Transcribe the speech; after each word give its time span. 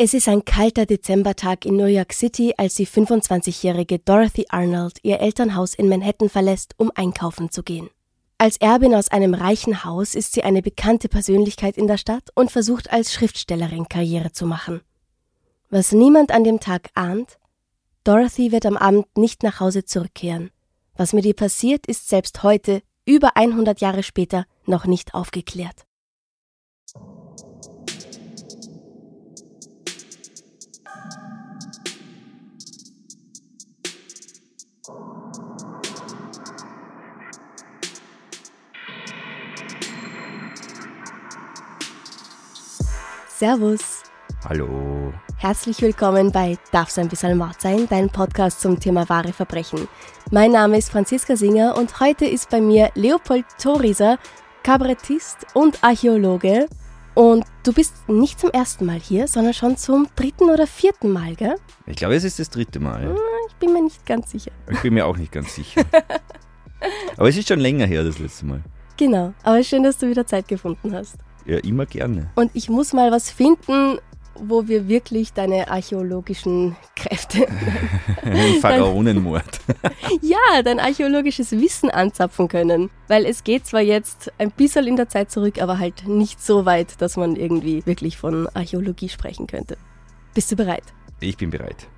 Es 0.00 0.14
ist 0.14 0.28
ein 0.28 0.44
kalter 0.44 0.86
Dezembertag 0.86 1.64
in 1.64 1.74
New 1.74 1.86
York 1.86 2.12
City, 2.12 2.54
als 2.56 2.74
die 2.74 2.86
25-jährige 2.86 3.98
Dorothy 3.98 4.46
Arnold 4.48 5.00
ihr 5.02 5.18
Elternhaus 5.18 5.74
in 5.74 5.88
Manhattan 5.88 6.28
verlässt, 6.28 6.74
um 6.76 6.92
einkaufen 6.94 7.50
zu 7.50 7.64
gehen. 7.64 7.90
Als 8.38 8.58
Erbin 8.58 8.94
aus 8.94 9.08
einem 9.08 9.34
reichen 9.34 9.82
Haus 9.82 10.14
ist 10.14 10.34
sie 10.34 10.44
eine 10.44 10.62
bekannte 10.62 11.08
Persönlichkeit 11.08 11.76
in 11.76 11.88
der 11.88 11.96
Stadt 11.96 12.30
und 12.36 12.52
versucht 12.52 12.92
als 12.92 13.12
Schriftstellerin 13.12 13.88
Karriere 13.88 14.30
zu 14.30 14.46
machen. 14.46 14.82
Was 15.68 15.90
niemand 15.90 16.30
an 16.30 16.44
dem 16.44 16.60
Tag 16.60 16.90
ahnt, 16.94 17.36
Dorothy 18.04 18.52
wird 18.52 18.66
am 18.66 18.76
Abend 18.76 19.06
nicht 19.18 19.42
nach 19.42 19.58
Hause 19.58 19.84
zurückkehren. 19.84 20.52
Was 20.96 21.12
mit 21.12 21.24
ihr 21.24 21.34
passiert, 21.34 21.88
ist 21.88 22.08
selbst 22.08 22.44
heute, 22.44 22.82
über 23.04 23.36
100 23.36 23.80
Jahre 23.80 24.04
später, 24.04 24.46
noch 24.64 24.86
nicht 24.86 25.14
aufgeklärt. 25.14 25.87
Servus. 43.38 44.02
Hallo. 44.48 45.14
Herzlich 45.36 45.80
willkommen 45.80 46.32
bei 46.32 46.58
Darf's 46.72 46.98
ein 46.98 47.06
bisschen 47.06 47.38
Mord 47.38 47.60
sein, 47.60 47.86
dein 47.88 48.10
Podcast 48.10 48.60
zum 48.60 48.80
Thema 48.80 49.08
wahre 49.08 49.32
Verbrechen. 49.32 49.86
Mein 50.32 50.50
Name 50.50 50.76
ist 50.76 50.90
Franziska 50.90 51.36
Singer 51.36 51.76
und 51.78 52.00
heute 52.00 52.26
ist 52.26 52.50
bei 52.50 52.60
mir 52.60 52.90
Leopold 52.96 53.44
Thorieser, 53.62 54.18
Kabarettist 54.64 55.46
und 55.54 55.84
Archäologe. 55.84 56.66
Und 57.14 57.44
du 57.62 57.72
bist 57.72 58.08
nicht 58.08 58.40
zum 58.40 58.50
ersten 58.50 58.86
Mal 58.86 58.98
hier, 58.98 59.28
sondern 59.28 59.54
schon 59.54 59.76
zum 59.76 60.08
dritten 60.16 60.50
oder 60.50 60.66
vierten 60.66 61.12
Mal, 61.12 61.36
gell? 61.36 61.54
Ich 61.86 61.94
glaube, 61.94 62.16
es 62.16 62.24
ist 62.24 62.40
das 62.40 62.50
dritte 62.50 62.80
Mal. 62.80 63.14
Ich 63.50 63.54
bin 63.54 63.72
mir 63.72 63.84
nicht 63.84 64.04
ganz 64.04 64.32
sicher. 64.32 64.50
Ich 64.68 64.82
bin 64.82 64.94
mir 64.94 65.06
auch 65.06 65.16
nicht 65.16 65.30
ganz 65.30 65.54
sicher. 65.54 65.82
Aber 67.16 67.28
es 67.28 67.36
ist 67.36 67.46
schon 67.46 67.60
länger 67.60 67.86
her, 67.86 68.02
das 68.02 68.18
letzte 68.18 68.46
Mal. 68.46 68.64
Genau, 68.96 69.32
aber 69.44 69.62
schön, 69.62 69.84
dass 69.84 69.96
du 69.96 70.08
wieder 70.08 70.26
Zeit 70.26 70.48
gefunden 70.48 70.92
hast. 70.92 71.18
Ja, 71.48 71.56
immer 71.58 71.86
gerne. 71.86 72.30
Und 72.34 72.50
ich 72.52 72.68
muss 72.68 72.92
mal 72.92 73.10
was 73.10 73.30
finden, 73.30 73.98
wo 74.34 74.68
wir 74.68 74.86
wirklich 74.86 75.32
deine 75.32 75.70
archäologischen 75.70 76.76
Kräfte, 76.94 77.46
Pharaonenmord. 78.60 79.58
ja, 80.20 80.62
dein 80.62 80.78
archäologisches 80.78 81.52
Wissen 81.52 81.90
anzapfen 81.90 82.48
können. 82.48 82.90
Weil 83.08 83.24
es 83.24 83.44
geht 83.44 83.66
zwar 83.66 83.80
jetzt 83.80 84.30
ein 84.36 84.50
bisschen 84.50 84.86
in 84.86 84.96
der 84.96 85.08
Zeit 85.08 85.30
zurück, 85.30 85.60
aber 85.60 85.78
halt 85.78 86.06
nicht 86.06 86.44
so 86.44 86.66
weit, 86.66 87.00
dass 87.00 87.16
man 87.16 87.34
irgendwie 87.34 87.84
wirklich 87.86 88.18
von 88.18 88.46
Archäologie 88.48 89.08
sprechen 89.08 89.46
könnte. 89.46 89.78
Bist 90.34 90.52
du 90.52 90.56
bereit? 90.56 90.84
Ich 91.20 91.38
bin 91.38 91.48
bereit. 91.48 91.88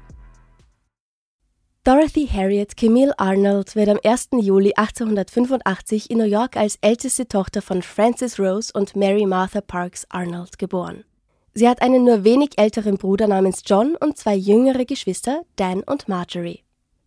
Dorothy 1.83 2.27
Harriet 2.27 2.77
Camille 2.77 3.19
Arnold 3.19 3.75
wird 3.75 3.89
am 3.89 3.99
1. 4.05 4.29
Juli 4.33 4.75
1885 4.77 6.11
in 6.11 6.19
New 6.19 6.25
York 6.25 6.59
als 6.59 6.77
älteste 6.83 7.27
Tochter 7.27 7.63
von 7.63 7.81
Frances 7.81 8.39
Rose 8.39 8.71
und 8.75 8.97
Mary 8.97 9.25
Martha 9.25 9.63
Parks 9.63 10.05
Arnold 10.11 10.59
geboren. 10.59 11.05
Sie 11.55 11.67
hat 11.67 11.81
einen 11.81 12.05
nur 12.05 12.23
wenig 12.23 12.59
älteren 12.59 12.99
Bruder 12.99 13.29
namens 13.29 13.63
John 13.65 13.97
und 13.97 14.19
zwei 14.19 14.35
jüngere 14.35 14.85
Geschwister, 14.85 15.41
Dan 15.57 15.83
und 15.83 16.07
Marjorie. 16.07 16.65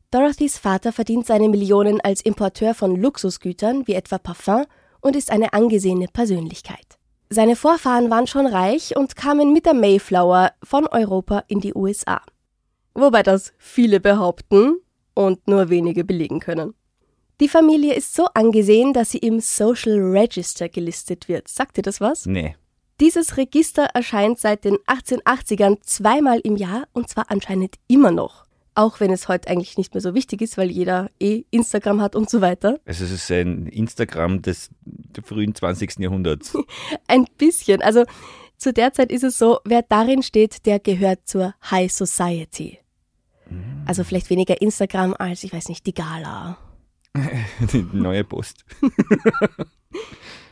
Dorothys 0.09 0.57
Vater 0.57 0.91
verdient 0.91 1.27
seine 1.27 1.49
Millionen 1.49 2.01
als 2.01 2.21
Importeur 2.21 2.73
von 2.73 2.95
Luxusgütern 2.95 3.85
wie 3.85 3.93
etwa 3.93 4.17
Parfum 4.17 4.65
und 5.01 5.15
ist 5.15 5.29
eine 5.29 5.53
angesehene 5.53 6.07
Persönlichkeit. 6.07 6.97
Seine 7.29 7.55
Vorfahren 7.55 8.09
waren 8.09 8.25
schon 8.25 8.47
reich 8.47 8.97
und 8.97 9.15
kamen 9.15 9.53
mit 9.53 9.67
der 9.67 9.75
Mayflower 9.75 10.51
von 10.63 10.87
Europa 10.87 11.43
in 11.47 11.59
die 11.59 11.75
USA. 11.75 12.21
Wobei 12.93 13.23
das 13.23 13.53
viele 13.57 13.99
behaupten 13.99 14.77
und 15.13 15.47
nur 15.47 15.69
wenige 15.69 16.03
belegen 16.03 16.39
können. 16.39 16.73
Die 17.39 17.49
Familie 17.49 17.95
ist 17.95 18.13
so 18.13 18.27
angesehen, 18.33 18.93
dass 18.93 19.11
sie 19.11 19.17
im 19.17 19.39
Social 19.39 19.99
Register 19.99 20.69
gelistet 20.69 21.27
wird. 21.27 21.47
Sagt 21.47 21.77
ihr 21.77 21.83
das 21.83 21.99
was? 21.99 22.25
Nee. 22.25 22.55
Dieses 22.99 23.37
Register 23.37 23.85
erscheint 23.93 24.39
seit 24.39 24.63
den 24.63 24.77
1880ern 24.87 25.77
zweimal 25.81 26.39
im 26.43 26.55
Jahr 26.55 26.87
und 26.93 27.09
zwar 27.09 27.31
anscheinend 27.31 27.75
immer 27.87 28.11
noch. 28.11 28.45
Auch 28.75 28.99
wenn 28.99 29.11
es 29.11 29.27
heute 29.27 29.49
eigentlich 29.49 29.77
nicht 29.77 29.93
mehr 29.93 30.01
so 30.01 30.13
wichtig 30.13 30.41
ist, 30.41 30.57
weil 30.57 30.71
jeder 30.71 31.09
eh 31.19 31.43
Instagram 31.51 32.01
hat 32.01 32.15
und 32.15 32.29
so 32.29 32.41
weiter. 32.41 32.79
Also 32.85 33.03
es 33.03 33.11
ist 33.11 33.31
ein 33.31 33.67
Instagram 33.67 34.41
des 34.41 34.69
frühen 35.23 35.53
20. 35.53 35.99
Jahrhunderts. 35.99 36.55
Ein 37.07 37.25
bisschen. 37.37 37.81
Also 37.81 38.05
zu 38.57 38.73
der 38.73 38.93
Zeit 38.93 39.11
ist 39.11 39.23
es 39.23 39.37
so, 39.37 39.59
wer 39.65 39.81
darin 39.81 40.23
steht, 40.23 40.65
der 40.65 40.79
gehört 40.79 41.27
zur 41.27 41.53
High 41.69 41.91
Society. 41.91 42.79
Also 43.85 44.03
vielleicht 44.03 44.29
weniger 44.29 44.61
Instagram 44.61 45.15
als, 45.17 45.43
ich 45.43 45.53
weiß 45.53 45.69
nicht, 45.69 45.85
die 45.85 45.93
Gala. 45.93 46.57
Die 47.71 47.85
neue 47.93 48.23
Post. 48.23 48.65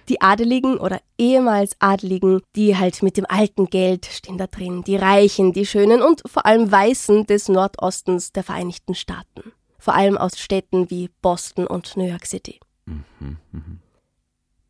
Die 0.09 0.22
Adeligen 0.22 0.78
oder 0.78 1.01
ehemals 1.18 1.75
Adeligen, 1.80 2.41
die 2.56 2.78
halt 2.78 3.01
mit 3.01 3.18
dem 3.18 3.25
alten 3.28 3.68
Geld 3.68 4.06
stehen 4.06 4.38
da 4.38 4.47
drin, 4.47 4.84
die 4.84 4.96
Reichen, 4.96 5.53
die 5.53 5.66
Schönen 5.66 6.01
und 6.01 6.22
vor 6.25 6.46
allem 6.46 6.72
Weißen 6.72 7.25
des 7.25 7.47
Nordostens 7.47 8.31
der 8.31 8.44
Vereinigten 8.44 8.94
Staaten. 8.94 9.53
Vor 9.80 9.96
allem 9.96 10.18
aus 10.18 10.38
Städten 10.38 10.90
wie 10.91 11.09
Boston 11.22 11.66
und 11.66 11.96
New 11.97 12.06
York 12.06 12.25
City. 12.25 12.59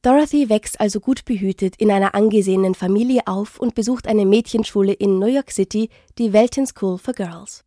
Dorothy 0.02 0.50
wächst 0.50 0.80
also 0.80 1.00
gut 1.00 1.26
behütet 1.26 1.76
in 1.78 1.92
einer 1.92 2.16
angesehenen 2.16 2.76
Familie 2.76 3.22
auf 3.26 3.60
und 3.60 3.76
besucht 3.76 4.08
eine 4.08 4.26
Mädchenschule 4.26 4.94
in 4.94 5.20
New 5.20 5.28
York 5.28 5.52
City, 5.52 5.90
die 6.18 6.34
Welton 6.34 6.66
School 6.66 6.98
for 6.98 7.14
Girls. 7.14 7.64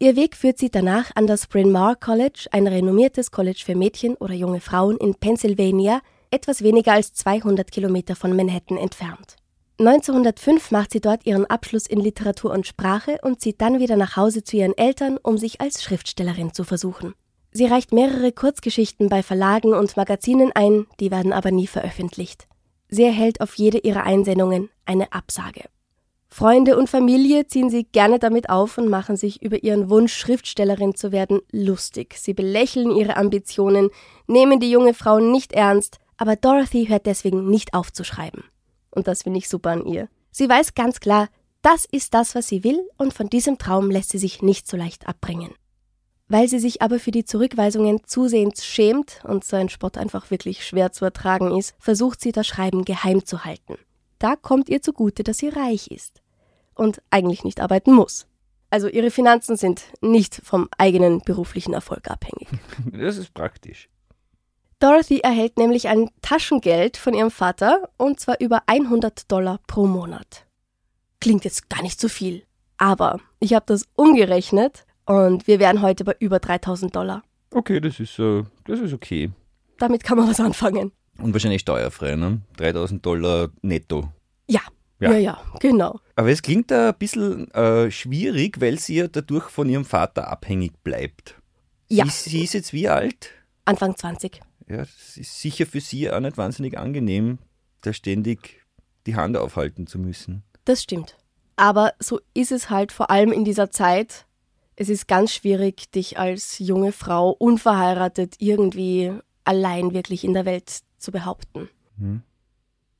Ihr 0.00 0.14
Weg 0.14 0.36
führt 0.36 0.58
sie 0.58 0.70
danach 0.70 1.10
an 1.16 1.26
das 1.26 1.48
Bryn 1.48 1.72
Mawr 1.72 1.96
College, 1.96 2.46
ein 2.52 2.68
renommiertes 2.68 3.32
College 3.32 3.62
für 3.66 3.74
Mädchen 3.74 4.14
oder 4.14 4.32
junge 4.32 4.60
Frauen 4.60 4.96
in 4.96 5.16
Pennsylvania, 5.16 6.00
etwas 6.30 6.62
weniger 6.62 6.92
als 6.92 7.14
200 7.14 7.72
Kilometer 7.72 8.14
von 8.14 8.36
Manhattan 8.36 8.76
entfernt. 8.76 9.34
1905 9.80 10.70
macht 10.70 10.92
sie 10.92 11.00
dort 11.00 11.26
ihren 11.26 11.46
Abschluss 11.46 11.88
in 11.88 11.98
Literatur 11.98 12.52
und 12.52 12.64
Sprache 12.64 13.18
und 13.22 13.40
zieht 13.40 13.60
dann 13.60 13.80
wieder 13.80 13.96
nach 13.96 14.16
Hause 14.16 14.44
zu 14.44 14.56
ihren 14.56 14.78
Eltern, 14.78 15.18
um 15.20 15.36
sich 15.36 15.60
als 15.60 15.82
Schriftstellerin 15.82 16.54
zu 16.54 16.62
versuchen. 16.62 17.14
Sie 17.50 17.66
reicht 17.66 17.92
mehrere 17.92 18.30
Kurzgeschichten 18.30 19.08
bei 19.08 19.24
Verlagen 19.24 19.74
und 19.74 19.96
Magazinen 19.96 20.52
ein, 20.54 20.86
die 21.00 21.10
werden 21.10 21.32
aber 21.32 21.50
nie 21.50 21.66
veröffentlicht. 21.66 22.46
Sie 22.88 23.02
erhält 23.02 23.40
auf 23.40 23.56
jede 23.56 23.78
ihrer 23.78 24.04
Einsendungen 24.04 24.70
eine 24.86 25.12
Absage. 25.12 25.64
Freunde 26.30 26.76
und 26.76 26.90
Familie 26.90 27.46
ziehen 27.46 27.70
sie 27.70 27.84
gerne 27.84 28.18
damit 28.18 28.50
auf 28.50 28.78
und 28.78 28.88
machen 28.88 29.16
sich 29.16 29.42
über 29.42 29.62
ihren 29.64 29.90
Wunsch, 29.90 30.14
Schriftstellerin 30.14 30.94
zu 30.94 31.10
werden, 31.10 31.40
lustig. 31.50 32.16
Sie 32.18 32.34
belächeln 32.34 32.90
ihre 32.90 33.16
Ambitionen, 33.16 33.88
nehmen 34.26 34.60
die 34.60 34.70
junge 34.70 34.94
Frau 34.94 35.18
nicht 35.18 35.52
ernst, 35.52 35.98
aber 36.16 36.36
Dorothy 36.36 36.86
hört 36.86 37.06
deswegen 37.06 37.48
nicht 37.48 37.74
auf 37.74 37.92
zu 37.92 38.04
schreiben. 38.04 38.44
Und 38.90 39.08
das 39.08 39.22
finde 39.22 39.38
ich 39.38 39.48
super 39.48 39.70
an 39.70 39.86
ihr. 39.86 40.08
Sie 40.30 40.48
weiß 40.48 40.74
ganz 40.74 41.00
klar, 41.00 41.28
das 41.62 41.86
ist 41.90 42.14
das, 42.14 42.34
was 42.34 42.46
sie 42.46 42.62
will, 42.62 42.80
und 42.98 43.14
von 43.14 43.28
diesem 43.28 43.58
Traum 43.58 43.90
lässt 43.90 44.10
sie 44.10 44.18
sich 44.18 44.42
nicht 44.42 44.68
so 44.68 44.76
leicht 44.76 45.08
abbringen. 45.08 45.54
Weil 46.28 46.46
sie 46.46 46.58
sich 46.58 46.82
aber 46.82 47.00
für 47.00 47.10
die 47.10 47.24
Zurückweisungen 47.24 48.02
zusehends 48.06 48.64
schämt 48.64 49.22
und 49.24 49.44
so 49.44 49.56
ein 49.56 49.70
Spott 49.70 49.96
einfach 49.96 50.30
wirklich 50.30 50.64
schwer 50.64 50.92
zu 50.92 51.04
ertragen 51.06 51.56
ist, 51.56 51.74
versucht 51.78 52.20
sie 52.20 52.32
das 52.32 52.46
Schreiben 52.46 52.84
geheim 52.84 53.24
zu 53.24 53.44
halten. 53.44 53.76
Da 54.18 54.36
kommt 54.36 54.68
ihr 54.68 54.82
zugute, 54.82 55.24
dass 55.24 55.38
sie 55.38 55.48
reich 55.48 55.90
ist 55.90 56.22
und 56.78 57.02
eigentlich 57.10 57.44
nicht 57.44 57.60
arbeiten 57.60 57.92
muss. 57.92 58.26
Also 58.70 58.88
ihre 58.88 59.10
Finanzen 59.10 59.56
sind 59.56 59.84
nicht 60.00 60.40
vom 60.44 60.68
eigenen 60.76 61.20
beruflichen 61.20 61.72
Erfolg 61.72 62.10
abhängig. 62.10 62.48
Das 62.92 63.16
ist 63.16 63.34
praktisch. 63.34 63.88
Dorothy 64.78 65.20
erhält 65.20 65.58
nämlich 65.58 65.88
ein 65.88 66.10
Taschengeld 66.22 66.96
von 66.96 67.12
ihrem 67.12 67.30
Vater 67.30 67.88
und 67.96 68.20
zwar 68.20 68.40
über 68.40 68.62
100 68.66 69.30
Dollar 69.30 69.58
pro 69.66 69.86
Monat. 69.86 70.46
Klingt 71.20 71.44
jetzt 71.44 71.68
gar 71.68 71.82
nicht 71.82 72.00
so 72.00 72.08
viel, 72.08 72.44
aber 72.76 73.18
ich 73.40 73.54
habe 73.54 73.66
das 73.66 73.86
umgerechnet 73.96 74.86
und 75.04 75.48
wir 75.48 75.58
wären 75.58 75.82
heute 75.82 76.04
bei 76.04 76.14
über 76.20 76.38
3000 76.38 76.94
Dollar. 76.94 77.22
Okay, 77.52 77.80
das 77.80 77.98
ist, 77.98 78.18
äh, 78.20 78.44
das 78.66 78.78
ist 78.78 78.92
okay. 78.92 79.30
Damit 79.78 80.04
kann 80.04 80.18
man 80.18 80.28
was 80.28 80.38
anfangen. 80.38 80.92
Und 81.18 81.32
wahrscheinlich 81.32 81.62
steuerfrei, 81.62 82.14
ne? 82.14 82.42
3000 82.58 83.04
Dollar 83.04 83.48
netto. 83.62 84.12
Ja, 85.00 85.12
Ja. 85.12 85.18
ja, 85.18 85.44
genau. 85.60 86.00
Aber 86.16 86.30
es 86.30 86.42
klingt 86.42 86.70
da 86.70 86.88
ein 86.88 86.98
bisschen 86.98 87.50
äh, 87.52 87.90
schwierig, 87.90 88.60
weil 88.60 88.78
sie 88.78 88.96
ja 88.96 89.08
dadurch 89.08 89.48
von 89.48 89.68
ihrem 89.68 89.84
Vater 89.84 90.28
abhängig 90.28 90.72
bleibt. 90.82 91.36
Ja. 91.88 92.04
Sie, 92.06 92.30
sie 92.30 92.44
ist 92.44 92.54
jetzt 92.54 92.72
wie 92.72 92.88
alt? 92.88 93.30
Anfang 93.64 93.96
20. 93.96 94.40
Ja, 94.68 94.82
es 94.82 95.16
ist 95.16 95.40
sicher 95.40 95.66
für 95.66 95.80
sie 95.80 96.10
auch 96.10 96.20
nicht 96.20 96.36
wahnsinnig 96.36 96.78
angenehm, 96.78 97.38
da 97.80 97.92
ständig 97.92 98.66
die 99.06 99.14
Hand 99.16 99.36
aufhalten 99.36 99.86
zu 99.86 99.98
müssen. 99.98 100.42
Das 100.64 100.82
stimmt. 100.82 101.16
Aber 101.56 101.92
so 101.98 102.20
ist 102.34 102.52
es 102.52 102.68
halt 102.70 102.92
vor 102.92 103.10
allem 103.10 103.32
in 103.32 103.44
dieser 103.44 103.70
Zeit. 103.70 104.26
Es 104.76 104.88
ist 104.88 105.08
ganz 105.08 105.32
schwierig, 105.32 105.90
dich 105.90 106.18
als 106.18 106.58
junge 106.58 106.92
Frau 106.92 107.30
unverheiratet 107.30 108.36
irgendwie 108.38 109.12
allein 109.44 109.92
wirklich 109.94 110.24
in 110.24 110.34
der 110.34 110.44
Welt 110.44 110.80
zu 110.98 111.10
behaupten. 111.10 111.68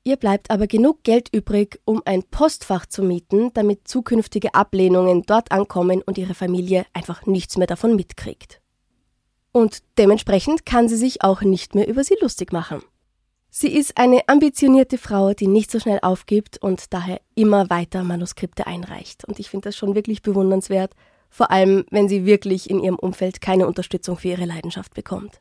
Ihr 0.08 0.16
bleibt 0.16 0.50
aber 0.50 0.66
genug 0.66 1.02
Geld 1.02 1.28
übrig, 1.34 1.82
um 1.84 2.00
ein 2.06 2.22
Postfach 2.22 2.86
zu 2.86 3.02
mieten, 3.02 3.52
damit 3.52 3.86
zukünftige 3.86 4.54
Ablehnungen 4.54 5.24
dort 5.24 5.52
ankommen 5.52 6.00
und 6.00 6.16
ihre 6.16 6.32
Familie 6.32 6.86
einfach 6.94 7.26
nichts 7.26 7.58
mehr 7.58 7.66
davon 7.66 7.94
mitkriegt. 7.94 8.62
Und 9.52 9.82
dementsprechend 9.98 10.64
kann 10.64 10.88
sie 10.88 10.96
sich 10.96 11.22
auch 11.22 11.42
nicht 11.42 11.74
mehr 11.74 11.86
über 11.86 12.04
sie 12.04 12.16
lustig 12.22 12.54
machen. 12.54 12.80
Sie 13.50 13.68
ist 13.68 13.98
eine 13.98 14.26
ambitionierte 14.30 14.96
Frau, 14.96 15.34
die 15.34 15.46
nicht 15.46 15.70
so 15.70 15.78
schnell 15.78 15.98
aufgibt 16.00 16.56
und 16.56 16.94
daher 16.94 17.20
immer 17.34 17.68
weiter 17.68 18.02
Manuskripte 18.02 18.66
einreicht. 18.66 19.26
Und 19.26 19.38
ich 19.38 19.50
finde 19.50 19.68
das 19.68 19.76
schon 19.76 19.94
wirklich 19.94 20.22
bewundernswert, 20.22 20.94
vor 21.28 21.50
allem 21.50 21.84
wenn 21.90 22.08
sie 22.08 22.24
wirklich 22.24 22.70
in 22.70 22.80
ihrem 22.80 22.96
Umfeld 22.96 23.42
keine 23.42 23.66
Unterstützung 23.66 24.16
für 24.16 24.28
ihre 24.28 24.46
Leidenschaft 24.46 24.94
bekommt. 24.94 25.38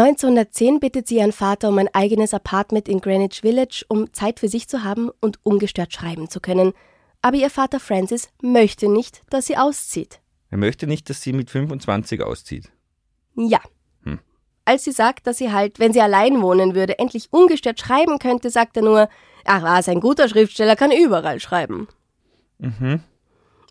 1910 0.00 0.80
bittet 0.80 1.06
sie 1.06 1.18
ihren 1.18 1.32
Vater 1.32 1.68
um 1.68 1.78
ein 1.78 1.88
eigenes 1.94 2.34
Apartment 2.34 2.88
in 2.88 3.00
Greenwich 3.00 3.42
Village, 3.42 3.84
um 3.88 4.12
Zeit 4.12 4.40
für 4.40 4.48
sich 4.48 4.68
zu 4.68 4.82
haben 4.82 5.10
und 5.20 5.38
ungestört 5.44 5.92
schreiben 5.92 6.28
zu 6.28 6.40
können. 6.40 6.72
Aber 7.22 7.36
ihr 7.36 7.48
Vater 7.48 7.78
Francis 7.78 8.28
möchte 8.42 8.88
nicht, 8.88 9.22
dass 9.30 9.46
sie 9.46 9.56
auszieht. 9.56 10.20
Er 10.50 10.58
möchte 10.58 10.86
nicht, 10.86 11.08
dass 11.10 11.22
sie 11.22 11.32
mit 11.32 11.48
25 11.48 12.22
auszieht. 12.22 12.70
Ja. 13.36 13.60
Hm. 14.02 14.18
Als 14.64 14.84
sie 14.84 14.92
sagt, 14.92 15.26
dass 15.26 15.38
sie 15.38 15.52
halt, 15.52 15.78
wenn 15.78 15.92
sie 15.92 16.00
allein 16.00 16.42
wohnen 16.42 16.74
würde, 16.74 16.98
endlich 16.98 17.32
ungestört 17.32 17.78
schreiben 17.78 18.18
könnte, 18.18 18.50
sagt 18.50 18.76
er 18.76 18.82
nur, 18.82 19.08
ach 19.44 19.62
was, 19.62 19.88
ein 19.88 20.00
guter 20.00 20.28
Schriftsteller 20.28 20.74
kann 20.76 20.90
überall 20.90 21.38
schreiben. 21.38 21.88
Mhm. 22.58 23.00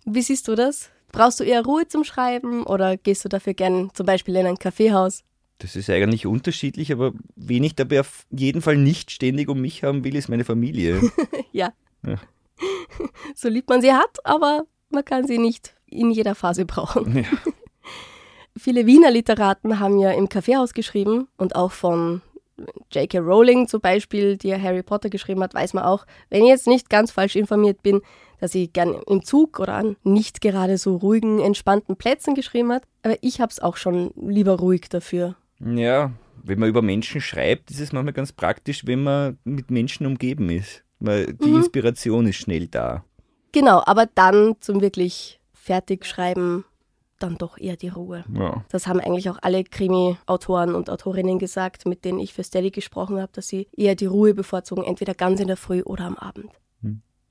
Wie 0.06 0.22
siehst 0.22 0.48
du 0.48 0.56
das? 0.56 0.90
Brauchst 1.12 1.40
du 1.40 1.44
eher 1.44 1.66
Ruhe 1.66 1.88
zum 1.88 2.04
Schreiben 2.04 2.64
oder 2.64 2.98
gehst 2.98 3.26
du 3.26 3.30
dafür 3.30 3.54
gern 3.54 3.92
zum 3.94 4.06
Beispiel 4.06 4.36
in 4.36 4.48
ein 4.48 4.58
Kaffeehaus? 4.58 5.24
Das 5.60 5.76
ist 5.76 5.90
eigentlich 5.90 6.26
unterschiedlich, 6.26 6.92
aber 6.92 7.14
wen 7.36 7.64
ich 7.64 7.76
dabei 7.76 8.02
auf 8.02 8.26
jeden 8.32 8.62
Fall 8.62 8.78
nicht 8.78 9.12
ständig 9.12 9.50
um 9.50 9.62
mich 9.62 9.84
haben 9.84 10.04
will, 10.04 10.16
ist 10.16 10.30
meine 10.30 10.46
Familie. 10.46 11.02
Ja. 11.52 11.72
Ja. 12.06 12.16
So 13.36 13.48
lieb 13.48 13.70
man 13.70 13.82
sie 13.82 13.94
hat, 13.94 14.26
aber 14.26 14.66
man 14.90 15.06
kann 15.06 15.28
sie 15.28 15.38
nicht 15.38 15.76
in 15.86 16.12
jeder 16.12 16.36
Phase 16.36 16.66
brauchen. 16.66 17.18
Ja. 17.18 17.24
Viele 18.58 18.86
Wiener 18.86 19.12
Literaten 19.12 19.80
haben 19.80 20.00
ja 20.00 20.12
im 20.12 20.30
Kaffeehaus 20.30 20.74
geschrieben 20.74 21.28
und 21.38 21.56
auch 21.56 21.72
von 21.72 22.22
J.K. 22.92 23.20
Rowling 23.20 23.68
zum 23.68 23.82
Beispiel, 23.82 24.38
die 24.38 24.50
ja 24.50 24.60
Harry 24.60 24.84
Potter 24.84 25.10
geschrieben 25.10 25.42
hat, 25.42 25.54
weiß 25.54 25.74
man 25.74 25.84
auch, 25.86 26.06
wenn 26.30 26.44
ich 26.44 26.50
jetzt 26.50 26.68
nicht 26.68 26.90
ganz 26.90 27.12
falsch 27.12 27.36
informiert 27.36 27.82
bin, 27.82 28.02
dass 28.40 28.52
sie 28.52 28.68
gern 28.68 28.96
im 29.08 29.24
Zug 29.24 29.60
oder 29.60 29.74
an 29.74 29.96
nicht 30.04 30.42
gerade 30.42 30.78
so 30.78 30.98
ruhigen, 30.98 31.40
entspannten 31.40 31.96
Plätzen 31.96 32.36
geschrieben 32.36 32.72
hat. 32.72 32.84
Aber 33.02 33.18
ich 33.22 33.42
habe 33.42 33.50
es 33.50 33.60
auch 33.60 33.78
schon 33.78 34.12
lieber 34.16 34.60
ruhig 34.60 34.90
dafür. 34.90 35.36
Ja, 35.66 36.12
wenn 36.44 36.60
man 36.60 36.70
über 36.70 36.82
Menschen 36.82 37.22
schreibt, 37.22 37.72
ist 37.72 37.80
es 37.80 37.94
manchmal 37.94 38.14
ganz 38.14 38.32
praktisch, 38.32 38.86
wenn 38.86 39.04
man 39.04 39.38
mit 39.44 39.72
Menschen 39.72 40.06
umgeben 40.06 40.50
ist. 40.50 40.84
Weil 41.00 41.34
die 41.34 41.50
Inspiration 41.50 42.28
ist 42.28 42.38
schnell 42.38 42.68
da. 42.68 43.04
Genau, 43.52 43.84
aber 43.86 44.06
dann 44.06 44.56
zum 44.62 44.82
wirklich 44.82 45.40
fertig 45.54 46.06
schreiben, 46.06 46.64
dann 47.20 47.38
doch 47.38 47.58
eher 47.58 47.76
die 47.76 47.90
Ruhe. 47.90 48.24
Ja. 48.34 48.64
Das 48.70 48.88
haben 48.88 49.00
eigentlich 49.00 49.30
auch 49.30 49.38
alle 49.42 49.64
Krimi-Autoren 49.64 50.76
und 50.76 50.90
Autorinnen 50.90 51.40
gesagt, 51.40 51.86
mit 51.86 52.06
denen 52.06 52.20
ich 52.20 52.34
für 52.34 52.44
Steady 52.44 52.72
gesprochen 52.72 53.22
habe, 53.22 53.32
dass 53.34 53.48
sie 53.48 53.68
eher 53.76 53.96
die 53.96 54.06
Ruhe 54.06 54.34
bevorzugen, 54.34 54.84
entweder 54.84 55.14
ganz 55.14 55.40
in 55.40 55.48
der 55.48 55.58
Früh 55.58 55.82
oder 55.84 56.06
am 56.06 56.18
Abend. 56.18 56.52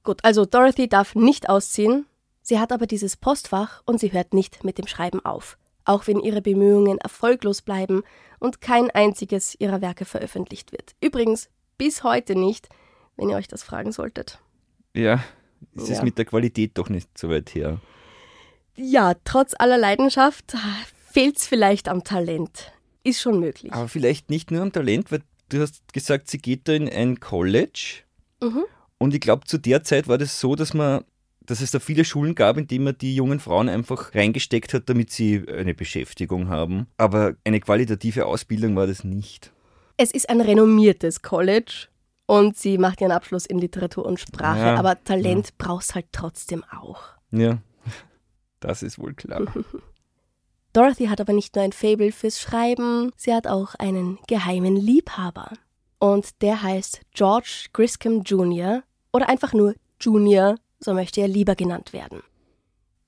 Gut, 0.05 0.25
also 0.25 0.45
Dorothy 0.45 0.89
darf 0.89 1.15
nicht 1.15 1.49
ausziehen. 1.49 2.07
Sie 2.41 2.59
hat 2.59 2.73
aber 2.73 2.87
dieses 2.87 3.17
Postfach 3.17 3.83
und 3.87 4.01
sie 4.01 4.13
hört 4.13 4.35
nicht 4.35 4.65
mit 4.65 4.79
dem 4.79 4.89
Schreiben 4.89 5.25
auf. 5.25 5.59
Auch 5.85 6.07
wenn 6.07 6.21
ihre 6.21 6.43
Bemühungen 6.43 6.99
erfolglos 6.99 7.63
bleiben 7.63 8.03
und 8.39 8.61
kein 8.61 8.91
einziges 8.91 9.55
ihrer 9.59 9.81
Werke 9.81 10.05
veröffentlicht 10.05 10.73
wird. 10.73 10.95
Übrigens 11.01 11.49
bis 11.79 12.03
heute 12.05 12.35
nicht, 12.37 12.69
wenn 13.17 13.29
ihr 13.29 13.37
euch 13.37 13.49
das 13.49 13.63
fragen 13.63 13.93
solltet. 13.93 14.39
Ja, 14.95 15.23
es 15.77 15.85
ist 15.89 15.99
Ja. 15.99 16.05
mit 16.05 16.19
der 16.19 16.25
Qualität 16.25 16.73
doch 16.75 16.89
nicht 16.89 17.17
so 17.19 17.29
weit 17.31 17.55
her. 17.55 17.81
Ja, 18.77 19.15
trotz 19.25 19.55
aller 19.59 19.79
Leidenschaft 19.79 20.55
fehlt 21.11 21.37
es 21.39 21.47
vielleicht 21.47 21.89
am 21.89 22.05
Talent. 22.05 22.73
Ist 23.05 23.21
schon 23.21 23.41
möglich. 23.41 23.73
Aber 23.73 23.89
vielleicht 23.89 24.31
nicht 24.31 24.51
nur 24.51 24.63
am 24.63 24.73
Talent, 24.73 25.11
weil 25.13 25.23
du 25.49 25.61
hast 25.61 25.93
gesagt, 25.93 26.31
sie 26.31 26.39
geht 26.39 26.69
da 26.69 26.73
in 26.73 26.89
ein 26.89 27.21
College. 27.21 28.03
Mhm. 28.41 28.65
Und 28.99 29.13
ich 29.15 29.21
glaube, 29.21 29.45
zu 29.47 29.59
der 29.59 29.83
Zeit 29.83 30.09
war 30.09 30.17
das 30.19 30.39
so, 30.41 30.55
dass 30.55 30.73
man, 30.75 31.05
dass 31.47 31.61
es 31.61 31.71
da 31.71 31.79
viele 31.79 32.05
Schulen 32.05 32.35
gab, 32.35 32.57
in 32.57 32.67
denen 32.67 32.85
man 32.85 32.99
die 32.99 33.15
jungen 33.15 33.41
Frauen 33.41 33.69
einfach 33.69 34.15
reingesteckt 34.15 34.75
hat, 34.75 34.89
damit 34.89 35.11
sie 35.11 35.45
eine 35.49 35.75
Beschäftigung 35.75 36.49
haben. 36.49 36.87
Aber 36.97 37.35
eine 37.45 37.61
qualitative 37.61 38.27
Ausbildung 38.27 38.77
war 38.77 38.87
das 38.87 39.05
nicht. 39.05 39.53
Es 39.97 40.11
ist 40.11 40.29
ein 40.31 40.41
renommiertes 40.41 41.23
College 41.23 41.89
und 42.27 42.57
sie 42.57 42.79
macht 42.79 43.01
ihren 43.01 43.13
Abschluss 43.13 43.47
in 43.47 43.59
Literatur 43.59 44.07
und 44.07 44.19
Sprache, 44.21 44.61
Ja, 44.61 44.77
aber 44.77 45.03
Talent 45.05 45.59
brauchst 45.59 45.95
halt 45.95 46.07
trotzdem 46.13 46.65
auch. 46.65 47.03
Ja, 47.31 47.59
das 48.61 48.83
ist 48.83 48.99
wohl 48.99 49.15
klar. 49.15 49.43
Dorothy 50.73 51.07
hat 51.07 51.21
aber 51.21 51.35
nicht 51.35 51.55
nur 51.55 51.65
ein 51.65 51.73
Faible 51.73 52.13
fürs 52.13 52.41
Schreiben, 52.41 53.13
sie 53.17 53.35
hat 53.35 53.47
auch 53.47 53.75
einen 53.75 54.19
geheimen 54.27 54.77
Liebhaber. 54.77 55.51
Und 55.99 56.43
der 56.43 56.63
heißt 56.63 57.03
George 57.13 57.67
Griscom 57.73 58.23
Jr. 58.23 58.83
oder 59.13 59.29
einfach 59.29 59.53
nur 59.53 59.75
Junior, 60.01 60.57
so 60.85 60.95
möchte 60.95 61.21
er 61.21 61.29
lieber 61.29 61.55
genannt 61.55 61.93
werden. 61.93 62.23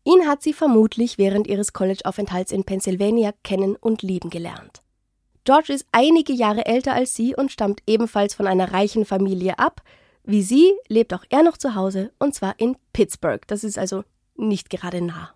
Ihn 0.04 0.26
hat 0.28 0.42
sie 0.42 0.52
vermutlich 0.52 1.16
während 1.16 1.46
ihres 1.46 1.72
College-Aufenthalts 1.72 2.52
in 2.52 2.64
Pennsylvania 2.64 3.32
kennen 3.42 3.76
und 3.76 4.02
lieben 4.02 4.30
gelernt. 4.30 4.82
George 5.44 5.72
ist 5.72 5.86
einige 5.92 6.32
Jahre 6.32 6.66
älter 6.66 6.94
als 6.94 7.14
sie 7.14 7.34
und 7.34 7.52
stammt 7.52 7.82
ebenfalls 7.86 8.34
von 8.34 8.46
einer 8.46 8.72
reichen 8.72 9.04
Familie 9.04 9.58
ab. 9.58 9.82
Wie 10.22 10.42
sie 10.42 10.72
lebt 10.88 11.12
auch 11.12 11.24
er 11.28 11.42
noch 11.42 11.58
zu 11.58 11.74
Hause 11.74 12.12
und 12.18 12.34
zwar 12.34 12.54
in 12.58 12.76
Pittsburgh. 12.92 13.46
Das 13.46 13.64
ist 13.64 13.78
also 13.78 14.04
nicht 14.36 14.70
gerade 14.70 15.02
nah. 15.02 15.30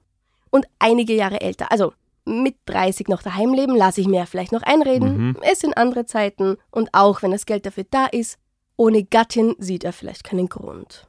Und 0.51 0.67
einige 0.79 1.15
Jahre 1.15 1.41
älter. 1.41 1.71
Also 1.71 1.93
mit 2.25 2.57
30 2.67 3.09
noch 3.09 3.23
daheim 3.23 3.55
leben, 3.55 3.75
lasse 3.75 4.01
ich 4.01 4.07
mir 4.07 4.27
vielleicht 4.27 4.53
noch 4.53 4.63
einreden. 4.63 5.37
Es 5.43 5.61
sind 5.61 5.77
andere 5.77 6.07
Zeiten 6.07 6.57
und 6.71 6.91
auch 6.93 7.23
wenn 7.23 7.31
das 7.31 7.47
Geld 7.47 7.65
dafür 7.67 7.85
da 7.91 8.07
ist, 8.07 8.39
ohne 8.77 9.03
Gattin 9.05 9.57
sieht 9.59 9.85
er 9.85 9.93
vielleicht 9.93 10.25
keinen 10.25 10.49
Grund. 10.49 11.07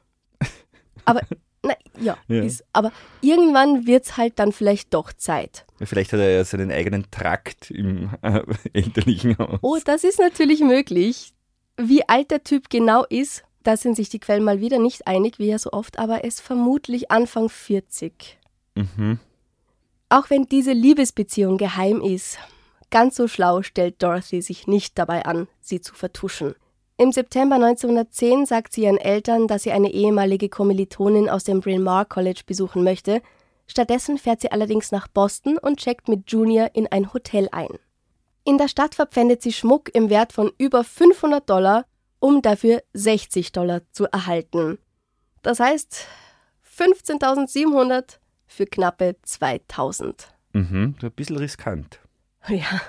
Aber, 1.04 1.20
na, 1.62 1.74
ja, 2.00 2.16
Ja. 2.28 2.42
Ist, 2.42 2.64
aber 2.72 2.92
irgendwann 3.20 3.86
wird's 3.86 4.16
halt 4.16 4.38
dann 4.38 4.52
vielleicht 4.52 4.94
doch 4.94 5.12
Zeit. 5.12 5.66
Vielleicht 5.82 6.12
hat 6.12 6.20
er 6.20 6.30
ja 6.30 6.44
seinen 6.44 6.70
eigenen 6.70 7.10
Trakt 7.10 7.70
im 7.70 8.10
äh, 8.22 8.42
elterlichen 8.72 9.38
Haus. 9.38 9.58
Oh, 9.62 9.78
das 9.84 10.04
ist 10.04 10.18
natürlich 10.18 10.60
möglich. 10.60 11.32
Wie 11.76 12.06
alt 12.08 12.30
der 12.30 12.44
Typ 12.44 12.68
genau 12.68 13.04
ist, 13.08 13.44
da 13.62 13.76
sind 13.76 13.96
sich 13.96 14.08
die 14.08 14.18
Quellen 14.18 14.44
mal 14.44 14.60
wieder 14.60 14.78
nicht 14.78 15.06
einig, 15.06 15.38
wie 15.38 15.48
ja 15.48 15.58
so 15.58 15.72
oft, 15.72 15.98
aber 15.98 16.18
er 16.18 16.24
ist 16.24 16.40
vermutlich 16.40 17.10
Anfang 17.10 17.48
40. 17.48 18.38
Mhm. 18.74 19.18
Auch 20.08 20.28
wenn 20.30 20.46
diese 20.46 20.72
Liebesbeziehung 20.72 21.56
geheim 21.56 22.00
ist, 22.00 22.38
ganz 22.90 23.16
so 23.16 23.28
schlau 23.28 23.62
stellt 23.62 24.02
Dorothy 24.02 24.42
sich 24.42 24.66
nicht 24.66 24.98
dabei 24.98 25.24
an, 25.24 25.46
sie 25.60 25.80
zu 25.80 25.94
vertuschen. 25.94 26.54
Im 27.00 27.12
September 27.12 27.54
1910 27.54 28.44
sagt 28.44 28.74
sie 28.74 28.82
ihren 28.82 28.98
Eltern, 28.98 29.48
dass 29.48 29.62
sie 29.62 29.72
eine 29.72 29.90
ehemalige 29.90 30.50
Kommilitonin 30.50 31.30
aus 31.30 31.44
dem 31.44 31.60
Bryn 31.60 31.82
Mawr 31.82 32.04
College 32.04 32.42
besuchen 32.44 32.84
möchte. 32.84 33.22
Stattdessen 33.66 34.18
fährt 34.18 34.42
sie 34.42 34.52
allerdings 34.52 34.92
nach 34.92 35.08
Boston 35.08 35.56
und 35.56 35.80
checkt 35.80 36.08
mit 36.08 36.30
Junior 36.30 36.68
in 36.74 36.86
ein 36.88 37.14
Hotel 37.14 37.48
ein. 37.52 37.70
In 38.44 38.58
der 38.58 38.68
Stadt 38.68 38.94
verpfändet 38.94 39.40
sie 39.40 39.54
Schmuck 39.54 39.88
im 39.94 40.10
Wert 40.10 40.34
von 40.34 40.52
über 40.58 40.84
500 40.84 41.48
Dollar, 41.48 41.86
um 42.18 42.42
dafür 42.42 42.82
60 42.92 43.52
Dollar 43.52 43.80
zu 43.92 44.04
erhalten. 44.04 44.76
Das 45.40 45.58
heißt 45.58 46.06
15.700 46.70 48.18
für 48.46 48.66
knappe 48.66 49.16
2000. 49.22 50.28
Mhm. 50.52 50.96
Ein 51.00 51.12
bisschen 51.12 51.38
riskant. 51.38 51.98
Ja. 52.48 52.82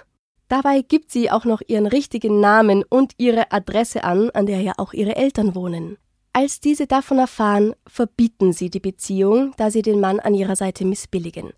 Dabei 0.52 0.82
gibt 0.82 1.12
sie 1.12 1.32
auch 1.32 1.46
noch 1.46 1.62
ihren 1.66 1.86
richtigen 1.86 2.42
Namen 2.42 2.84
und 2.84 3.14
ihre 3.16 3.54
Adresse 3.54 4.04
an, 4.04 4.32
an 4.32 4.48
der 4.48 4.60
ja 4.60 4.74
auch 4.76 4.92
ihre 4.92 5.16
Eltern 5.16 5.56
wohnen. 5.56 5.98
Als 6.34 6.60
diese 6.60 6.88
davon 6.88 7.20
erfahren, 7.20 7.74
verbieten 7.88 8.52
sie 8.52 8.70
die 8.70 8.82
Beziehung, 8.82 9.54
da 9.56 9.72
sie 9.72 9.82
den 9.82 10.02
Mann 10.02 10.20
an 10.20 10.34
ihrer 10.34 10.58
Seite 10.58 10.84
missbilligen. 10.84 11.54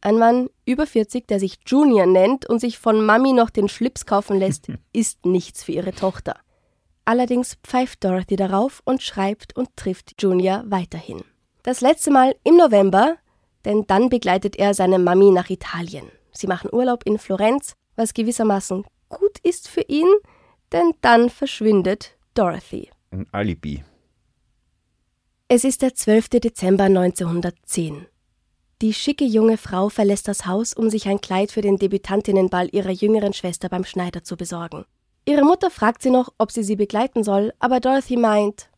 Ein 0.00 0.16
Mann 0.16 0.48
über 0.64 0.86
40, 0.86 1.28
der 1.28 1.40
sich 1.40 1.58
Junior 1.66 2.06
nennt 2.06 2.46
und 2.46 2.58
sich 2.58 2.78
von 2.78 3.04
Mami 3.04 3.34
noch 3.34 3.50
den 3.50 3.68
Schlips 3.68 4.06
kaufen 4.06 4.38
lässt, 4.38 4.68
ist 4.94 5.26
nichts 5.26 5.62
für 5.62 5.72
ihre 5.72 5.92
Tochter. 5.92 6.34
Allerdings 7.04 7.58
pfeift 7.62 8.02
Dorothy 8.02 8.36
darauf 8.36 8.80
und 8.86 9.02
schreibt 9.02 9.54
und 9.58 9.76
trifft 9.76 10.22
Junior 10.22 10.64
weiterhin. 10.64 11.22
Das 11.64 11.82
letzte 11.82 12.10
Mal 12.10 12.34
im 12.44 12.56
November, 12.56 13.16
denn 13.66 13.84
dann 13.86 14.08
begleitet 14.08 14.56
er 14.56 14.72
seine 14.72 14.98
Mami 14.98 15.32
nach 15.32 15.50
Italien. 15.50 16.06
Sie 16.32 16.46
machen 16.46 16.70
Urlaub 16.72 17.04
in 17.04 17.18
Florenz, 17.18 17.74
was 17.98 18.14
gewissermaßen 18.14 18.84
gut 19.08 19.38
ist 19.42 19.68
für 19.68 19.82
ihn, 19.82 20.08
denn 20.72 20.92
dann 21.00 21.30
verschwindet 21.30 22.16
Dorothy. 22.34 22.90
Ein 23.10 23.26
Alibi. 23.32 23.84
Es 25.48 25.64
ist 25.64 25.82
der 25.82 25.94
12. 25.94 26.28
Dezember 26.28 26.84
1910. 26.84 28.06
Die 28.80 28.92
schicke 28.92 29.24
junge 29.24 29.56
Frau 29.56 29.88
verlässt 29.88 30.28
das 30.28 30.46
Haus, 30.46 30.72
um 30.72 30.88
sich 30.88 31.08
ein 31.08 31.20
Kleid 31.20 31.50
für 31.50 31.62
den 31.62 31.78
Debütantinnenball 31.78 32.68
ihrer 32.70 32.90
jüngeren 32.90 33.32
Schwester 33.32 33.68
beim 33.68 33.84
Schneider 33.84 34.22
zu 34.22 34.36
besorgen. 34.36 34.84
Ihre 35.24 35.44
Mutter 35.44 35.70
fragt 35.70 36.02
sie 36.02 36.10
noch, 36.10 36.32
ob 36.38 36.52
sie 36.52 36.62
sie 36.62 36.76
begleiten 36.76 37.24
soll, 37.24 37.52
aber 37.58 37.80
Dorothy 37.80 38.16
meint, 38.16 38.70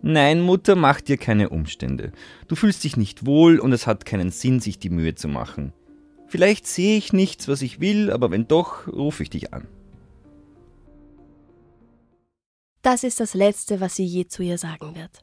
Nein, 0.00 0.40
Mutter, 0.40 0.76
mach 0.76 1.00
dir 1.00 1.16
keine 1.16 1.48
Umstände. 1.48 2.12
Du 2.46 2.54
fühlst 2.54 2.84
dich 2.84 2.96
nicht 2.96 3.26
wohl 3.26 3.58
und 3.58 3.72
es 3.72 3.86
hat 3.86 4.06
keinen 4.06 4.30
Sinn, 4.30 4.60
sich 4.60 4.78
die 4.78 4.90
Mühe 4.90 5.16
zu 5.16 5.26
machen. 5.26 5.72
Vielleicht 6.28 6.66
sehe 6.66 6.96
ich 6.98 7.12
nichts, 7.12 7.48
was 7.48 7.62
ich 7.62 7.80
will, 7.80 8.10
aber 8.10 8.30
wenn 8.30 8.46
doch, 8.46 8.86
rufe 8.86 9.22
ich 9.22 9.30
dich 9.30 9.52
an. 9.52 9.66
das 12.88 13.04
ist 13.04 13.20
das 13.20 13.34
Letzte, 13.34 13.82
was 13.82 13.96
sie 13.96 14.06
je 14.06 14.28
zu 14.28 14.42
ihr 14.42 14.56
sagen 14.56 14.94
wird. 14.94 15.22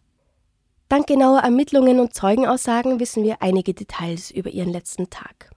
Dank 0.87 1.07
genauer 1.07 1.39
Ermittlungen 1.39 1.99
und 1.99 2.13
Zeugenaussagen 2.13 2.99
wissen 2.99 3.23
wir 3.23 3.41
einige 3.41 3.73
Details 3.73 4.29
über 4.29 4.51
ihren 4.51 4.71
letzten 4.71 5.09
Tag. 5.09 5.49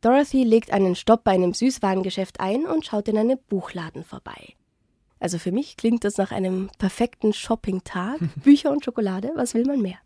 Dorothy 0.00 0.44
legt 0.44 0.72
einen 0.72 0.96
Stopp 0.96 1.24
bei 1.24 1.32
einem 1.32 1.52
Süßwarengeschäft 1.52 2.40
ein 2.40 2.64
und 2.64 2.86
schaut 2.86 3.06
in 3.08 3.18
einen 3.18 3.38
Buchladen 3.50 4.02
vorbei. 4.02 4.54
Also 5.18 5.38
für 5.38 5.52
mich 5.52 5.76
klingt 5.76 6.04
das 6.04 6.16
nach 6.16 6.32
einem 6.32 6.70
perfekten 6.78 7.34
Shopping-Tag. 7.34 8.18
Bücher 8.42 8.70
und 8.70 8.82
Schokolade, 8.82 9.32
was 9.34 9.52
will 9.52 9.66
man 9.66 9.82
mehr? 9.82 9.98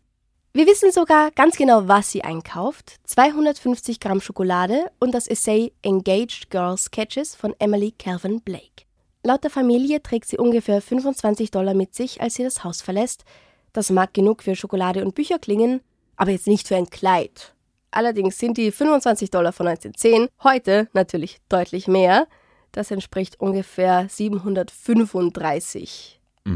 Wir 0.55 0.65
wissen 0.67 0.89
sogar 0.89 1.31
ganz 1.31 1.57
genau, 1.57 1.89
was 1.89 2.13
sie 2.13 2.23
einkauft. 2.23 2.95
250 3.03 3.99
Gramm 3.99 4.21
Schokolade 4.21 4.89
und 5.01 5.13
das 5.13 5.27
Essay 5.27 5.73
Engaged 5.81 6.49
Girl 6.49 6.77
Sketches 6.77 7.35
von 7.35 7.53
Emily 7.59 7.91
Calvin 7.91 8.39
Blake. 8.39 8.85
Laut 9.23 9.43
der 9.43 9.51
Familie 9.51 10.01
trägt 10.01 10.29
sie 10.29 10.37
ungefähr 10.37 10.81
25 10.81 11.51
Dollar 11.51 11.73
mit 11.73 11.93
sich, 11.93 12.21
als 12.21 12.35
sie 12.35 12.45
das 12.45 12.63
Haus 12.63 12.81
verlässt. 12.81 13.25
Das 13.73 13.89
mag 13.89 14.13
genug 14.13 14.43
für 14.43 14.55
Schokolade 14.55 15.03
und 15.03 15.13
Bücher 15.13 15.39
klingen, 15.39 15.81
aber 16.15 16.31
jetzt 16.31 16.47
nicht 16.47 16.69
für 16.69 16.77
ein 16.77 16.89
Kleid. 16.89 17.53
Allerdings 17.91 18.37
sind 18.37 18.57
die 18.57 18.71
25 18.71 19.31
Dollar 19.31 19.51
von 19.51 19.67
1910 19.67 20.29
heute 20.41 20.87
natürlich 20.93 21.41
deutlich 21.49 21.89
mehr. 21.89 22.29
Das 22.71 22.91
entspricht 22.91 23.41
ungefähr 23.41 24.07
735 24.07 26.21
mhm. 26.45 26.55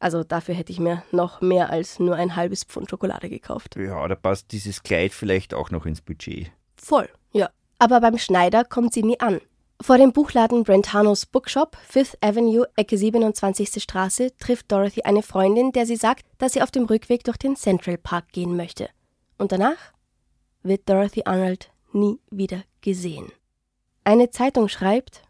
Also 0.00 0.24
dafür 0.24 0.54
hätte 0.54 0.72
ich 0.72 0.80
mir 0.80 1.02
noch 1.12 1.42
mehr 1.42 1.70
als 1.70 2.00
nur 2.00 2.16
ein 2.16 2.34
halbes 2.34 2.64
Pfund 2.64 2.88
Schokolade 2.90 3.28
gekauft. 3.28 3.76
Ja, 3.76 4.08
da 4.08 4.14
passt 4.14 4.50
dieses 4.50 4.82
Kleid 4.82 5.12
vielleicht 5.12 5.52
auch 5.54 5.70
noch 5.70 5.84
ins 5.86 6.00
Budget. 6.00 6.50
Voll, 6.74 7.08
ja. 7.32 7.50
Aber 7.78 8.00
beim 8.00 8.18
Schneider 8.18 8.64
kommt 8.64 8.94
sie 8.94 9.02
nie 9.02 9.20
an. 9.20 9.40
Vor 9.82 9.98
dem 9.98 10.12
Buchladen 10.12 10.64
Brentanos 10.64 11.24
Bookshop, 11.26 11.76
Fifth 11.88 12.18
Avenue, 12.22 12.66
Ecke 12.76 12.98
27. 12.98 13.82
Straße, 13.82 14.36
trifft 14.38 14.72
Dorothy 14.72 15.02
eine 15.02 15.22
Freundin, 15.22 15.72
der 15.72 15.86
sie 15.86 15.96
sagt, 15.96 16.26
dass 16.38 16.52
sie 16.52 16.62
auf 16.62 16.70
dem 16.70 16.84
Rückweg 16.84 17.24
durch 17.24 17.38
den 17.38 17.56
Central 17.56 17.96
Park 17.96 18.32
gehen 18.32 18.56
möchte. 18.56 18.88
Und 19.38 19.52
danach 19.52 19.78
wird 20.62 20.88
Dorothy 20.88 21.22
Arnold 21.24 21.70
nie 21.92 22.20
wieder 22.30 22.62
gesehen. 22.82 23.32
Eine 24.04 24.30
Zeitung 24.30 24.68
schreibt, 24.68 25.22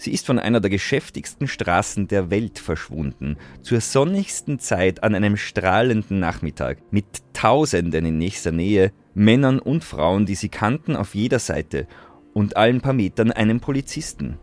Sie 0.00 0.12
ist 0.12 0.26
von 0.26 0.38
einer 0.38 0.60
der 0.60 0.70
geschäftigsten 0.70 1.48
Straßen 1.48 2.06
der 2.06 2.30
Welt 2.30 2.60
verschwunden, 2.60 3.36
zur 3.62 3.80
sonnigsten 3.80 4.60
Zeit 4.60 5.02
an 5.02 5.16
einem 5.16 5.36
strahlenden 5.36 6.20
Nachmittag, 6.20 6.78
mit 6.92 7.04
Tausenden 7.32 8.06
in 8.06 8.16
nächster 8.16 8.52
Nähe, 8.52 8.92
Männern 9.14 9.58
und 9.58 9.82
Frauen, 9.82 10.24
die 10.24 10.36
sie 10.36 10.50
kannten 10.50 10.94
auf 10.94 11.16
jeder 11.16 11.40
Seite 11.40 11.88
und 12.32 12.56
allen 12.56 12.80
paar 12.80 12.92
Metern 12.92 13.32
einen 13.32 13.58
Polizisten. 13.58 14.38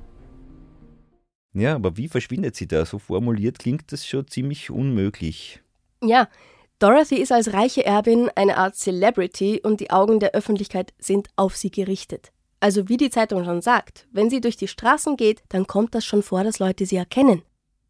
Ja, 1.53 1.75
aber 1.75 1.95
wie 1.95 2.09
verschwindet 2.09 2.57
sie 2.57 2.67
da? 2.67 2.85
So 2.85 2.99
formuliert 2.99 3.57
klingt 3.57 3.93
das 3.93 4.05
schon 4.05 4.27
ziemlich 4.27 4.69
unmöglich. 4.69 5.61
Ja, 6.03 6.27
Dorothy 6.79 7.15
ist 7.15 7.31
als 7.31 7.53
reiche 7.53 7.85
Erbin 7.85 8.29
eine 8.35 8.57
Art 8.57 8.75
Celebrity 8.75 9.61
und 9.63 9.79
die 9.79 9.91
Augen 9.91 10.19
der 10.19 10.31
Öffentlichkeit 10.31 10.93
sind 10.99 11.29
auf 11.37 11.55
sie 11.55 11.71
gerichtet. 11.71 12.33
Also 12.65 12.89
wie 12.89 12.97
die 12.97 13.11
Zeitung 13.11 13.45
schon 13.45 13.61
sagt, 13.61 14.07
wenn 14.11 14.31
sie 14.31 14.41
durch 14.41 14.57
die 14.57 14.67
Straßen 14.67 15.17
geht, 15.17 15.43
dann 15.49 15.67
kommt 15.67 15.93
das 15.93 16.03
schon 16.03 16.23
vor, 16.23 16.43
dass 16.43 16.57
Leute 16.57 16.87
sie 16.87 16.95
erkennen. 16.95 17.43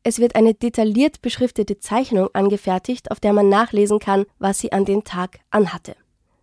Es 0.03 0.19
wird 0.19 0.35
eine 0.35 0.53
detailliert 0.53 1.21
beschriftete 1.21 1.79
Zeichnung 1.79 2.27
angefertigt, 2.33 3.09
auf 3.09 3.21
der 3.21 3.31
man 3.31 3.47
nachlesen 3.47 3.99
kann, 3.99 4.25
was 4.37 4.59
sie 4.59 4.73
an 4.73 4.83
den 4.83 5.05
Tag 5.05 5.39
anhatte. 5.49 5.95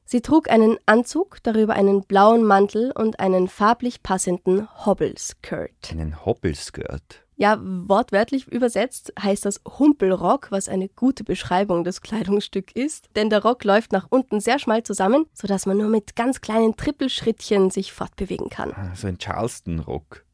Sie 0.07 0.23
trug 0.23 0.51
einen 0.51 0.79
Anzug, 0.87 1.43
darüber 1.43 1.75
einen 1.75 2.05
blauen 2.05 2.43
Mantel 2.43 2.91
und 2.93 3.21
einen 3.21 3.49
farblich 3.49 4.03
passenden 4.03 4.67
Hobbelskirt. 4.87 5.91
Einen 5.91 6.25
Hobbelskirt? 6.25 7.27
Ja, 7.43 7.59
wortwörtlich 7.61 8.47
übersetzt 8.47 9.13
heißt 9.21 9.45
das 9.45 9.61
Humpelrock, 9.67 10.53
was 10.53 10.69
eine 10.69 10.89
gute 10.89 11.25
Beschreibung 11.25 11.83
des 11.83 12.01
Kleidungsstücks 12.01 12.73
ist, 12.73 13.09
denn 13.17 13.31
der 13.31 13.43
Rock 13.43 13.65
läuft 13.65 13.91
nach 13.91 14.07
unten 14.11 14.39
sehr 14.39 14.61
schmal 14.61 14.85
zusammen, 14.85 15.27
sodass 15.33 15.67
man 15.67 15.77
nur 15.77 15.89
mit 15.89 16.15
ganz 16.15 16.41
kleinen 16.41 16.77
Trippelschrittchen 16.77 17.71
sich 17.71 17.93
fortbewegen 17.93 18.49
kann. 18.49 18.71
Ah, 18.77 18.95
so 18.95 19.09
ein 19.09 19.19
Charleston-Rock. 19.19 20.25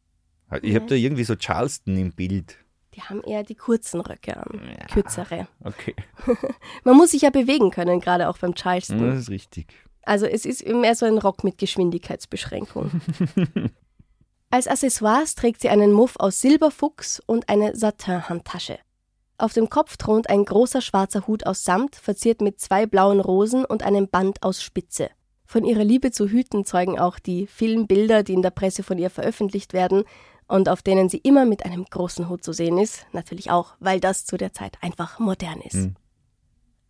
Ich 0.60 0.74
habe 0.74 0.84
da 0.84 0.94
irgendwie 0.96 1.24
so 1.24 1.34
Charleston 1.34 1.96
im 1.96 2.12
Bild. 2.12 2.58
Die 2.92 3.00
haben 3.00 3.22
eher 3.22 3.42
die 3.42 3.54
kurzen 3.54 4.02
Röcke 4.02 4.36
an, 4.36 4.60
ja, 4.78 4.86
kürzere. 4.88 5.48
Okay. 5.64 5.96
Man 6.84 6.94
muss 6.94 7.12
sich 7.12 7.22
ja 7.22 7.30
bewegen 7.30 7.70
können, 7.70 8.00
gerade 8.00 8.28
auch 8.28 8.36
beim 8.36 8.54
Charleston. 8.54 9.00
Das 9.00 9.20
ist 9.20 9.30
richtig. 9.30 9.72
Also 10.02 10.26
es 10.26 10.44
ist 10.44 10.68
mehr 10.68 10.94
so 10.94 11.06
ein 11.06 11.16
Rock 11.16 11.42
mit 11.42 11.56
Geschwindigkeitsbeschränkung. 11.56 12.90
Als 14.50 14.66
Accessoires 14.66 15.34
trägt 15.34 15.60
sie 15.60 15.68
einen 15.68 15.92
Muff 15.92 16.16
aus 16.18 16.40
Silberfuchs 16.40 17.20
und 17.26 17.48
eine 17.48 17.76
Satin-Handtasche. 17.76 18.78
Auf 19.36 19.52
dem 19.52 19.68
Kopf 19.68 19.96
thront 19.96 20.30
ein 20.30 20.44
großer 20.44 20.80
schwarzer 20.80 21.26
Hut 21.26 21.46
aus 21.46 21.64
Samt, 21.64 21.96
verziert 21.96 22.40
mit 22.40 22.58
zwei 22.58 22.86
blauen 22.86 23.20
Rosen 23.20 23.64
und 23.64 23.82
einem 23.82 24.08
Band 24.08 24.42
aus 24.42 24.62
Spitze. 24.62 25.10
Von 25.44 25.64
ihrer 25.64 25.84
Liebe 25.84 26.10
zu 26.10 26.28
Hüten 26.28 26.64
zeugen 26.64 26.98
auch 26.98 27.18
die 27.18 27.46
Filmbilder, 27.46 28.22
die 28.22 28.32
in 28.32 28.42
der 28.42 28.50
Presse 28.50 28.82
von 28.82 28.98
ihr 28.98 29.10
veröffentlicht 29.10 29.72
werden, 29.72 30.04
und 30.48 30.70
auf 30.70 30.82
denen 30.82 31.10
sie 31.10 31.18
immer 31.18 31.44
mit 31.44 31.66
einem 31.66 31.84
großen 31.84 32.28
Hut 32.28 32.42
zu 32.42 32.54
sehen 32.54 32.78
ist, 32.78 33.06
natürlich 33.12 33.50
auch, 33.50 33.74
weil 33.80 34.00
das 34.00 34.24
zu 34.24 34.38
der 34.38 34.54
Zeit 34.54 34.78
einfach 34.80 35.18
modern 35.18 35.60
ist. 35.60 35.74
Mhm. 35.74 35.96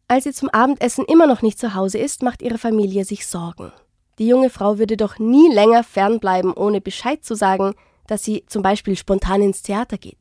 Als 0.07 0.25
sie 0.25 0.33
zum 0.33 0.49
Abendessen 0.49 1.05
immer 1.05 1.27
noch 1.27 1.43
nicht 1.43 1.59
zu 1.59 1.75
Hause 1.75 1.99
ist, 1.99 2.23
macht 2.23 2.41
ihre 2.41 2.57
Familie 2.57 3.05
sich 3.05 3.27
Sorgen. 3.27 3.73
Die 4.19 4.27
junge 4.27 4.51
Frau 4.51 4.79
würde 4.79 4.97
doch 4.97 5.19
nie 5.19 5.53
länger 5.53 5.85
fernbleiben, 5.85 6.53
ohne 6.53 6.81
Bescheid 6.81 7.25
zu 7.25 7.35
sagen, 7.35 7.75
dass 8.07 8.25
sie 8.25 8.45
zum 8.47 8.63
Beispiel 8.63 8.97
spontan 8.97 9.43
ins 9.43 9.63
Theater 9.63 9.99
geht. 9.99 10.19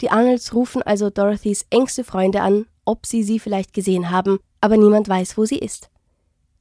Die 0.00 0.10
Arnolds 0.10 0.54
rufen 0.54 0.82
also 0.82 1.10
Dorothys 1.10 1.66
engste 1.70 2.04
Freunde 2.04 2.42
an, 2.42 2.66
ob 2.84 3.06
sie 3.06 3.22
sie 3.22 3.38
vielleicht 3.38 3.72
gesehen 3.72 4.10
haben, 4.10 4.40
aber 4.60 4.76
niemand 4.76 5.08
weiß, 5.08 5.36
wo 5.36 5.44
sie 5.44 5.58
ist. 5.58 5.88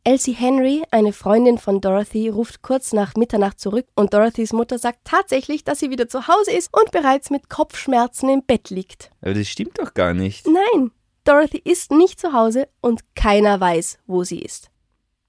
Elsie 0.03 0.33
Henry, 0.33 0.81
eine 0.89 1.13
Freundin 1.13 1.59
von 1.59 1.79
Dorothy, 1.79 2.29
ruft 2.29 2.63
kurz 2.63 2.91
nach 2.91 3.13
Mitternacht 3.15 3.59
zurück 3.59 3.85
und 3.95 4.13
Dorothys 4.13 4.51
Mutter 4.51 4.79
sagt 4.79 5.01
tatsächlich, 5.03 5.63
dass 5.63 5.79
sie 5.79 5.91
wieder 5.91 6.09
zu 6.09 6.27
Hause 6.27 6.51
ist 6.51 6.75
und 6.75 6.91
bereits 6.91 7.29
mit 7.29 7.49
Kopfschmerzen 7.49 8.29
im 8.29 8.43
Bett 8.43 8.71
liegt. 8.71 9.11
Aber 9.21 9.35
das 9.35 9.47
stimmt 9.47 9.77
doch 9.77 9.93
gar 9.93 10.15
nicht. 10.15 10.47
Nein, 10.47 10.89
Dorothy 11.23 11.61
ist 11.63 11.91
nicht 11.91 12.19
zu 12.19 12.33
Hause 12.33 12.67
und 12.81 13.01
keiner 13.13 13.59
weiß, 13.59 13.99
wo 14.07 14.23
sie 14.23 14.39
ist. 14.39 14.71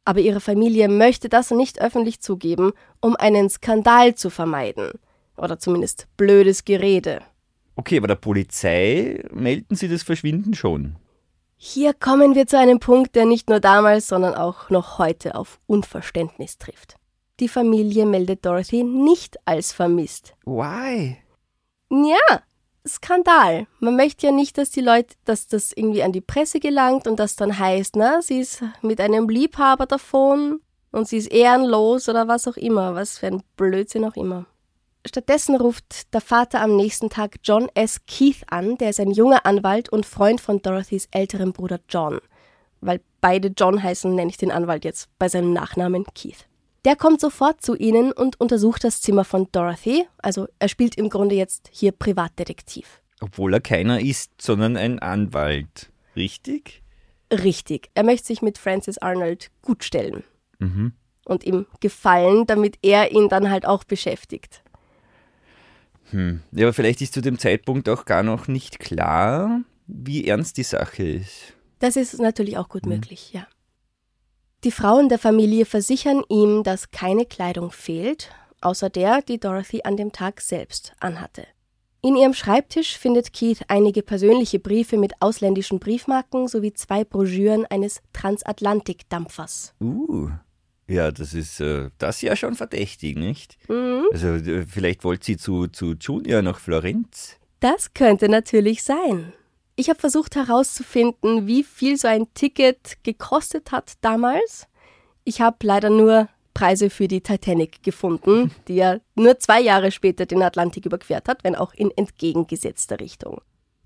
Aber 0.04 0.20
ihre 0.20 0.40
Familie 0.40 0.88
möchte 0.88 1.28
das 1.28 1.50
nicht 1.50 1.80
öffentlich 1.80 2.20
zugeben, 2.20 2.72
um 3.00 3.14
einen 3.16 3.48
Skandal 3.48 4.14
zu 4.14 4.30
vermeiden. 4.30 4.90
Oder 5.36 5.58
zumindest 5.58 6.08
blödes 6.16 6.64
Gerede. 6.64 7.20
Okay, 7.76 7.98
aber 7.98 8.08
der 8.08 8.16
Polizei 8.16 9.24
melden 9.30 9.76
sie 9.76 9.88
das 9.88 10.02
Verschwinden 10.02 10.54
schon. 10.54 10.96
Hier 11.56 11.94
kommen 11.94 12.34
wir 12.34 12.46
zu 12.46 12.58
einem 12.58 12.80
Punkt, 12.80 13.14
der 13.14 13.24
nicht 13.24 13.48
nur 13.48 13.60
damals, 13.60 14.08
sondern 14.08 14.34
auch 14.34 14.68
noch 14.68 14.98
heute 14.98 15.36
auf 15.36 15.60
Unverständnis 15.66 16.58
trifft. 16.58 16.96
Die 17.38 17.48
Familie 17.48 18.04
meldet 18.04 18.44
Dorothy 18.44 18.82
nicht 18.82 19.36
als 19.46 19.72
vermisst. 19.72 20.34
Why? 20.44 21.16
Ja, 21.90 22.42
Skandal. 22.86 23.66
Man 23.80 23.96
möchte 23.96 24.26
ja 24.26 24.32
nicht, 24.32 24.58
dass 24.58 24.70
die 24.70 24.80
Leute, 24.80 25.14
dass 25.24 25.46
das 25.46 25.72
irgendwie 25.72 26.02
an 26.02 26.12
die 26.12 26.20
Presse 26.20 26.60
gelangt 26.60 27.06
und 27.06 27.18
das 27.18 27.36
dann 27.36 27.58
heißt, 27.58 27.96
na, 27.96 28.22
sie 28.22 28.40
ist 28.40 28.62
mit 28.82 29.00
einem 29.00 29.28
Liebhaber 29.28 29.86
davon 29.86 30.60
und 30.90 31.08
sie 31.08 31.18
ist 31.18 31.32
ehrenlos 31.32 32.08
oder 32.08 32.28
was 32.28 32.48
auch 32.48 32.56
immer, 32.56 32.94
was 32.94 33.18
für 33.18 33.28
ein 33.28 33.42
Blödsinn 33.56 34.04
auch 34.04 34.16
immer. 34.16 34.46
Stattdessen 35.06 35.56
ruft 35.56 36.14
der 36.14 36.20
Vater 36.20 36.60
am 36.60 36.76
nächsten 36.76 37.10
Tag 37.10 37.36
John 37.42 37.68
S. 37.74 38.00
Keith 38.06 38.44
an, 38.48 38.78
der 38.78 38.90
ist 38.90 39.00
ein 39.00 39.10
junger 39.10 39.44
Anwalt 39.46 39.88
und 39.88 40.06
Freund 40.06 40.40
von 40.40 40.62
Dorothys 40.62 41.08
älterem 41.10 41.52
Bruder 41.52 41.80
John. 41.88 42.20
Weil 42.80 43.00
beide 43.20 43.48
John 43.48 43.82
heißen, 43.82 44.14
nenne 44.14 44.30
ich 44.30 44.36
den 44.36 44.52
Anwalt 44.52 44.84
jetzt 44.84 45.08
bei 45.18 45.28
seinem 45.28 45.52
Nachnamen 45.52 46.04
Keith. 46.14 46.46
Der 46.84 46.96
kommt 46.96 47.20
sofort 47.20 47.62
zu 47.62 47.76
ihnen 47.76 48.10
und 48.10 48.40
untersucht 48.40 48.82
das 48.82 49.00
Zimmer 49.00 49.24
von 49.24 49.48
Dorothy. 49.52 50.04
Also 50.18 50.48
er 50.58 50.68
spielt 50.68 50.96
im 50.96 51.10
Grunde 51.10 51.36
jetzt 51.36 51.68
hier 51.70 51.92
Privatdetektiv. 51.92 53.00
Obwohl 53.20 53.54
er 53.54 53.60
keiner 53.60 54.00
ist, 54.00 54.42
sondern 54.42 54.76
ein 54.76 54.98
Anwalt. 54.98 55.92
Richtig? 56.16 56.82
Richtig. 57.32 57.90
Er 57.94 58.02
möchte 58.02 58.26
sich 58.26 58.42
mit 58.42 58.58
Francis 58.58 58.98
Arnold 58.98 59.50
gut 59.62 59.84
stellen. 59.84 60.24
Mhm. 60.58 60.92
Und 61.24 61.44
ihm 61.44 61.66
gefallen, 61.78 62.46
damit 62.46 62.78
er 62.82 63.12
ihn 63.12 63.28
dann 63.28 63.48
halt 63.48 63.64
auch 63.64 63.84
beschäftigt. 63.84 64.64
Hm. 66.10 66.42
Ja, 66.50 66.66
aber 66.66 66.72
vielleicht 66.72 67.00
ist 67.00 67.14
zu 67.14 67.20
dem 67.20 67.38
Zeitpunkt 67.38 67.88
auch 67.88 68.04
gar 68.04 68.24
noch 68.24 68.48
nicht 68.48 68.80
klar, 68.80 69.62
wie 69.86 70.26
ernst 70.26 70.56
die 70.56 70.64
Sache 70.64 71.04
ist. 71.04 71.54
Das 71.78 71.96
ist 71.96 72.18
natürlich 72.18 72.58
auch 72.58 72.68
gut 72.68 72.82
hm. 72.82 72.90
möglich, 72.90 73.32
ja. 73.32 73.46
Die 74.64 74.70
Frauen 74.70 75.08
der 75.08 75.18
Familie 75.18 75.64
versichern 75.64 76.22
ihm, 76.28 76.62
dass 76.62 76.92
keine 76.92 77.26
Kleidung 77.26 77.72
fehlt, 77.72 78.30
außer 78.60 78.90
der, 78.90 79.20
die 79.20 79.40
Dorothy 79.40 79.80
an 79.82 79.96
dem 79.96 80.12
Tag 80.12 80.40
selbst 80.40 80.92
anhatte. 81.00 81.44
In 82.00 82.14
ihrem 82.14 82.32
Schreibtisch 82.32 82.96
findet 82.96 83.32
Keith 83.32 83.62
einige 83.66 84.02
persönliche 84.02 84.60
Briefe 84.60 84.98
mit 84.98 85.14
ausländischen 85.18 85.80
Briefmarken 85.80 86.46
sowie 86.46 86.72
zwei 86.72 87.02
Broschüren 87.02 87.66
eines 87.66 88.02
Transatlantikdampfers. 88.12 89.74
Uh, 89.80 90.30
ja, 90.86 91.10
das 91.10 91.34
ist 91.34 91.60
äh, 91.60 91.90
das 91.98 92.22
ja 92.22 92.36
schon 92.36 92.54
verdächtig, 92.54 93.16
nicht? 93.16 93.56
Mhm. 93.68 94.04
Also 94.12 94.28
äh, 94.28 94.64
vielleicht 94.64 95.02
wollte 95.02 95.24
sie 95.26 95.36
zu, 95.38 95.66
zu 95.66 95.94
Junior 95.94 96.40
nach 96.40 96.60
Florenz. 96.60 97.36
Das 97.58 97.94
könnte 97.94 98.28
natürlich 98.28 98.84
sein. 98.84 99.32
Ich 99.82 99.88
habe 99.88 99.98
versucht 99.98 100.36
herauszufinden, 100.36 101.48
wie 101.48 101.64
viel 101.64 101.96
so 101.96 102.06
ein 102.06 102.32
Ticket 102.34 102.98
gekostet 103.02 103.72
hat 103.72 103.94
damals. 104.00 104.68
Ich 105.24 105.40
habe 105.40 105.56
leider 105.64 105.90
nur 105.90 106.28
Preise 106.54 106.88
für 106.88 107.08
die 107.08 107.20
Titanic 107.20 107.82
gefunden, 107.82 108.52
die 108.68 108.76
ja 108.76 108.98
nur 109.16 109.40
zwei 109.40 109.60
Jahre 109.60 109.90
später 109.90 110.24
den 110.24 110.40
Atlantik 110.40 110.86
überquert 110.86 111.26
hat, 111.26 111.42
wenn 111.42 111.56
auch 111.56 111.74
in 111.74 111.90
entgegengesetzter 111.90 113.00
Richtung. 113.00 113.40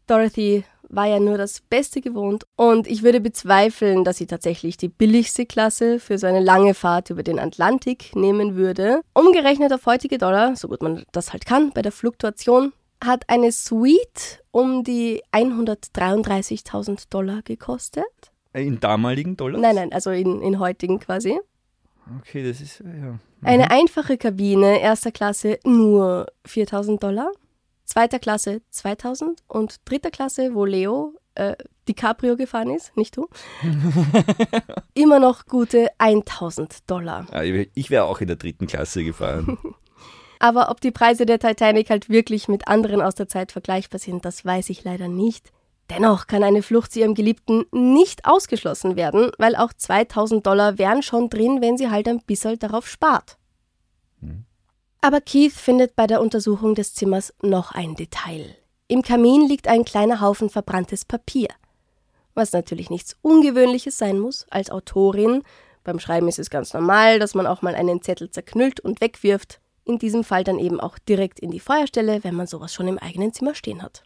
Dorothy 0.07 0.65
war 0.87 1.07
ja 1.07 1.19
nur 1.19 1.39
das 1.39 1.63
Beste 1.63 2.03
gewohnt 2.03 2.45
und 2.57 2.87
ich 2.87 3.03
würde 3.03 3.23
bezweifeln, 3.23 4.05
dass 4.05 4.19
sie 4.19 4.27
tatsächlich 4.27 4.77
die 4.77 4.91
billigste 4.91 5.47
Klasse 5.47 5.99
für 5.99 6.19
so 6.19 6.27
eine 6.27 6.41
lange 6.41 6.75
Fahrt 6.75 7.09
über 7.09 7.23
den 7.23 7.39
Atlantik 7.39 8.15
nehmen 8.15 8.55
würde. 8.55 9.01
Umgerechnet 9.15 9.73
auf 9.73 9.87
heutige 9.87 10.19
Dollar, 10.19 10.57
so 10.57 10.69
gut 10.69 10.83
man 10.83 11.05
das 11.13 11.33
halt 11.33 11.47
kann, 11.47 11.71
bei 11.73 11.81
der 11.81 11.91
Fluktuation 11.91 12.75
hat 13.05 13.29
eine 13.29 13.53
Suite 13.53 14.43
um 14.51 14.85
die 14.85 15.23
133.000 15.33 17.11
Dollar 17.11 17.43
gekostet. 17.43 18.05
In 18.53 18.81
damaligen 18.81 19.37
Dollar? 19.37 19.61
Nein, 19.61 19.75
nein, 19.75 19.93
also 19.93 20.11
in, 20.11 20.41
in 20.41 20.59
heutigen 20.59 20.99
quasi. 20.99 21.39
Okay, 22.21 22.47
das 22.47 22.61
ist, 22.61 22.81
ja. 22.81 22.87
Mhm. 22.87 23.21
Eine 23.43 23.71
einfache 23.71 24.17
Kabine, 24.17 24.81
erster 24.81 25.13
Klasse, 25.13 25.59
nur 25.65 26.27
4000 26.47 27.03
Dollar. 27.03 27.31
Zweiter 27.85 28.19
Klasse 28.19 28.63
2000 28.71 29.43
und 29.47 29.77
dritter 29.85 30.11
Klasse, 30.11 30.55
wo 30.55 30.65
Leo 30.65 31.15
äh, 31.37 31.55
DiCaprio 31.87 32.37
gefahren 32.37 32.71
ist, 32.71 32.97
nicht 32.97 33.17
du, 33.17 33.29
immer 34.95 35.21
noch 35.21 35.47
gute 35.47 35.89
1000 35.99 36.91
Dollar. 36.91 37.27
Ah, 37.31 37.43
ich 37.43 37.91
wäre 37.91 38.05
auch 38.05 38.21
in 38.21 38.27
der 38.27 38.37
dritten 38.37 38.67
Klasse 38.67 39.05
gefahren. 39.05 39.59
Aber 40.39 40.71
ob 40.71 40.81
die 40.81 40.91
Preise 40.91 41.27
der 41.27 41.39
Titanic 41.39 41.91
halt 41.91 42.09
wirklich 42.09 42.49
mit 42.49 42.69
anderen 42.69 43.01
aus 43.01 43.15
der 43.15 43.29
Zeit 43.29 43.53
vergleichbar 43.53 43.99
sind, 43.99 44.25
das 44.25 44.45
weiß 44.45 44.71
ich 44.71 44.85
leider 44.85 45.09
nicht. 45.09 45.51
Dennoch 45.91 46.27
kann 46.27 46.43
eine 46.43 46.63
Flucht 46.63 46.93
zu 46.93 47.01
ihrem 47.01 47.15
Geliebten 47.15 47.65
nicht 47.71 48.25
ausgeschlossen 48.25 48.97
werden, 48.97 49.31
weil 49.39 49.55
auch 49.55 49.73
2000 49.73 50.45
Dollar 50.45 50.79
wären 50.79 51.03
schon 51.03 51.31
drin, 51.31 51.61
wenn 51.61 51.79
sie 51.79 51.91
halt 51.91 52.09
ein 52.09 52.21
bisschen 52.21 52.59
darauf 52.59 52.89
spart. 52.89 53.39
Hm. 54.21 54.45
Aber 55.01 55.21
Keith 55.21 55.53
findet 55.53 55.95
bei 55.95 56.07
der 56.07 56.21
Untersuchung 56.21 56.75
des 56.75 56.95
Zimmers 56.95 57.33
noch 57.41 57.73
ein 57.73 57.95
Detail. 57.95 58.57
Im 58.89 59.03
Kamin 59.03 59.49
liegt 59.49 59.69
ein 59.69 59.85
kleiner 59.85 60.21
Haufen 60.21 60.51
verbranntes 60.51 61.05
Papier. 61.05 61.49
Was 62.35 62.53
natürlich 62.53 62.91
nichts 62.91 63.17
Ungewöhnliches 63.23 63.97
sein 63.97 64.19
muss 64.19 64.47
als 64.51 64.71
Autorin. 64.71 65.43
Beim 65.85 66.01
Schreiben 66.01 66.29
ist 66.29 66.41
es 66.41 66.51
ganz 66.51 66.75
normal, 66.75 67.21
dass 67.21 67.35
man 67.35 67.47
auch 67.47 67.63
mal 67.63 67.77
einen 67.77 68.03
Zettel 68.03 68.31
zerknüllt 68.31 68.81
und 68.81 69.01
wegwirft 69.01 69.61
in 69.87 69.99
diesem 69.99 70.25
Fall 70.25 70.45
dann 70.45 70.59
eben 70.59 70.81
auch 70.81 70.99
direkt 70.99 71.41
in 71.41 71.51
die 71.51 71.61
Feuerstelle, 71.61 72.25
wenn 72.25 72.35
man 72.35 72.47
sowas 72.47 72.75
schon 72.75 72.89
im 72.89 72.99
eigenen 72.99 73.33
Zimmer 73.33 73.55
stehen 73.55 73.83
hat. 73.83 74.03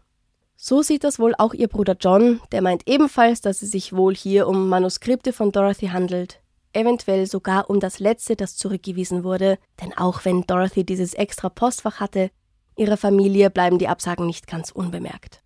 So 0.57 0.83
sieht 0.83 1.05
das 1.05 1.19
wohl 1.19 1.35
auch 1.39 1.55
ihr 1.55 1.69
Bruder 1.69 1.97
John, 1.99 2.41
der 2.53 2.61
meint 2.61 2.87
ebenfalls, 2.87 3.41
dass 3.41 3.63
es 3.63 3.71
sich 3.71 3.95
wohl 3.95 4.15
hier 4.15 4.47
um 4.47 4.69
Manuskripte 4.69 5.33
von 5.33 5.53
Dorothy 5.53 5.87
handelt, 5.87 6.43
eventuell 6.75 7.27
sogar 7.27 7.71
um 7.71 7.81
das 7.81 7.99
letzte, 7.99 8.37
das 8.37 8.57
zurückgewiesen 8.57 9.25
wurde, 9.25 9.59
denn 9.81 9.97
auch 9.97 10.25
wenn 10.27 10.43
Dorothy 10.43 10.85
dieses 10.85 11.15
extra 11.15 11.49
Postfach 11.49 11.99
hatte, 11.99 12.31
ihrer 12.77 12.99
Familie 12.99 13.49
bleiben 13.49 13.79
die 13.79 13.89
Absagen 13.89 14.27
nicht 14.27 14.47
ganz 14.47 14.71
unbemerkt. 14.71 15.43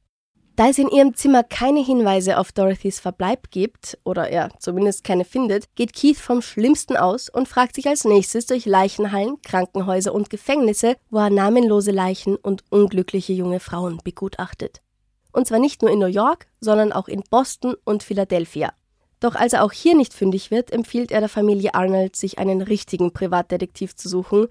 Da 0.57 0.69
es 0.69 0.79
in 0.79 0.89
ihrem 0.89 1.15
Zimmer 1.15 1.43
keine 1.43 1.83
Hinweise 1.83 2.39
auf 2.39 2.53
Dorothys 2.53 3.01
Verbleib 3.01 3.51
gibt, 3.51 3.99
oder 4.05 4.31
er 4.31 4.51
zumindest 4.61 5.03
keine 5.03 5.25
findet, 5.25 5.65
geht 5.75 5.93
Keith 5.93 6.17
vom 6.17 6.43
Schlimmsten 6.43 6.97
aus 6.97 7.29
und 7.29 7.49
fragt 7.49 7.75
sich 7.75 7.89
als 7.89 8.05
nächstes 8.05 8.47
durch 8.47 8.65
Leichenhallen, 8.65 9.43
Krankenhäuser 9.43 10.15
und 10.15 10.31
Gefängnisse, 10.31 10.95
wo 11.11 11.19
er 11.19 11.31
namenlose 11.31 11.91
Leichen 11.91 12.37
und 12.37 12.63
unglückliche 12.71 13.33
junge 13.33 13.59
Frauen 13.59 13.99
begutachtet. 14.05 14.81
Und 15.33 15.49
zwar 15.49 15.59
nicht 15.59 15.83
nur 15.83 15.91
in 15.91 15.99
New 15.99 16.07
York, 16.07 16.47
sondern 16.61 16.93
auch 16.93 17.09
in 17.09 17.25
Boston 17.29 17.75
und 17.83 18.05
Philadelphia. 18.05 18.73
Doch 19.19 19.35
als 19.35 19.55
er 19.55 19.65
auch 19.65 19.73
hier 19.73 19.97
nicht 19.97 20.15
fündig 20.15 20.53
wird, 20.53 20.73
empfiehlt 20.73 21.11
er 21.11 21.19
der 21.19 21.29
Familie 21.29 21.75
Arnold, 21.75 22.15
sich 22.15 22.39
einen 22.39 22.63
richtigen 22.63 23.13
Privatdetektiv 23.13 23.97
zu 23.97 24.09
suchen, 24.09 24.47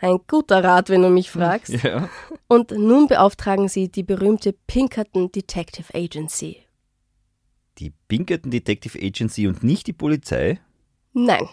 ein 0.00 0.18
guter 0.26 0.64
Rat, 0.64 0.88
wenn 0.88 1.02
du 1.02 1.10
mich 1.10 1.30
fragst. 1.32 1.70
Ja. 1.82 2.08
Und 2.48 2.72
nun 2.72 3.06
beauftragen 3.06 3.68
sie 3.68 3.88
die 3.88 4.02
berühmte 4.02 4.54
Pinkerton 4.66 5.30
Detective 5.30 5.94
Agency. 5.94 6.58
Die 7.78 7.92
Pinkerton 8.08 8.50
Detective 8.50 8.98
Agency 9.00 9.46
und 9.46 9.62
nicht 9.62 9.86
die 9.86 9.92
Polizei? 9.92 10.60
Nein. 11.12 11.48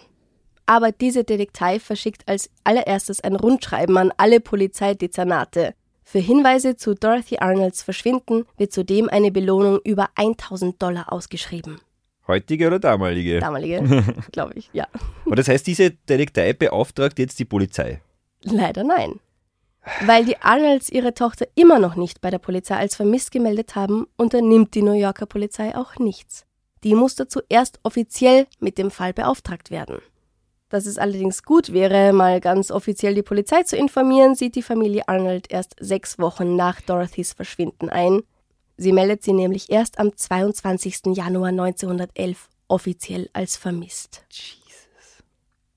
Aber 0.66 0.92
diese 0.92 1.24
Detektei 1.24 1.80
verschickt 1.80 2.28
als 2.28 2.50
allererstes 2.64 3.22
ein 3.22 3.36
Rundschreiben 3.36 3.98
an 3.98 4.12
alle 4.18 4.42
Polizeidezernate. 4.42 5.74
Für 6.04 6.20
Hinweise 6.20 6.76
zu 6.76 6.94
Dorothy 6.94 7.38
Arnolds 7.40 7.84
Verschwinden 7.84 8.46
wird 8.58 8.72
zudem 8.72 9.10
eine 9.10 9.32
Belohnung 9.32 9.80
über 9.84 10.10
1000 10.16 10.82
Dollar 10.82 11.12
ausgeschrieben. 11.12 11.80
Heutige 12.28 12.68
oder 12.68 12.80
damalige? 12.80 13.40
Damalige, 13.40 14.04
glaube 14.32 14.54
ich, 14.56 14.70
ja. 14.74 14.88
Aber 15.26 15.38
das 15.38 15.48
heißt, 15.48 15.66
diese 15.66 15.92
Detektei 15.92 16.52
beauftragt 16.52 17.20
jetzt 17.20 17.40
die 17.40 17.46
Polizei? 17.46 18.02
Leider 18.44 18.84
nein. 18.84 19.20
Weil 20.02 20.26
die 20.26 20.38
Arnolds 20.38 20.90
ihre 20.90 21.14
Tochter 21.14 21.48
immer 21.56 21.80
noch 21.80 21.96
nicht 21.96 22.22
bei 22.22 22.30
der 22.30 22.40
Polizei 22.40 22.76
als 22.76 22.96
vermisst 22.96 23.32
gemeldet 23.32 23.76
haben, 23.76 24.08
unternimmt 24.18 24.76
die 24.76 24.82
New 24.82 24.94
Yorker 24.94 25.26
Polizei 25.26 25.76
auch 25.76 25.98
nichts. 25.98 26.46
Die 26.84 26.94
muss 26.94 27.16
dazu 27.16 27.42
erst 27.50 27.80
offiziell 27.84 28.48
mit 28.60 28.78
dem 28.78 28.92
Fall 28.92 29.14
beauftragt 29.14 29.72
werden. 29.72 30.00
Dass 30.70 30.86
es 30.86 30.98
allerdings 30.98 31.44
gut 31.44 31.72
wäre, 31.72 32.12
mal 32.12 32.42
ganz 32.42 32.72
offiziell 32.72 33.16
die 33.16 33.24
Polizei 33.24 33.64
zu 33.64 33.78
informieren, 33.78 34.36
sieht 34.36 34.56
die 34.56 34.62
Familie 34.62 35.08
Arnold 35.08 35.50
erst 35.50 35.76
sechs 35.80 36.20
Wochen 36.20 36.58
nach 36.58 36.82
Dorothys 36.82 37.34
Verschwinden 37.34 37.90
ein. 37.90 38.24
Sie 38.76 38.92
meldet 38.92 39.24
sie 39.24 39.34
nämlich 39.34 39.70
erst 39.70 39.98
am 39.98 40.16
22. 40.16 41.16
Januar 41.16 41.50
1911 41.50 42.50
offiziell 42.68 43.30
als 43.32 43.56
vermisst. 43.56 44.24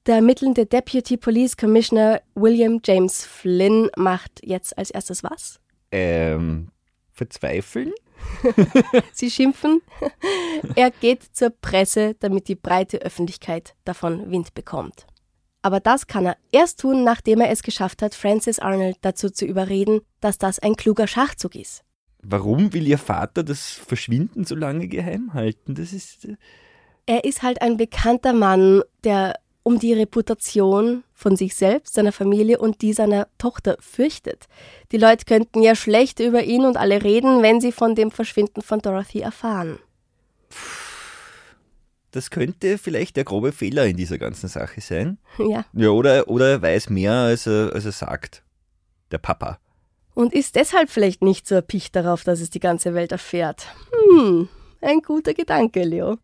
Der 0.06 0.16
ermittelnde 0.16 0.64
Deputy 0.64 1.18
Police 1.18 1.58
Commissioner 1.58 2.22
William 2.34 2.80
James 2.82 3.24
Flynn 3.26 3.90
macht 3.96 4.40
jetzt 4.42 4.76
als 4.78 4.90
erstes 4.90 5.22
was? 5.22 5.60
Ähm, 5.92 6.70
verzweifeln? 7.12 7.92
Sie 9.12 9.30
schimpfen. 9.30 9.82
er 10.74 10.90
geht 10.90 11.24
zur 11.32 11.50
Presse, 11.50 12.16
damit 12.18 12.48
die 12.48 12.54
breite 12.54 13.02
Öffentlichkeit 13.02 13.74
davon 13.84 14.30
Wind 14.30 14.54
bekommt. 14.54 15.06
Aber 15.60 15.80
das 15.80 16.06
kann 16.06 16.24
er 16.24 16.38
erst 16.50 16.80
tun, 16.80 17.04
nachdem 17.04 17.42
er 17.42 17.50
es 17.50 17.62
geschafft 17.62 18.00
hat, 18.00 18.14
Francis 18.14 18.58
Arnold 18.58 18.96
dazu 19.02 19.28
zu 19.28 19.44
überreden, 19.44 20.00
dass 20.20 20.38
das 20.38 20.58
ein 20.58 20.76
kluger 20.76 21.06
Schachzug 21.06 21.54
ist. 21.54 21.82
Warum 22.22 22.72
will 22.72 22.86
ihr 22.86 22.98
Vater 22.98 23.42
das 23.42 23.72
Verschwinden 23.72 24.44
so 24.44 24.54
lange 24.54 24.88
geheim 24.88 25.34
halten? 25.34 25.74
Das 25.74 25.92
ist. 25.92 26.24
Äh, 26.24 26.36
er 27.04 27.24
ist 27.24 27.42
halt 27.42 27.60
ein 27.60 27.76
bekannter 27.76 28.32
Mann, 28.32 28.82
der 29.04 29.34
um 29.62 29.78
die 29.78 29.92
Reputation 29.92 31.04
von 31.12 31.36
sich 31.36 31.54
selbst, 31.54 31.94
seiner 31.94 32.12
Familie 32.12 32.58
und 32.58 32.82
die 32.82 32.92
seiner 32.92 33.28
Tochter 33.38 33.76
fürchtet. 33.80 34.46
Die 34.92 34.96
Leute 34.96 35.24
könnten 35.26 35.62
ja 35.62 35.74
schlecht 35.74 36.20
über 36.20 36.42
ihn 36.42 36.64
und 36.64 36.76
alle 36.76 37.02
reden, 37.02 37.42
wenn 37.42 37.60
sie 37.60 37.72
von 37.72 37.94
dem 37.94 38.10
Verschwinden 38.10 38.62
von 38.62 38.80
Dorothy 38.80 39.20
erfahren. 39.20 39.78
Das 42.10 42.30
könnte 42.30 42.78
vielleicht 42.78 43.16
der 43.16 43.24
grobe 43.24 43.52
Fehler 43.52 43.86
in 43.86 43.96
dieser 43.96 44.18
ganzen 44.18 44.48
Sache 44.48 44.80
sein. 44.80 45.18
Ja. 45.38 45.64
Ja, 45.72 45.90
oder, 45.90 46.28
oder 46.28 46.50
er 46.50 46.62
weiß 46.62 46.90
mehr, 46.90 47.12
als 47.12 47.46
er, 47.46 47.72
als 47.72 47.84
er 47.84 47.92
sagt. 47.92 48.42
Der 49.12 49.18
Papa. 49.18 49.58
Und 50.14 50.34
ist 50.34 50.56
deshalb 50.56 50.90
vielleicht 50.90 51.22
nicht 51.22 51.46
so 51.46 51.54
erpicht 51.54 51.94
darauf, 51.94 52.24
dass 52.24 52.40
es 52.40 52.50
die 52.50 52.60
ganze 52.60 52.94
Welt 52.94 53.12
erfährt. 53.12 53.66
Hm, 53.92 54.48
ein 54.80 55.00
guter 55.02 55.34
Gedanke, 55.34 55.84
Leo. 55.84 56.18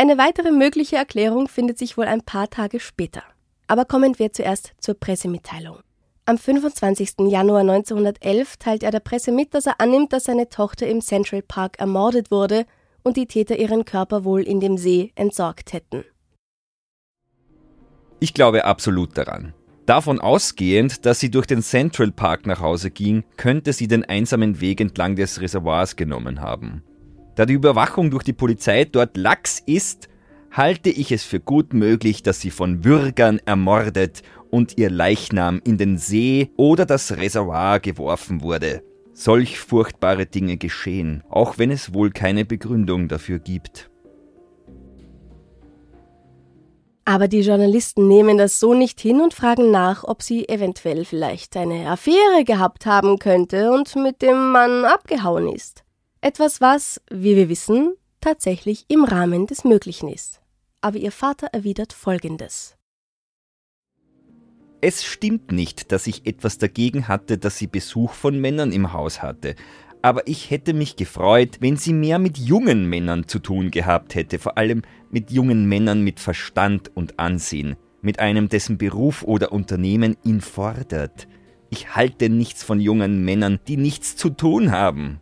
Eine 0.00 0.16
weitere 0.16 0.50
mögliche 0.50 0.96
Erklärung 0.96 1.46
findet 1.46 1.76
sich 1.76 1.98
wohl 1.98 2.06
ein 2.06 2.22
paar 2.22 2.48
Tage 2.48 2.80
später. 2.80 3.22
Aber 3.66 3.84
kommen 3.84 4.18
wir 4.18 4.32
zuerst 4.32 4.72
zur 4.78 4.94
Pressemitteilung. 4.98 5.80
Am 6.24 6.38
25. 6.38 7.28
Januar 7.28 7.60
1911 7.60 8.56
teilt 8.56 8.82
er 8.82 8.92
der 8.92 9.00
Presse 9.00 9.30
mit, 9.30 9.52
dass 9.52 9.66
er 9.66 9.78
annimmt, 9.78 10.14
dass 10.14 10.24
seine 10.24 10.48
Tochter 10.48 10.86
im 10.86 11.02
Central 11.02 11.42
Park 11.42 11.78
ermordet 11.78 12.30
wurde 12.30 12.64
und 13.02 13.18
die 13.18 13.26
Täter 13.26 13.58
ihren 13.58 13.84
Körper 13.84 14.24
wohl 14.24 14.40
in 14.40 14.58
dem 14.60 14.78
See 14.78 15.12
entsorgt 15.16 15.74
hätten. 15.74 16.06
Ich 18.20 18.32
glaube 18.32 18.64
absolut 18.64 19.18
daran. 19.18 19.52
Davon 19.84 20.18
ausgehend, 20.18 21.04
dass 21.04 21.20
sie 21.20 21.30
durch 21.30 21.46
den 21.46 21.60
Central 21.60 22.10
Park 22.10 22.46
nach 22.46 22.60
Hause 22.60 22.90
ging, 22.90 23.22
könnte 23.36 23.74
sie 23.74 23.86
den 23.86 24.06
einsamen 24.06 24.62
Weg 24.62 24.80
entlang 24.80 25.14
des 25.14 25.42
Reservoirs 25.42 25.96
genommen 25.96 26.40
haben. 26.40 26.84
Da 27.40 27.46
die 27.46 27.54
Überwachung 27.54 28.10
durch 28.10 28.22
die 28.22 28.34
Polizei 28.34 28.84
dort 28.84 29.16
lax 29.16 29.62
ist, 29.64 30.10
halte 30.50 30.90
ich 30.90 31.10
es 31.10 31.24
für 31.24 31.40
gut 31.40 31.72
möglich, 31.72 32.22
dass 32.22 32.42
sie 32.42 32.50
von 32.50 32.84
Würgern 32.84 33.40
ermordet 33.46 34.20
und 34.50 34.76
ihr 34.76 34.90
Leichnam 34.90 35.62
in 35.64 35.78
den 35.78 35.96
See 35.96 36.50
oder 36.58 36.84
das 36.84 37.16
Reservoir 37.16 37.80
geworfen 37.80 38.42
wurde. 38.42 38.82
Solch 39.14 39.58
furchtbare 39.58 40.26
Dinge 40.26 40.58
geschehen, 40.58 41.24
auch 41.30 41.56
wenn 41.56 41.70
es 41.70 41.94
wohl 41.94 42.10
keine 42.10 42.44
Begründung 42.44 43.08
dafür 43.08 43.38
gibt. 43.38 43.90
Aber 47.06 47.26
die 47.26 47.40
Journalisten 47.40 48.06
nehmen 48.06 48.36
das 48.36 48.60
so 48.60 48.74
nicht 48.74 49.00
hin 49.00 49.22
und 49.22 49.32
fragen 49.32 49.70
nach, 49.70 50.04
ob 50.04 50.22
sie 50.22 50.46
eventuell 50.46 51.06
vielleicht 51.06 51.56
eine 51.56 51.88
Affäre 51.88 52.44
gehabt 52.44 52.84
haben 52.84 53.18
könnte 53.18 53.72
und 53.72 53.96
mit 53.96 54.20
dem 54.20 54.52
Mann 54.52 54.84
abgehauen 54.84 55.48
ist. 55.48 55.84
Etwas, 56.22 56.60
was, 56.60 57.00
wie 57.10 57.34
wir 57.34 57.48
wissen, 57.48 57.94
tatsächlich 58.20 58.84
im 58.88 59.04
Rahmen 59.04 59.46
des 59.46 59.64
Möglichen 59.64 60.06
ist. 60.10 60.42
Aber 60.82 60.98
ihr 60.98 61.12
Vater 61.12 61.46
erwidert 61.52 61.94
Folgendes. 61.94 62.76
Es 64.82 65.02
stimmt 65.02 65.50
nicht, 65.50 65.92
dass 65.92 66.06
ich 66.06 66.26
etwas 66.26 66.58
dagegen 66.58 67.08
hatte, 67.08 67.38
dass 67.38 67.56
sie 67.56 67.66
Besuch 67.66 68.12
von 68.12 68.38
Männern 68.38 68.70
im 68.70 68.92
Haus 68.92 69.22
hatte. 69.22 69.54
Aber 70.02 70.28
ich 70.28 70.50
hätte 70.50 70.74
mich 70.74 70.96
gefreut, 70.96 71.56
wenn 71.60 71.78
sie 71.78 71.94
mehr 71.94 72.18
mit 72.18 72.36
jungen 72.36 72.86
Männern 72.86 73.26
zu 73.26 73.38
tun 73.38 73.70
gehabt 73.70 74.14
hätte, 74.14 74.38
vor 74.38 74.58
allem 74.58 74.82
mit 75.10 75.30
jungen 75.30 75.70
Männern 75.70 76.02
mit 76.02 76.20
Verstand 76.20 76.94
und 76.94 77.18
Ansehen, 77.18 77.76
mit 78.02 78.18
einem, 78.18 78.50
dessen 78.50 78.76
Beruf 78.76 79.22
oder 79.22 79.52
Unternehmen 79.52 80.18
ihn 80.22 80.42
fordert. 80.42 81.28
Ich 81.70 81.94
halte 81.94 82.28
nichts 82.28 82.62
von 82.62 82.78
jungen 82.78 83.24
Männern, 83.24 83.58
die 83.68 83.78
nichts 83.78 84.16
zu 84.16 84.28
tun 84.28 84.70
haben. 84.70 85.20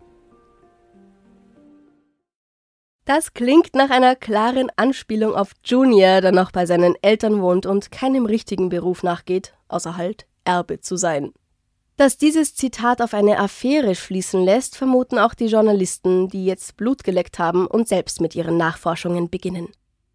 Das 3.09 3.33
klingt 3.33 3.75
nach 3.75 3.88
einer 3.88 4.14
klaren 4.16 4.71
Anspielung 4.77 5.35
auf 5.35 5.53
Junior, 5.64 6.21
der 6.21 6.31
noch 6.31 6.53
bei 6.53 6.66
seinen 6.66 6.94
Eltern 7.01 7.40
wohnt 7.40 7.64
und 7.64 7.90
keinem 7.90 8.27
richtigen 8.27 8.68
Beruf 8.68 9.03
nachgeht, 9.03 9.55
außer 9.68 9.97
halt 9.97 10.27
Erbe 10.44 10.81
zu 10.83 10.99
sein. 10.99 11.33
Dass 11.97 12.18
dieses 12.18 12.55
Zitat 12.55 13.01
auf 13.01 13.14
eine 13.14 13.38
Affäre 13.38 13.94
schließen 13.94 14.44
lässt, 14.44 14.77
vermuten 14.77 15.18
auch 15.18 15.33
die 15.33 15.47
Journalisten, 15.47 16.29
die 16.29 16.44
jetzt 16.44 16.77
Blut 16.77 17.03
geleckt 17.03 17.38
haben 17.38 17.66
und 17.66 17.88
selbst 17.88 18.21
mit 18.21 18.35
ihren 18.35 18.59
Nachforschungen 18.59 19.31
beginnen. 19.31 19.68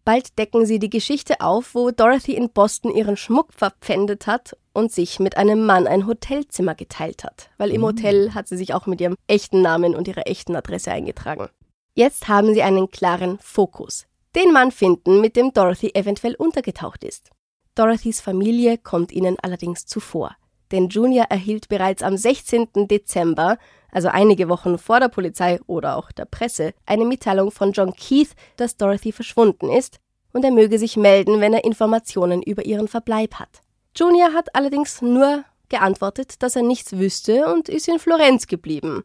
Bald 0.04 0.38
decken 0.38 0.64
sie 0.64 0.78
die 0.78 0.90
Geschichte 0.90 1.40
auf, 1.40 1.74
wo 1.74 1.90
Dorothy 1.90 2.36
in 2.36 2.50
Boston 2.50 2.94
ihren 2.94 3.16
Schmuck 3.16 3.52
verpfändet 3.54 4.28
hat 4.28 4.56
und 4.72 4.92
sich 4.92 5.18
mit 5.18 5.36
einem 5.36 5.66
Mann 5.66 5.88
ein 5.88 6.06
Hotelzimmer 6.06 6.76
geteilt 6.76 7.24
hat, 7.24 7.50
weil 7.58 7.72
im 7.72 7.80
mm. 7.80 7.86
Hotel 7.86 8.34
hat 8.34 8.46
sie 8.46 8.56
sich 8.56 8.72
auch 8.72 8.86
mit 8.86 9.00
ihrem 9.00 9.16
echten 9.26 9.62
Namen 9.62 9.96
und 9.96 10.06
ihrer 10.06 10.28
echten 10.28 10.54
Adresse 10.54 10.92
eingetragen. 10.92 11.48
Jetzt 11.96 12.26
haben 12.26 12.54
sie 12.54 12.62
einen 12.62 12.90
klaren 12.90 13.38
Fokus. 13.40 14.06
Den 14.34 14.52
Mann 14.52 14.72
finden, 14.72 15.20
mit 15.20 15.36
dem 15.36 15.52
Dorothy 15.52 15.92
eventuell 15.94 16.34
untergetaucht 16.34 17.04
ist. 17.04 17.30
Dorothys 17.76 18.20
Familie 18.20 18.78
kommt 18.78 19.12
ihnen 19.12 19.36
allerdings 19.40 19.86
zuvor. 19.86 20.34
Denn 20.72 20.88
Junior 20.88 21.26
erhielt 21.26 21.68
bereits 21.68 22.02
am 22.02 22.16
16. 22.16 22.88
Dezember, 22.88 23.58
also 23.92 24.08
einige 24.08 24.48
Wochen 24.48 24.76
vor 24.76 24.98
der 24.98 25.08
Polizei 25.08 25.60
oder 25.68 25.96
auch 25.96 26.10
der 26.10 26.24
Presse, 26.24 26.74
eine 26.84 27.04
Mitteilung 27.04 27.52
von 27.52 27.70
John 27.70 27.94
Keith, 27.94 28.34
dass 28.56 28.76
Dorothy 28.76 29.12
verschwunden 29.12 29.70
ist 29.70 30.00
und 30.32 30.44
er 30.44 30.50
möge 30.50 30.80
sich 30.80 30.96
melden, 30.96 31.40
wenn 31.40 31.52
er 31.52 31.64
Informationen 31.64 32.42
über 32.42 32.66
ihren 32.66 32.88
Verbleib 32.88 33.34
hat. 33.34 33.62
Junior 33.94 34.32
hat 34.32 34.52
allerdings 34.56 35.00
nur 35.00 35.44
geantwortet, 35.68 36.42
dass 36.42 36.56
er 36.56 36.62
nichts 36.62 36.98
wüsste 36.98 37.46
und 37.52 37.68
ist 37.68 37.86
in 37.86 38.00
Florenz 38.00 38.48
geblieben. 38.48 39.04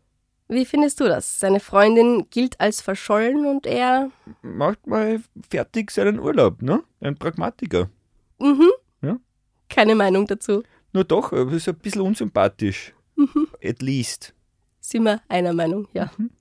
Wie 0.52 0.66
findest 0.66 1.00
du 1.00 1.04
das? 1.06 1.40
Seine 1.40 1.60
Freundin 1.60 2.28
gilt 2.32 2.60
als 2.60 2.82
verschollen 2.82 3.46
und 3.46 3.68
er. 3.68 4.10
Macht 4.42 4.88
mal 4.88 5.22
fertig 5.48 5.92
seinen 5.92 6.20
Urlaub, 6.20 6.64
ne? 6.64 6.84
Ein 7.00 7.16
Pragmatiker. 7.16 7.90
Mhm. 8.40 8.72
Ja? 9.04 9.20
Keine 9.70 9.94
Meinung 9.94 10.26
dazu. 10.26 10.64
Nur 10.92 11.04
doch, 11.04 11.32
er 11.32 11.48
ist 11.52 11.70
ein 11.70 11.76
bisschen 11.76 12.02
unsympathisch. 12.02 12.96
Mhm. 13.16 13.48
At 13.64 13.84
least. 13.84 14.34
Sind 14.80 15.04
wir 15.04 15.22
einer 15.28 15.54
Meinung, 15.54 15.88
ja. 15.94 16.12
Mhm. 16.18 16.32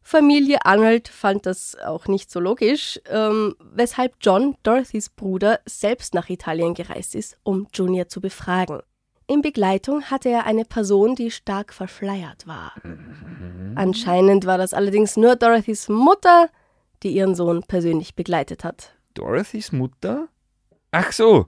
Familie 0.00 0.64
Arnold 0.64 1.08
fand 1.08 1.46
das 1.46 1.76
auch 1.84 2.06
nicht 2.06 2.30
so 2.30 2.38
logisch, 2.38 3.00
ähm, 3.10 3.56
weshalb 3.58 4.14
John, 4.20 4.56
Dorothys 4.62 5.08
Bruder, 5.08 5.58
selbst 5.66 6.14
nach 6.14 6.28
Italien 6.30 6.74
gereist 6.74 7.16
ist, 7.16 7.36
um 7.42 7.66
Junior 7.74 8.06
zu 8.06 8.20
befragen. 8.20 8.82
In 9.28 9.42
Begleitung 9.42 10.04
hatte 10.04 10.28
er 10.28 10.46
eine 10.46 10.64
Person, 10.64 11.16
die 11.16 11.30
stark 11.30 11.72
verschleiert 11.72 12.46
war. 12.46 12.72
Mhm. 12.84 13.72
Anscheinend 13.74 14.46
war 14.46 14.56
das 14.56 14.72
allerdings 14.72 15.16
nur 15.16 15.34
Dorothys 15.34 15.88
Mutter, 15.88 16.48
die 17.02 17.10
ihren 17.10 17.34
Sohn 17.34 17.62
persönlich 17.62 18.14
begleitet 18.14 18.62
hat. 18.62 18.94
Dorothys 19.14 19.72
Mutter? 19.72 20.28
Ach 20.92 21.10
so, 21.10 21.46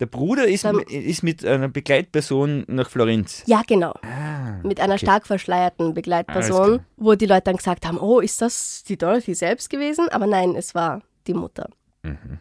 der 0.00 0.06
Bruder 0.06 0.46
ist, 0.46 0.64
Dann, 0.64 0.78
ist 0.78 1.22
mit 1.22 1.44
einer 1.44 1.68
Begleitperson 1.68 2.64
nach 2.66 2.88
Florenz. 2.88 3.42
Ja, 3.46 3.62
genau. 3.66 3.94
Ah, 4.02 4.60
mit 4.62 4.80
einer 4.80 4.94
okay. 4.94 5.04
stark 5.04 5.26
verschleierten 5.26 5.92
Begleitperson, 5.92 6.80
wo 6.96 7.14
die 7.14 7.26
Leute 7.26 7.42
dann 7.44 7.56
gesagt 7.56 7.84
haben, 7.86 7.98
oh, 7.98 8.20
ist 8.20 8.40
das 8.40 8.84
die 8.84 8.96
Dorothy 8.96 9.34
selbst 9.34 9.68
gewesen? 9.68 10.08
Aber 10.08 10.26
nein, 10.26 10.54
es 10.54 10.74
war 10.74 11.02
die 11.26 11.34
Mutter. 11.34 11.68
Mhm. 12.02 12.38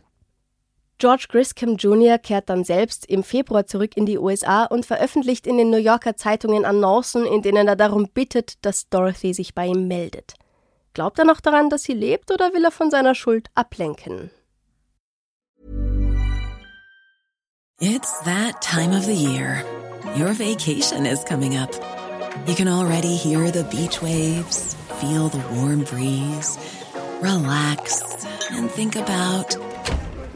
George 0.99 1.27
Griscom 1.29 1.75
Jr. 1.75 2.17
kehrt 2.17 2.49
dann 2.49 2.63
selbst 2.63 3.05
im 3.05 3.23
Februar 3.23 3.67
zurück 3.67 3.95
in 3.95 4.07
die 4.07 4.17
USA 4.17 4.63
und 4.65 4.83
veröffentlicht 4.83 5.45
in 5.45 5.57
den 5.57 5.69
New 5.69 5.77
Yorker 5.77 6.15
Zeitungen 6.15 6.65
Annoncen, 6.65 7.25
in 7.25 7.43
denen 7.43 7.67
er 7.67 7.75
darum 7.75 8.09
bittet, 8.11 8.65
dass 8.65 8.89
Dorothy 8.89 9.33
sich 9.33 9.53
bei 9.53 9.67
ihm 9.67 9.87
meldet. 9.87 10.33
Glaubt 10.93 11.19
er 11.19 11.25
noch 11.25 11.39
daran, 11.39 11.69
dass 11.69 11.83
sie 11.83 11.93
lebt, 11.93 12.31
oder 12.31 12.51
will 12.53 12.65
er 12.65 12.71
von 12.71 12.89
seiner 12.89 13.13
Schuld 13.13 13.49
ablenken? 13.53 14.31
It's 17.79 18.19
that 18.23 18.59
time 18.61 18.97
of 18.97 19.05
the 19.05 19.13
year. 19.13 19.63
Your 20.15 20.33
vacation 20.33 21.05
is 21.05 21.23
coming 21.23 21.59
up. 21.59 21.69
You 22.47 22.55
can 22.55 22.67
already 22.67 23.15
hear 23.15 23.51
the 23.51 23.65
beach 23.65 24.01
waves, 24.01 24.75
feel 24.99 25.29
the 25.29 25.43
warm 25.53 25.83
breeze, 25.83 26.57
relax 27.21 28.01
and 28.51 28.71
think 28.71 28.95
about 28.95 29.55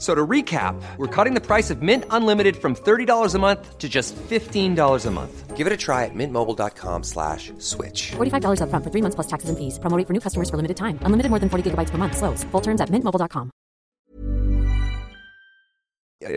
So 0.00 0.14
to 0.14 0.26
recap, 0.26 0.80
we're 0.96 1.14
cutting 1.14 1.34
the 1.34 1.46
price 1.46 1.68
of 1.68 1.82
Mint 1.82 2.04
Unlimited 2.08 2.56
from 2.56 2.74
$30 2.74 3.34
a 3.34 3.38
month 3.38 3.76
to 3.76 3.86
just 3.86 4.16
$15 4.16 5.06
a 5.06 5.10
month. 5.10 5.56
Give 5.58 5.66
it 5.66 5.72
a 5.74 5.76
try 5.76 6.06
at 6.06 6.14
mintmobile.com 6.14 7.02
slash 7.04 7.52
switch. 7.58 8.12
$45 8.12 8.62
up 8.62 8.70
front 8.70 8.82
for 8.82 8.90
three 8.90 9.02
months 9.02 9.14
plus 9.14 9.26
taxes 9.26 9.50
and 9.50 9.58
fees. 9.58 9.78
Promoting 9.78 10.06
for 10.06 10.14
new 10.14 10.20
customers 10.20 10.48
for 10.48 10.56
limited 10.56 10.78
time. 10.78 10.98
Unlimited 11.02 11.28
more 11.28 11.38
than 11.38 11.50
40 11.50 11.70
gigabytes 11.70 11.90
per 11.90 11.98
month. 11.98 12.16
Slows. 12.16 12.44
Full 12.44 12.62
terms 12.62 12.80
at 12.80 12.88
mintmobile.com. 12.88 13.50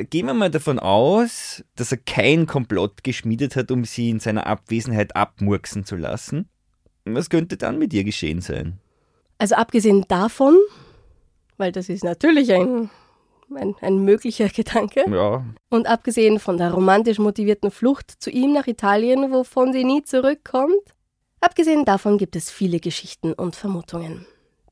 Gehen 0.10 0.28
wir 0.28 0.34
mal 0.34 0.50
davon 0.50 0.80
aus, 0.80 1.64
dass 1.76 1.92
er 1.92 1.98
kein 1.98 2.48
Komplott 2.48 3.04
geschmiedet 3.04 3.56
hat, 3.56 3.72
um 3.72 3.86
sie 3.86 4.10
in 4.10 4.20
seiner 4.20 4.48
Abwesenheit 4.48 5.16
abmurksen 5.16 5.86
zu 5.86 5.96
lassen. 5.96 6.50
Was 7.06 7.30
könnte 7.30 7.58
dann 7.58 7.80
mit 7.80 7.94
ihr 7.94 8.04
geschehen 8.04 8.42
sein? 8.42 8.80
Also 9.38 9.56
abgesehen 9.56 10.06
davon, 10.08 10.58
weil 11.58 11.72
das 11.74 11.90
ist 11.90 12.04
natürlich 12.04 12.54
ein 12.54 12.90
ein, 13.58 13.76
ein 13.82 14.04
möglicher 14.04 14.50
Gedanke. 14.56 15.06
Ja. 15.10 15.46
Und 15.70 15.88
abgesehen 15.88 16.40
von 16.40 16.58
der 16.58 16.72
romantisch 16.72 17.20
motivierten 17.20 17.72
Flucht 17.72 18.12
zu 18.12 18.30
ihm 18.30 18.54
nach 18.54 18.68
Italien, 18.68 19.32
wovon 19.32 19.74
sie 19.74 19.84
nie 19.84 20.04
zurückkommt, 20.04 20.82
abgesehen 21.42 21.86
davon 21.86 22.18
gibt 22.18 22.36
es 22.36 22.52
viele 22.52 22.80
Geschichten 22.80 23.34
und 23.34 23.56
Vermutungen. 23.56 24.26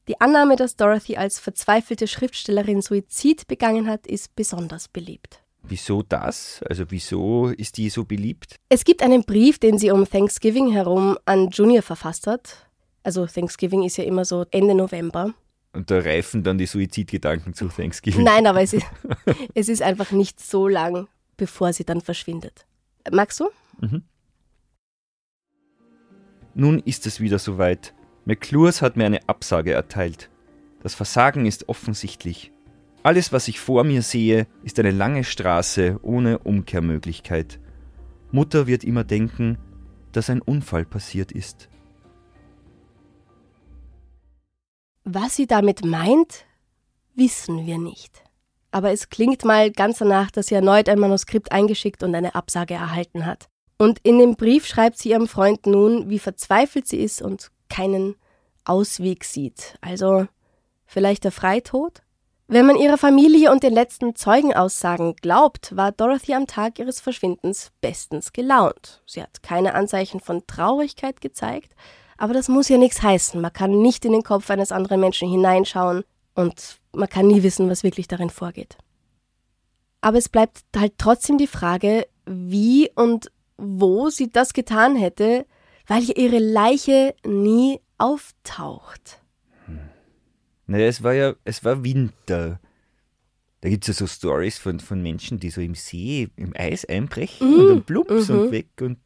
Die 0.07 0.19
Annahme, 0.19 0.55
dass 0.55 0.75
Dorothy 0.75 1.15
als 1.15 1.39
verzweifelte 1.39 2.07
Schriftstellerin 2.07 2.81
Suizid 2.81 3.47
begangen 3.47 3.87
hat, 3.87 4.07
ist 4.07 4.35
besonders 4.35 4.87
beliebt. 4.87 5.41
Wieso 5.63 6.01
das? 6.01 6.61
Also 6.67 6.85
wieso 6.89 7.47
ist 7.47 7.77
die 7.77 7.89
so 7.89 8.03
beliebt? 8.03 8.55
Es 8.69 8.83
gibt 8.83 9.03
einen 9.03 9.23
Brief, 9.23 9.59
den 9.59 9.77
sie 9.77 9.91
um 9.91 10.09
Thanksgiving 10.09 10.71
herum 10.71 11.17
an 11.25 11.49
Junior 11.49 11.83
verfasst 11.83 12.25
hat. 12.25 12.67
Also 13.03 13.25
Thanksgiving 13.25 13.83
ist 13.83 13.97
ja 13.97 14.03
immer 14.03 14.25
so 14.25 14.45
Ende 14.51 14.73
November. 14.73 15.33
Und 15.73 15.89
da 15.89 15.99
reifen 15.99 16.43
dann 16.43 16.57
die 16.57 16.65
Suizidgedanken 16.65 17.53
zu 17.53 17.67
Thanksgiving. 17.67 18.23
Nein, 18.23 18.45
aber 18.45 18.61
es 18.61 18.73
ist, 18.73 18.85
es 19.53 19.69
ist 19.69 19.81
einfach 19.81 20.11
nicht 20.11 20.39
so 20.39 20.67
lang, 20.67 21.07
bevor 21.37 21.71
sie 21.73 21.85
dann 21.85 22.01
verschwindet. 22.01 22.65
Magst 23.09 23.39
du? 23.39 23.49
Mhm. 23.79 24.03
Nun 26.53 26.79
ist 26.79 27.07
es 27.07 27.21
wieder 27.21 27.39
soweit. 27.39 27.93
McClures 28.25 28.81
hat 28.81 28.97
mir 28.97 29.05
eine 29.05 29.27
Absage 29.27 29.71
erteilt. 29.71 30.29
Das 30.83 30.93
Versagen 30.93 31.45
ist 31.45 31.69
offensichtlich. 31.69 32.51
Alles, 33.03 33.31
was 33.31 33.47
ich 33.47 33.59
vor 33.59 33.83
mir 33.83 34.01
sehe, 34.01 34.47
ist 34.63 34.77
eine 34.79 34.91
lange 34.91 35.23
Straße 35.23 35.99
ohne 36.03 36.39
Umkehrmöglichkeit. 36.39 37.59
Mutter 38.31 38.67
wird 38.67 38.83
immer 38.83 39.03
denken, 39.03 39.57
dass 40.11 40.29
ein 40.29 40.41
Unfall 40.41 40.85
passiert 40.85 41.31
ist. 41.31 41.69
Was 45.13 45.35
sie 45.35 45.45
damit 45.45 45.83
meint, 45.83 46.45
wissen 47.15 47.65
wir 47.65 47.77
nicht. 47.77 48.23
Aber 48.71 48.91
es 48.91 49.09
klingt 49.09 49.43
mal 49.43 49.69
ganz 49.69 49.97
danach, 49.97 50.31
dass 50.31 50.47
sie 50.47 50.55
erneut 50.55 50.87
ein 50.87 50.99
Manuskript 50.99 51.51
eingeschickt 51.51 52.01
und 52.01 52.15
eine 52.15 52.33
Absage 52.33 52.75
erhalten 52.75 53.25
hat. 53.25 53.49
Und 53.77 53.99
in 54.03 54.19
dem 54.19 54.37
Brief 54.37 54.65
schreibt 54.65 54.97
sie 54.97 55.09
ihrem 55.09 55.27
Freund 55.27 55.65
nun, 55.65 56.09
wie 56.09 56.19
verzweifelt 56.19 56.87
sie 56.87 57.01
ist 57.01 57.21
und 57.21 57.51
keinen 57.67 58.15
Ausweg 58.63 59.25
sieht. 59.25 59.77
Also 59.81 60.27
vielleicht 60.85 61.25
der 61.25 61.33
Freitod? 61.33 62.03
Wenn 62.47 62.65
man 62.65 62.77
ihrer 62.77 62.97
Familie 62.97 63.51
und 63.51 63.63
den 63.63 63.73
letzten 63.73 64.15
Zeugenaussagen 64.15 65.17
glaubt, 65.17 65.75
war 65.75 65.91
Dorothy 65.91 66.35
am 66.35 66.47
Tag 66.47 66.79
ihres 66.79 67.01
Verschwindens 67.01 67.71
bestens 67.81 68.31
gelaunt. 68.31 69.01
Sie 69.05 69.21
hat 69.21 69.43
keine 69.43 69.73
Anzeichen 69.73 70.21
von 70.21 70.47
Traurigkeit 70.47 71.19
gezeigt, 71.19 71.73
aber 72.21 72.35
das 72.35 72.49
muss 72.49 72.69
ja 72.69 72.77
nichts 72.77 73.01
heißen. 73.01 73.41
Man 73.41 73.51
kann 73.51 73.81
nicht 73.81 74.05
in 74.05 74.11
den 74.11 74.21
Kopf 74.21 74.51
eines 74.51 74.71
anderen 74.71 75.01
Menschen 75.01 75.27
hineinschauen 75.27 76.03
und 76.35 76.79
man 76.93 77.09
kann 77.09 77.25
nie 77.25 77.41
wissen, 77.41 77.67
was 77.67 77.83
wirklich 77.83 78.07
darin 78.07 78.29
vorgeht. 78.29 78.77
Aber 80.01 80.19
es 80.19 80.29
bleibt 80.29 80.59
halt 80.77 80.93
trotzdem 80.99 81.39
die 81.39 81.47
Frage, 81.47 82.05
wie 82.27 82.91
und 82.93 83.31
wo 83.57 84.11
sie 84.11 84.29
das 84.29 84.53
getan 84.53 84.95
hätte, 84.95 85.47
weil 85.87 86.03
ihre 86.15 86.37
Leiche 86.37 87.15
nie 87.25 87.79
auftaucht. 87.97 89.19
Naja, 90.67 90.85
es 90.85 91.01
war 91.01 91.13
ja, 91.13 91.33
es 91.43 91.65
war 91.65 91.83
Winter. 91.83 92.59
Da 93.61 93.69
gibt 93.69 93.89
es 93.89 93.99
ja 93.99 94.05
so 94.05 94.05
Stories 94.05 94.59
von, 94.59 94.79
von 94.79 95.01
Menschen, 95.01 95.39
die 95.39 95.49
so 95.49 95.59
im 95.59 95.73
See, 95.73 96.29
im 96.35 96.53
Eis 96.55 96.85
einbrechen 96.85 97.49
Mhm, 97.49 97.59
und 97.59 97.67
dann 97.67 97.83
plups 97.83 98.29
mhm. 98.29 98.39
und 98.39 98.51
weg 98.51 98.69
und, 98.79 98.99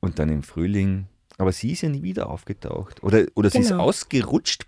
und 0.00 0.18
dann 0.18 0.30
im 0.30 0.42
Frühling. 0.42 1.08
Aber 1.42 1.50
sie 1.50 1.72
ist 1.72 1.80
ja 1.80 1.88
nie 1.88 2.04
wieder 2.04 2.30
aufgetaucht. 2.30 3.02
Oder, 3.02 3.26
oder 3.34 3.50
sie 3.50 3.58
ist 3.58 3.70
Genau. 3.70 3.82
ausgerutscht, 3.82 4.66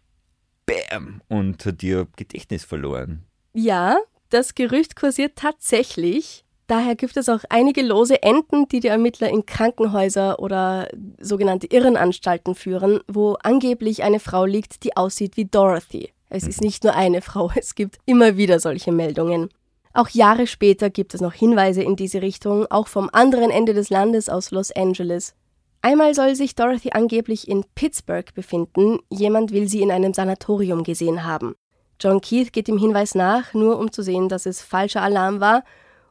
bam, 0.67 1.21
und 1.29 1.65
hat 1.65 1.81
ihr 1.85 2.09
Gedächtnis 2.17 2.65
verloren. 2.65 3.23
Ja, 3.53 3.97
das 4.31 4.57
Gerücht 4.57 4.97
kursiert 4.97 5.37
tatsächlich. 5.37 6.45
Daher 6.67 6.97
gibt 6.97 7.17
es 7.17 7.29
auch 7.29 7.45
einige 7.49 7.81
lose 7.83 8.25
Enden, 8.25 8.67
die 8.67 8.81
die 8.81 8.89
Ermittler 8.89 9.29
in 9.29 9.47
Krankenhäuser 9.47 10.41
oder 10.41 10.89
sogenannte 11.21 11.69
Irrenanstalten 11.69 12.57
führen, 12.57 12.99
wo 13.07 13.35
angeblich 13.45 14.03
eine 14.03 14.19
Frau 14.19 14.45
liegt, 14.45 14.83
die 14.83 14.97
aussieht 14.97 15.37
wie 15.37 15.45
Dorothy. 15.45 16.11
Es 16.29 16.43
ist 16.43 16.61
nicht 16.61 16.83
nur 16.83 16.97
eine 16.97 17.23
Frau, 17.23 17.53
es 17.55 17.77
gibt 17.77 17.99
immer 18.05 18.37
wieder 18.37 18.59
solche 18.59 18.91
Meldungen. 18.91 19.49
Auch 19.93 20.09
Jahre 20.09 20.49
später 20.49 20.91
gibt 20.91 21.15
es 21.15 21.21
noch 21.21 21.35
Hinweise 21.35 21.85
in 21.85 21.95
diese 21.95 22.21
Richtung, 22.21 22.67
auch 22.69 22.89
vom 22.89 23.11
anderen 23.13 23.53
Ende 23.53 23.75
des 23.75 23.91
Landes 23.91 24.29
aus 24.29 24.51
Los 24.51 24.73
Angeles. 24.73 25.37
Einmal 25.85 26.15
soll 26.15 26.35
sich 26.35 26.55
Dorothy 26.55 26.93
angeblich 26.93 27.47
in 27.47 27.63
Pittsburgh 27.75 28.33
befinden, 28.35 29.01
jemand 29.11 29.53
will 29.53 29.69
sie 29.69 29.83
in 29.83 29.91
einem 29.91 30.15
Sanatorium 30.15 30.83
gesehen 30.83 31.25
haben. 31.25 31.57
John 32.01 32.23
Keith 32.23 32.55
geht 32.55 32.69
dem 32.69 32.79
Hinweis 32.79 33.15
nach, 33.15 33.53
nur 33.53 33.79
um 33.79 33.93
zu 33.93 34.01
sehen, 34.03 34.31
dass 34.31 34.47
es 34.47 34.63
falscher 34.63 35.03
Alarm 35.03 35.41
war 35.41 35.63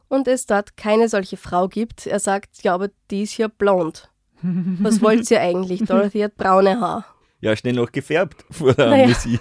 und 0.06 0.28
es 0.28 0.46
dort 0.46 0.76
keine 0.76 1.08
solche 1.08 1.36
Frau 1.36 1.66
gibt. 1.66 2.06
Er 2.06 2.20
sagt, 2.20 2.62
ja, 2.62 2.72
aber 2.72 2.90
die 3.10 3.22
ist 3.22 3.36
ja 3.36 3.48
blond. 3.48 4.12
Was 4.42 5.02
wollt 5.02 5.28
ihr 5.32 5.40
eigentlich? 5.40 5.82
Dorothy 5.82 6.20
hat 6.20 6.36
braune 6.36 6.78
Haar. 6.80 7.04
Ja, 7.40 7.56
schnell 7.56 7.74
noch 7.74 7.90
gefärbt 7.90 8.44
vor 8.52 8.74
der 8.74 8.90
Naja. 8.90 9.02
Amnesie. 9.06 9.40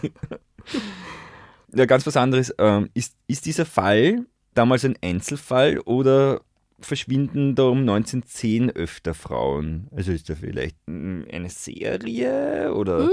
Ja, 1.76 1.86
ganz 1.86 2.08
was 2.08 2.18
anderes. 2.18 2.52
Ähm, 2.58 2.90
ist, 2.96 3.16
ist 3.28 3.46
dieser 3.46 3.68
Fall 3.68 4.26
damals 4.56 4.84
ein 4.84 4.98
Einzelfall 5.04 5.78
oder 5.82 6.42
verschwinden 6.80 7.56
da 7.56 7.64
um 7.64 7.80
1910 7.80 8.72
öfter 8.72 9.14
Frauen? 9.14 9.88
Also 9.96 10.12
ist 10.12 10.30
da 10.30 10.36
vielleicht 10.36 10.78
eine 10.88 11.50
Serie 11.50 12.74
oder? 12.74 13.10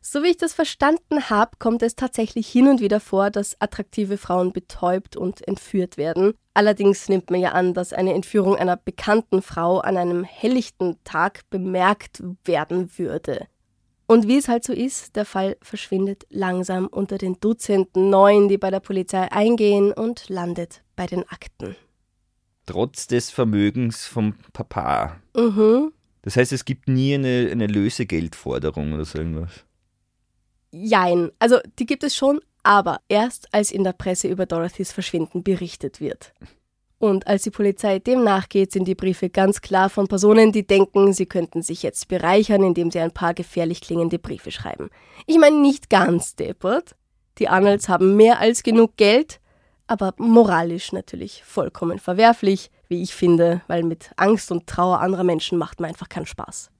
So 0.00 0.22
wie 0.22 0.28
ich 0.28 0.36
das 0.36 0.52
verstanden 0.52 1.30
habe, 1.30 1.52
kommt 1.58 1.82
es 1.82 1.96
tatsächlich 1.96 2.48
hin 2.48 2.68
und 2.68 2.80
wieder 2.80 3.00
vor, 3.00 3.30
dass 3.30 3.60
attraktive 3.60 4.18
Frauen 4.18 4.52
betäubt 4.52 5.16
und 5.16 5.46
entführt 5.46 5.96
werden. 5.96 6.34
Allerdings 6.52 7.08
nimmt 7.08 7.30
man 7.30 7.40
ja 7.40 7.52
an, 7.52 7.74
dass 7.74 7.92
eine 7.92 8.14
Entführung 8.14 8.56
einer 8.56 8.76
bekannten 8.76 9.42
Frau 9.42 9.78
an 9.78 9.96
einem 9.96 10.24
helllichten 10.24 10.96
Tag 11.04 11.40
bemerkt 11.50 12.22
werden 12.44 12.90
würde. 12.96 13.46
Und 14.06 14.28
wie 14.28 14.36
es 14.36 14.48
halt 14.48 14.64
so 14.64 14.72
ist, 14.72 15.16
der 15.16 15.24
Fall 15.24 15.56
verschwindet 15.62 16.26
langsam 16.28 16.86
unter 16.88 17.16
den 17.16 17.40
Dutzenden 17.40 18.10
Neuen, 18.10 18.48
die 18.48 18.58
bei 18.58 18.70
der 18.70 18.80
Polizei 18.80 19.32
eingehen 19.32 19.92
und 19.92 20.28
landet 20.28 20.82
bei 20.94 21.06
den 21.06 21.26
Akten. 21.28 21.74
Trotz 22.66 23.06
des 23.06 23.30
Vermögens 23.30 24.06
vom 24.06 24.34
Papa. 24.52 25.16
Mhm. 25.36 25.92
Das 26.22 26.36
heißt, 26.36 26.52
es 26.52 26.64
gibt 26.64 26.88
nie 26.88 27.14
eine, 27.14 27.48
eine 27.50 27.66
Lösegeldforderung 27.66 28.94
oder 28.94 29.04
so 29.04 29.18
irgendwas. 29.18 29.64
Jein. 30.70 31.30
Also 31.38 31.58
die 31.78 31.86
gibt 31.86 32.02
es 32.02 32.16
schon, 32.16 32.40
aber 32.62 33.00
erst 33.08 33.52
als 33.52 33.70
in 33.70 33.84
der 33.84 33.92
Presse 33.92 34.28
über 34.28 34.46
Dorothys 34.46 34.90
Verschwinden 34.90 35.42
berichtet 35.42 36.00
wird. 36.00 36.32
Und 36.98 37.26
als 37.26 37.42
die 37.42 37.50
Polizei 37.50 37.98
dem 37.98 38.24
nachgeht, 38.24 38.72
sind 38.72 38.88
die 38.88 38.94
Briefe 38.94 39.28
ganz 39.28 39.60
klar 39.60 39.90
von 39.90 40.08
Personen, 40.08 40.52
die 40.52 40.66
denken, 40.66 41.12
sie 41.12 41.26
könnten 41.26 41.60
sich 41.60 41.82
jetzt 41.82 42.08
bereichern, 42.08 42.62
indem 42.62 42.90
sie 42.90 43.00
ein 43.00 43.12
paar 43.12 43.34
gefährlich 43.34 43.82
klingende 43.82 44.18
Briefe 44.18 44.50
schreiben. 44.50 44.88
Ich 45.26 45.38
meine 45.38 45.60
nicht 45.60 45.90
ganz 45.90 46.34
deppert. 46.34 46.96
Die 47.38 47.48
Arnolds 47.48 47.90
haben 47.90 48.16
mehr 48.16 48.38
als 48.38 48.62
genug 48.62 48.96
Geld, 48.96 49.40
aber 49.86 50.14
moralisch 50.18 50.92
natürlich 50.92 51.42
vollkommen 51.44 51.98
verwerflich, 51.98 52.70
wie 52.88 53.02
ich 53.02 53.14
finde, 53.14 53.62
weil 53.66 53.82
mit 53.82 54.10
Angst 54.16 54.50
und 54.50 54.66
Trauer 54.66 55.00
anderer 55.00 55.24
Menschen 55.24 55.58
macht 55.58 55.80
man 55.80 55.90
einfach 55.90 56.08
keinen 56.08 56.26
Spaß. 56.26 56.70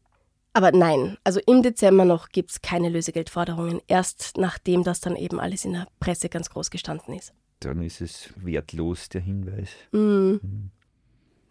Aber 0.52 0.70
nein, 0.70 1.16
also 1.24 1.40
im 1.46 1.62
Dezember 1.62 2.04
noch 2.04 2.28
gibt's 2.28 2.62
keine 2.62 2.88
Lösegeldforderungen, 2.88 3.80
erst 3.88 4.36
nachdem 4.36 4.84
das 4.84 5.00
dann 5.00 5.16
eben 5.16 5.40
alles 5.40 5.64
in 5.64 5.72
der 5.72 5.88
Presse 5.98 6.28
ganz 6.28 6.48
groß 6.48 6.70
gestanden 6.70 7.12
ist. 7.14 7.32
Dann 7.58 7.82
ist 7.82 8.00
es 8.00 8.32
wertlos, 8.36 9.08
der 9.08 9.20
Hinweis. 9.20 9.70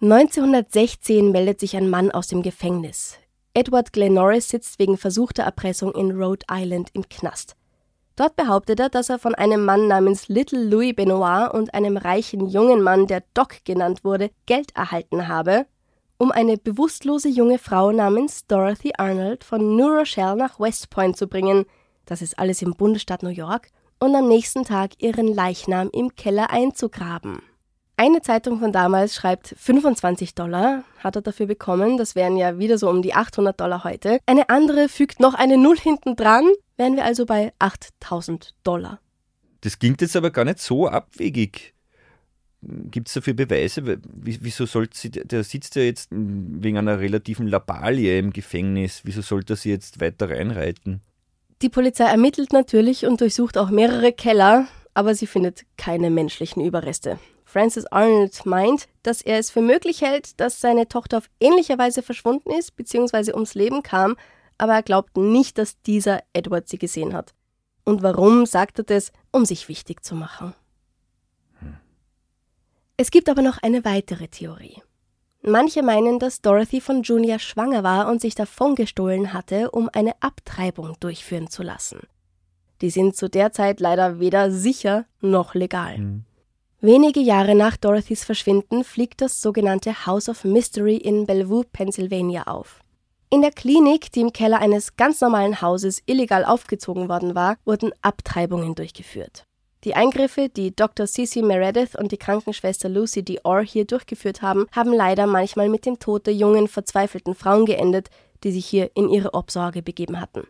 1916 0.02 1.32
meldet 1.32 1.60
sich 1.60 1.76
ein 1.76 1.90
Mann 1.90 2.12
aus 2.12 2.28
dem 2.28 2.42
Gefängnis. 2.44 3.18
Edward 3.54 3.94
Glennorris 3.94 4.50
sitzt 4.50 4.80
wegen 4.80 4.98
versuchter 4.98 5.44
Erpressung 5.44 5.94
in 5.94 6.12
Rhode 6.12 6.46
Island 6.50 6.90
im 6.94 7.08
Knast. 7.08 7.56
Dort 8.16 8.36
behauptet 8.36 8.80
er, 8.80 8.90
dass 8.90 9.10
er 9.10 9.18
von 9.18 9.34
einem 9.34 9.66
Mann 9.66 9.88
namens 9.88 10.28
Little 10.28 10.64
Louis 10.64 10.96
Benoit 10.96 11.52
und 11.52 11.74
einem 11.74 11.98
reichen 11.98 12.48
jungen 12.48 12.82
Mann, 12.82 13.08
der 13.08 13.24
Doc 13.34 13.66
genannt 13.66 14.04
wurde, 14.04 14.30
Geld 14.46 14.76
erhalten 14.76 15.28
habe, 15.28 15.66
um 16.18 16.32
eine 16.32 16.58
bewusstlose 16.58 17.30
junge 17.30 17.58
Frau 17.58 17.92
namens 17.92 18.46
Dorothy 18.46 18.94
Arnold 18.98 19.44
von 19.44 19.76
New 19.76 19.88
Rochelle 19.88 20.36
nach 20.36 20.60
West 20.60 20.92
Point 20.92 21.18
zu 21.18 21.28
bringen, 21.28 21.66
das 22.06 22.22
ist 22.22 22.38
alles 22.38 22.62
im 22.62 22.76
Bundesstaat 22.76 23.24
New 23.24 23.30
York, 23.30 23.70
und 24.00 24.16
am 24.16 24.28
nächsten 24.28 24.64
Tag 24.64 25.02
ihren 25.02 25.34
Leichnam 25.34 25.90
im 25.92 26.16
Keller 26.16 26.50
einzugraben. 26.52 27.42
Eine 28.06 28.22
Zeitung 28.22 28.60
von 28.60 28.74
damals 28.74 29.16
schreibt 29.16 29.56
25 29.58 30.36
Dollar 30.36 30.84
hat 31.00 31.16
er 31.16 31.22
dafür 31.22 31.46
bekommen, 31.46 31.98
das 31.98 32.16
wären 32.16 32.36
ja 32.36 32.60
wieder 32.60 32.78
so 32.78 32.90
um 32.90 33.02
die 33.02 33.14
800 33.14 33.58
Dollar 33.58 33.86
heute. 33.86 34.20
Eine 34.26 34.50
andere 34.50 34.90
fügt 34.90 35.22
noch 35.22 35.36
eine 35.36 35.58
Null 35.58 35.78
hinten 35.78 36.18
dran, 36.18 36.44
wären 36.76 36.98
wir 36.98 37.06
also 37.06 37.26
bei 37.26 37.54
8000 37.60 38.56
Dollar. 38.66 39.00
Das 39.62 39.80
klingt 39.80 40.02
jetzt 40.02 40.18
aber 40.18 40.32
gar 40.32 40.44
nicht 40.44 40.60
so 40.60 40.86
abwegig. 40.90 41.74
Gibt 42.62 43.08
es 43.08 43.14
dafür 43.14 43.36
Beweise? 43.36 43.86
Wie- 43.86 44.40
Wieso 44.42 44.66
sollte 44.66 44.98
sie, 44.98 45.10
der 45.10 45.46
sitzt 45.46 45.78
ja 45.78 45.84
jetzt 45.84 46.10
wegen 46.12 46.78
einer 46.78 47.00
relativen 47.00 47.48
Labalie 47.48 48.20
im 48.20 48.34
Gefängnis, 48.34 49.00
wieso 49.06 49.22
sollte 49.22 49.54
er 49.54 49.56
sie 49.56 49.70
jetzt 49.70 50.02
weiter 50.02 50.30
reinreiten? 50.30 51.00
Die 51.62 51.70
Polizei 51.70 52.04
ermittelt 52.04 52.52
natürlich 52.52 53.06
und 53.06 53.22
durchsucht 53.22 53.58
auch 53.58 53.70
mehrere 53.70 54.12
Keller, 54.12 54.68
aber 54.94 55.16
sie 55.16 55.26
findet 55.28 55.64
keine 55.78 56.10
menschlichen 56.10 56.62
Überreste. 56.62 57.18
Francis 57.54 57.86
Arnold 57.86 58.48
meint, 58.48 58.88
dass 59.04 59.22
er 59.22 59.38
es 59.38 59.52
für 59.52 59.62
möglich 59.62 60.02
hält, 60.02 60.40
dass 60.40 60.60
seine 60.60 60.88
Tochter 60.88 61.20
auf 61.20 61.30
ähnliche 61.40 61.78
Weise 61.78 62.02
verschwunden 62.02 62.50
ist 62.50 62.76
bzw. 62.76 63.32
ums 63.34 63.54
Leben 63.54 63.84
kam, 63.84 64.16
aber 64.58 64.74
er 64.74 64.82
glaubt 64.82 65.18
nicht, 65.18 65.60
dass 65.60 65.80
dieser 65.84 66.24
Edward 66.34 66.68
sie 66.68 66.80
gesehen 66.80 67.14
hat. 67.14 67.36
Und 67.86 68.02
warum 68.02 68.48
sagt 68.48 68.80
er 68.80 68.86
das? 68.86 69.12
Um 69.32 69.46
sich 69.46 69.70
wichtig 69.70 70.04
zu 70.04 70.16
machen. 70.16 70.56
Es 72.98 73.12
gibt 73.12 73.30
aber 73.30 73.44
noch 73.44 73.60
eine 73.62 73.86
weitere 73.86 74.30
Theorie. 74.30 74.82
Manche 75.44 75.84
meinen, 75.84 76.18
dass 76.18 76.42
Dorothy 76.42 76.82
von 76.82 77.04
Junior 77.04 77.38
schwanger 77.38 77.84
war 77.84 78.08
und 78.08 78.20
sich 78.20 78.34
davon 78.34 78.74
gestohlen 78.74 79.32
hatte, 79.32 79.70
um 79.70 79.92
eine 79.94 80.16
Abtreibung 80.22 80.96
durchführen 81.00 81.52
zu 81.52 81.62
lassen. 81.62 82.00
Die 82.82 82.90
sind 82.90 83.16
zu 83.16 83.30
der 83.30 83.52
Zeit 83.52 83.80
leider 83.80 84.20
weder 84.20 84.50
sicher 84.50 85.06
noch 85.22 85.54
legal. 85.54 86.00
Mhm. 86.00 86.26
Wenige 86.86 87.22
Jahre 87.22 87.56
nach 87.56 87.78
Dorothys 87.78 88.26
Verschwinden 88.26 88.84
fliegt 88.84 89.22
das 89.22 89.40
sogenannte 89.40 90.06
House 90.06 90.28
of 90.28 90.44
Mystery 90.44 90.98
in 90.98 91.26
Bellevue, 91.26 91.64
Pennsylvania 91.72 92.44
auf. 92.48 92.82
In 93.30 93.42
der 93.42 93.52
Klinik, 93.52 94.12
die 94.12 94.20
im 94.20 94.34
Keller 94.34 94.60
eines 94.60 94.98
ganz 94.98 95.22
normalen 95.22 95.62
Hauses 95.62 96.04
illegal 96.08 96.44
aufgezogen 96.44 97.08
worden 97.08 97.36
war, 97.36 97.56
wurden 97.64 97.94
Abtreibungen 98.02 98.76
durchgeführt. 98.76 99.46
Die 99.86 99.96
Eingriffe, 99.96 100.50
die 100.50 100.76
Dr. 100.76 101.08
Cici 101.08 101.42
Meredith 101.42 101.98
und 101.98 102.12
die 102.12 102.18
Krankenschwester 102.18 102.90
Lucy 102.90 103.24
Dior 103.24 103.62
hier 103.62 103.86
durchgeführt 103.86 104.42
haben, 104.42 104.68
haben 104.74 104.92
leider 104.92 105.26
manchmal 105.26 105.70
mit 105.70 105.86
dem 105.86 106.00
Tod 106.00 106.28
der 106.28 106.34
jungen, 106.34 106.68
verzweifelten 106.68 107.34
Frauen 107.34 107.66
geendet, 107.66 108.10
die 108.44 108.52
sich 108.52 108.66
hier 108.66 108.92
in 108.94 109.08
ihre 109.08 109.34
Obsorge 109.34 109.84
begeben 109.84 110.20
hatten. 110.20 110.46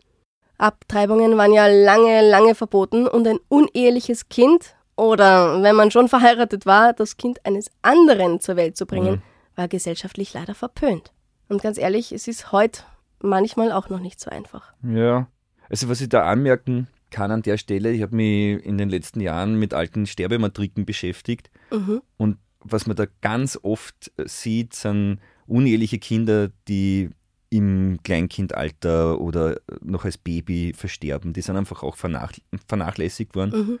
Abtreibungen 0.58 1.36
waren 1.36 1.52
ja 1.52 1.68
lange, 1.68 2.28
lange 2.28 2.56
verboten 2.56 3.06
und 3.06 3.24
ein 3.28 3.38
uneheliches 3.48 4.28
Kind 4.28 4.74
oder 4.96 5.62
wenn 5.62 5.76
man 5.76 5.90
schon 5.90 6.08
verheiratet 6.08 6.66
war, 6.66 6.92
das 6.92 7.16
Kind 7.16 7.44
eines 7.44 7.70
anderen 7.82 8.40
zur 8.40 8.56
Welt 8.56 8.76
zu 8.76 8.86
bringen, 8.86 9.16
mhm. 9.16 9.22
war 9.56 9.68
gesellschaftlich 9.68 10.32
leider 10.34 10.54
verpönt. 10.54 11.12
Und 11.48 11.62
ganz 11.62 11.78
ehrlich, 11.78 12.12
es 12.12 12.28
ist 12.28 12.52
heute 12.52 12.82
manchmal 13.20 13.72
auch 13.72 13.88
noch 13.88 14.00
nicht 14.00 14.20
so 14.20 14.30
einfach. 14.30 14.72
Ja, 14.82 15.26
also 15.68 15.88
was 15.88 16.00
ich 16.00 16.08
da 16.08 16.24
anmerken 16.24 16.88
kann 17.10 17.30
an 17.30 17.42
der 17.42 17.58
Stelle, 17.58 17.92
ich 17.92 18.02
habe 18.02 18.16
mich 18.16 18.64
in 18.64 18.78
den 18.78 18.88
letzten 18.88 19.20
Jahren 19.20 19.56
mit 19.56 19.74
alten 19.74 20.06
Sterbematriken 20.06 20.84
beschäftigt 20.84 21.50
mhm. 21.70 22.02
und 22.16 22.38
was 22.60 22.86
man 22.86 22.96
da 22.96 23.04
ganz 23.20 23.58
oft 23.62 24.10
sieht, 24.24 24.74
sind 24.74 25.18
uneheliche 25.46 25.98
Kinder, 25.98 26.50
die 26.66 27.10
im 27.50 27.98
Kleinkindalter 28.02 29.20
oder 29.20 29.60
noch 29.82 30.06
als 30.06 30.16
Baby 30.16 30.72
versterben. 30.74 31.34
Die 31.34 31.42
sind 31.42 31.56
einfach 31.56 31.82
auch 31.82 31.96
vernach 31.96 32.32
vernachlässigt 32.66 33.36
worden. 33.36 33.68
Mhm 33.68 33.78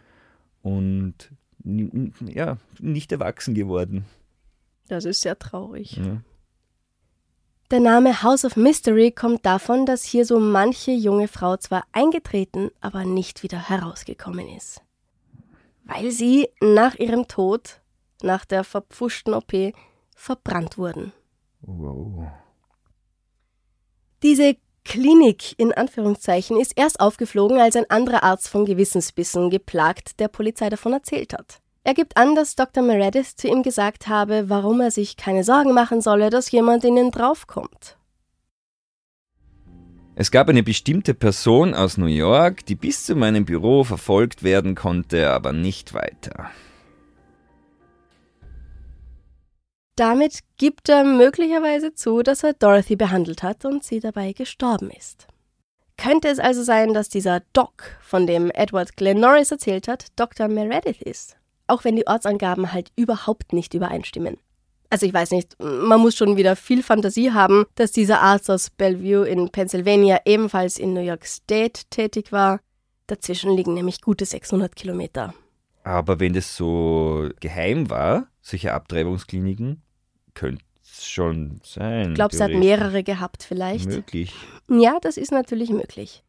und 0.64 1.30
ja, 1.64 2.56
nicht 2.80 3.12
erwachsen 3.12 3.54
geworden. 3.54 4.06
Das 4.88 5.04
ist 5.04 5.20
sehr 5.20 5.38
traurig. 5.38 5.96
Ja. 5.96 6.22
Der 7.70 7.80
Name 7.80 8.22
House 8.22 8.44
of 8.44 8.56
Mystery 8.56 9.10
kommt 9.10 9.44
davon, 9.46 9.86
dass 9.86 10.04
hier 10.04 10.24
so 10.24 10.40
manche 10.40 10.90
junge 10.90 11.28
Frau 11.28 11.56
zwar 11.56 11.84
eingetreten, 11.92 12.70
aber 12.80 13.04
nicht 13.04 13.42
wieder 13.42 13.68
herausgekommen 13.68 14.48
ist. 14.48 14.82
Weil 15.84 16.10
sie 16.10 16.48
nach 16.60 16.94
ihrem 16.94 17.28
Tod, 17.28 17.82
nach 18.22 18.44
der 18.44 18.64
verpfuschten 18.64 19.34
OP, 19.34 19.52
verbrannt 20.14 20.78
wurden. 20.78 21.12
Wow. 21.60 22.28
Diese 24.22 24.56
Klinik 24.84 25.58
in 25.58 25.72
Anführungszeichen 25.72 26.60
ist 26.60 26.72
erst 26.76 27.00
aufgeflogen, 27.00 27.58
als 27.58 27.74
ein 27.76 27.88
anderer 27.88 28.22
Arzt 28.22 28.48
von 28.48 28.64
Gewissensbissen 28.64 29.50
geplagt 29.50 30.20
der 30.20 30.28
Polizei 30.28 30.68
davon 30.68 30.92
erzählt 30.92 31.32
hat. 31.32 31.60
Er 31.84 31.94
gibt 31.94 32.16
an, 32.16 32.34
dass 32.34 32.56
Dr. 32.56 32.82
Meredith 32.82 33.36
zu 33.36 33.48
ihm 33.48 33.62
gesagt 33.62 34.08
habe, 34.08 34.48
warum 34.48 34.80
er 34.80 34.90
sich 34.90 35.16
keine 35.16 35.44
Sorgen 35.44 35.74
machen 35.74 36.00
solle, 36.00 36.30
dass 36.30 36.50
jemand 36.50 36.84
ihnen 36.84 37.10
draufkommt. 37.10 37.98
Es 40.16 40.30
gab 40.30 40.48
eine 40.48 40.62
bestimmte 40.62 41.12
Person 41.12 41.74
aus 41.74 41.98
New 41.98 42.06
York, 42.06 42.64
die 42.66 42.76
bis 42.76 43.04
zu 43.04 43.16
meinem 43.16 43.44
Büro 43.44 43.82
verfolgt 43.82 44.44
werden 44.44 44.76
konnte, 44.76 45.30
aber 45.30 45.52
nicht 45.52 45.92
weiter. 45.92 46.50
Damit 49.96 50.40
gibt 50.56 50.88
er 50.88 51.04
möglicherweise 51.04 51.94
zu, 51.94 52.22
dass 52.22 52.42
er 52.42 52.54
Dorothy 52.54 52.96
behandelt 52.96 53.42
hat 53.42 53.64
und 53.64 53.84
sie 53.84 54.00
dabei 54.00 54.32
gestorben 54.32 54.90
ist. 54.90 55.28
Könnte 55.96 56.28
es 56.28 56.40
also 56.40 56.64
sein, 56.64 56.92
dass 56.92 57.08
dieser 57.08 57.42
Doc, 57.52 57.96
von 58.00 58.26
dem 58.26 58.50
Edward 58.50 58.96
Glenn 58.96 59.20
Norris 59.20 59.52
erzählt 59.52 59.86
hat, 59.86 60.06
Dr. 60.16 60.48
Meredith 60.48 61.00
ist? 61.00 61.36
Auch 61.68 61.84
wenn 61.84 61.94
die 61.94 62.06
Ortsangaben 62.06 62.72
halt 62.72 62.90
überhaupt 62.96 63.52
nicht 63.52 63.72
übereinstimmen. 63.74 64.38
Also 64.90 65.06
ich 65.06 65.14
weiß 65.14 65.30
nicht, 65.30 65.56
man 65.60 66.00
muss 66.00 66.16
schon 66.16 66.36
wieder 66.36 66.56
viel 66.56 66.82
Fantasie 66.82 67.32
haben, 67.32 67.64
dass 67.76 67.92
dieser 67.92 68.20
Arzt 68.20 68.50
aus 68.50 68.70
Bellevue 68.70 69.26
in 69.26 69.50
Pennsylvania 69.50 70.20
ebenfalls 70.24 70.78
in 70.78 70.92
New 70.92 71.00
York 71.00 71.24
State 71.24 71.82
tätig 71.90 72.32
war. 72.32 72.60
Dazwischen 73.06 73.56
liegen 73.56 73.74
nämlich 73.74 74.00
gute 74.00 74.24
600 74.24 74.74
Kilometer. 74.74 75.34
Aber 75.84 76.18
wenn 76.18 76.32
das 76.32 76.56
so 76.56 77.28
geheim 77.40 77.90
war, 77.90 78.28
solche 78.40 78.72
Abtreibungskliniken, 78.72 79.82
könnte 80.34 80.64
es 80.82 81.06
schon 81.06 81.60
sein. 81.64 82.10
Ich 82.10 82.14
glaube, 82.14 82.34
es 82.34 82.40
hat 82.40 82.52
mehrere 82.52 83.02
gehabt 83.02 83.42
vielleicht. 83.42 83.86
Möglich. 83.86 84.34
Ja, 84.68 84.98
das 85.00 85.16
ist 85.16 85.32
natürlich 85.32 85.70
möglich. 85.70 86.22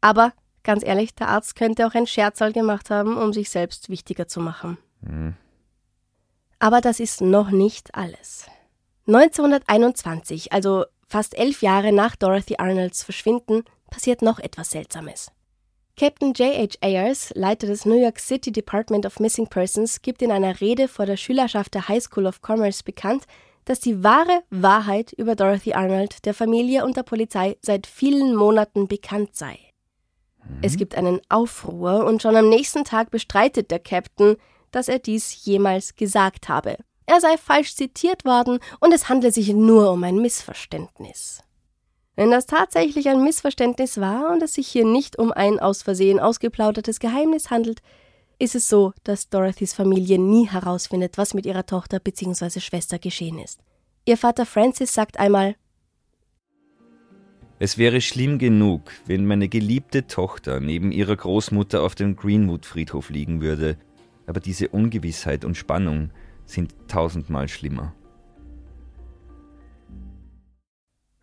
Aber 0.00 0.32
ganz 0.62 0.84
ehrlich, 0.84 1.14
der 1.14 1.28
Arzt 1.28 1.56
könnte 1.56 1.86
auch 1.86 1.94
ein 1.94 2.06
Scherzal 2.06 2.52
gemacht 2.52 2.90
haben, 2.90 3.16
um 3.16 3.32
sich 3.32 3.50
selbst 3.50 3.88
wichtiger 3.88 4.28
zu 4.28 4.40
machen. 4.40 4.78
Hm. 5.04 5.34
Aber 6.58 6.80
das 6.80 7.00
ist 7.00 7.20
noch 7.20 7.50
nicht 7.50 7.94
alles. 7.94 8.46
1921, 9.06 10.52
also 10.52 10.84
fast 11.06 11.36
elf 11.36 11.62
Jahre 11.62 11.92
nach 11.92 12.16
Dorothy 12.16 12.56
Arnolds 12.58 13.02
Verschwinden, 13.02 13.64
passiert 13.90 14.22
noch 14.22 14.38
etwas 14.38 14.70
Seltsames. 14.70 15.30
Captain 15.96 16.32
J.H. 16.32 16.78
Ayers, 16.80 17.30
Leiter 17.36 17.68
des 17.68 17.84
New 17.84 18.00
York 18.00 18.18
City 18.18 18.50
Department 18.50 19.06
of 19.06 19.20
Missing 19.20 19.46
Persons, 19.46 20.02
gibt 20.02 20.22
in 20.22 20.32
einer 20.32 20.60
Rede 20.60 20.88
vor 20.88 21.06
der 21.06 21.16
Schülerschaft 21.16 21.74
der 21.74 21.86
High 21.86 22.02
School 22.02 22.26
of 22.26 22.40
Commerce 22.42 22.82
bekannt, 22.82 23.24
dass 23.64 23.80
die 23.80 24.02
wahre 24.02 24.42
Wahrheit 24.50 25.12
über 25.12 25.34
Dorothy 25.34 25.74
Arnold 25.74 26.24
der 26.24 26.34
Familie 26.34 26.84
und 26.84 26.96
der 26.96 27.02
Polizei 27.02 27.56
seit 27.62 27.86
vielen 27.86 28.34
Monaten 28.34 28.88
bekannt 28.88 29.34
sei. 29.34 29.58
Mhm. 30.42 30.58
Es 30.62 30.76
gibt 30.76 30.94
einen 30.94 31.20
Aufruhr 31.28 32.04
und 32.04 32.22
schon 32.22 32.36
am 32.36 32.48
nächsten 32.48 32.84
Tag 32.84 33.10
bestreitet 33.10 33.70
der 33.70 33.78
Captain, 33.78 34.36
dass 34.70 34.88
er 34.88 34.98
dies 34.98 35.44
jemals 35.44 35.96
gesagt 35.96 36.48
habe. 36.48 36.76
Er 37.06 37.20
sei 37.20 37.36
falsch 37.36 37.74
zitiert 37.76 38.24
worden 38.24 38.58
und 38.80 38.92
es 38.92 39.08
handle 39.08 39.30
sich 39.30 39.52
nur 39.52 39.90
um 39.90 40.02
ein 40.04 40.16
Missverständnis. 40.16 41.42
Wenn 42.16 42.30
das 42.30 42.46
tatsächlich 42.46 43.08
ein 43.08 43.24
Missverständnis 43.24 44.00
war 44.00 44.30
und 44.32 44.42
es 44.42 44.54
sich 44.54 44.68
hier 44.68 44.84
nicht 44.84 45.18
um 45.18 45.32
ein 45.32 45.58
aus 45.58 45.82
Versehen 45.82 46.20
ausgeplaudertes 46.20 47.00
Geheimnis 47.00 47.50
handelt, 47.50 47.80
ist 48.38 48.54
es 48.54 48.68
so, 48.68 48.92
dass 49.04 49.28
Dorothys 49.28 49.74
Familie 49.74 50.18
nie 50.18 50.48
herausfindet, 50.48 51.18
was 51.18 51.34
mit 51.34 51.46
ihrer 51.46 51.66
Tochter 51.66 52.00
bzw. 52.00 52.60
Schwester 52.60 52.98
geschehen 52.98 53.38
ist. 53.38 53.60
Ihr 54.04 54.16
Vater 54.16 54.46
Francis 54.46 54.92
sagt 54.92 55.18
einmal 55.18 55.56
Es 57.58 57.78
wäre 57.78 58.00
schlimm 58.00 58.38
genug, 58.38 58.92
wenn 59.06 59.26
meine 59.26 59.48
geliebte 59.48 60.06
Tochter 60.06 60.60
neben 60.60 60.92
ihrer 60.92 61.16
Großmutter 61.16 61.82
auf 61.82 61.94
dem 61.94 62.16
Greenwood-Friedhof 62.16 63.10
liegen 63.10 63.40
würde, 63.40 63.78
aber 64.26 64.40
diese 64.40 64.68
Ungewissheit 64.68 65.44
und 65.44 65.56
Spannung 65.56 66.10
sind 66.44 66.74
tausendmal 66.88 67.48
schlimmer. 67.48 67.94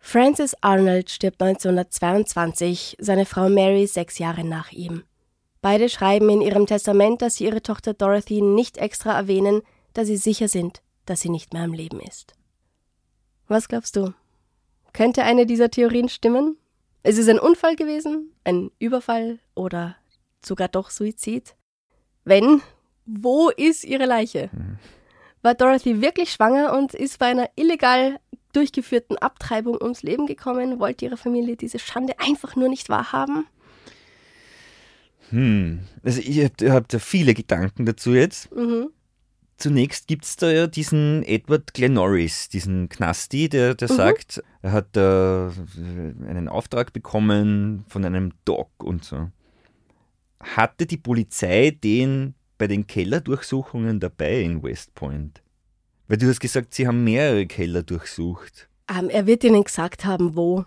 Francis 0.04 0.54
Arnold 0.60 1.10
stirbt 1.10 1.40
1922, 1.40 2.96
seine 2.98 3.24
Frau 3.24 3.48
Mary 3.48 3.86
sechs 3.86 4.18
Jahre 4.18 4.44
nach 4.44 4.72
ihm. 4.72 5.04
Beide 5.62 5.88
schreiben 5.88 6.28
in 6.28 6.40
ihrem 6.40 6.66
Testament, 6.66 7.22
dass 7.22 7.36
sie 7.36 7.44
ihre 7.44 7.62
Tochter 7.62 7.94
Dorothy 7.94 8.42
nicht 8.42 8.78
extra 8.78 9.16
erwähnen, 9.16 9.62
da 9.94 10.04
sie 10.04 10.16
sicher 10.16 10.48
sind, 10.48 10.82
dass 11.06 11.20
sie 11.20 11.30
nicht 11.30 11.54
mehr 11.54 11.62
am 11.62 11.72
Leben 11.72 12.00
ist. 12.00 12.34
Was 13.46 13.68
glaubst 13.68 13.94
du? 13.94 14.12
Könnte 14.92 15.22
eine 15.22 15.46
dieser 15.46 15.70
Theorien 15.70 16.08
stimmen? 16.08 16.56
Ist 17.04 17.18
es 17.18 17.28
ein 17.28 17.38
Unfall 17.38 17.76
gewesen, 17.76 18.32
ein 18.44 18.72
Überfall 18.80 19.38
oder 19.54 19.96
sogar 20.44 20.68
doch 20.68 20.90
Suizid? 20.90 21.54
Wenn, 22.24 22.60
wo 23.06 23.48
ist 23.48 23.84
ihre 23.84 24.06
Leiche? 24.06 24.50
Hm. 24.50 24.78
War 25.42 25.54
Dorothy 25.54 26.00
wirklich 26.00 26.32
schwanger 26.32 26.76
und 26.76 26.94
ist 26.94 27.18
bei 27.18 27.26
einer 27.26 27.48
illegal 27.56 28.18
durchgeführten 28.52 29.16
Abtreibung 29.18 29.80
ums 29.80 30.02
Leben 30.02 30.26
gekommen? 30.26 30.80
Wollte 30.80 31.04
ihre 31.04 31.16
Familie 31.16 31.56
diese 31.56 31.78
Schande 31.78 32.18
einfach 32.18 32.56
nur 32.56 32.68
nicht 32.68 32.88
wahrhaben? 32.88 33.46
Hm, 35.32 35.80
also 36.02 36.20
ich 36.20 36.44
habe 36.44 36.72
hab 36.72 36.88
da 36.88 36.98
viele 36.98 37.34
Gedanken 37.34 37.86
dazu 37.86 38.12
jetzt. 38.12 38.54
Mhm. 38.54 38.90
Zunächst 39.56 40.06
gibt 40.06 40.24
es 40.24 40.36
da 40.36 40.50
ja 40.50 40.66
diesen 40.66 41.22
Edward 41.22 41.72
Glennorris, 41.72 42.48
diesen 42.48 42.88
Knasti, 42.88 43.48
der, 43.48 43.74
der 43.74 43.90
mhm. 43.90 43.96
sagt, 43.96 44.42
er 44.60 44.72
hat 44.72 44.96
äh, 44.96 45.00
einen 46.28 46.48
Auftrag 46.48 46.92
bekommen 46.92 47.84
von 47.88 48.04
einem 48.04 48.32
Doc 48.44 48.70
und 48.82 49.04
so. 49.04 49.30
Hatte 50.40 50.86
die 50.86 50.96
Polizei 50.96 51.70
den 51.70 52.34
bei 52.58 52.66
den 52.66 52.86
Kellerdurchsuchungen 52.86 54.00
dabei 54.00 54.40
in 54.40 54.62
West 54.62 54.94
Point? 54.94 55.42
Weil 56.08 56.18
du 56.18 56.28
hast 56.28 56.40
gesagt, 56.40 56.74
sie 56.74 56.86
haben 56.86 57.04
mehrere 57.04 57.46
Keller 57.46 57.82
durchsucht. 57.82 58.68
Ähm, 58.90 59.08
er 59.08 59.26
wird 59.26 59.44
ihnen 59.44 59.64
gesagt 59.64 60.04
haben, 60.04 60.36
wo. 60.36 60.66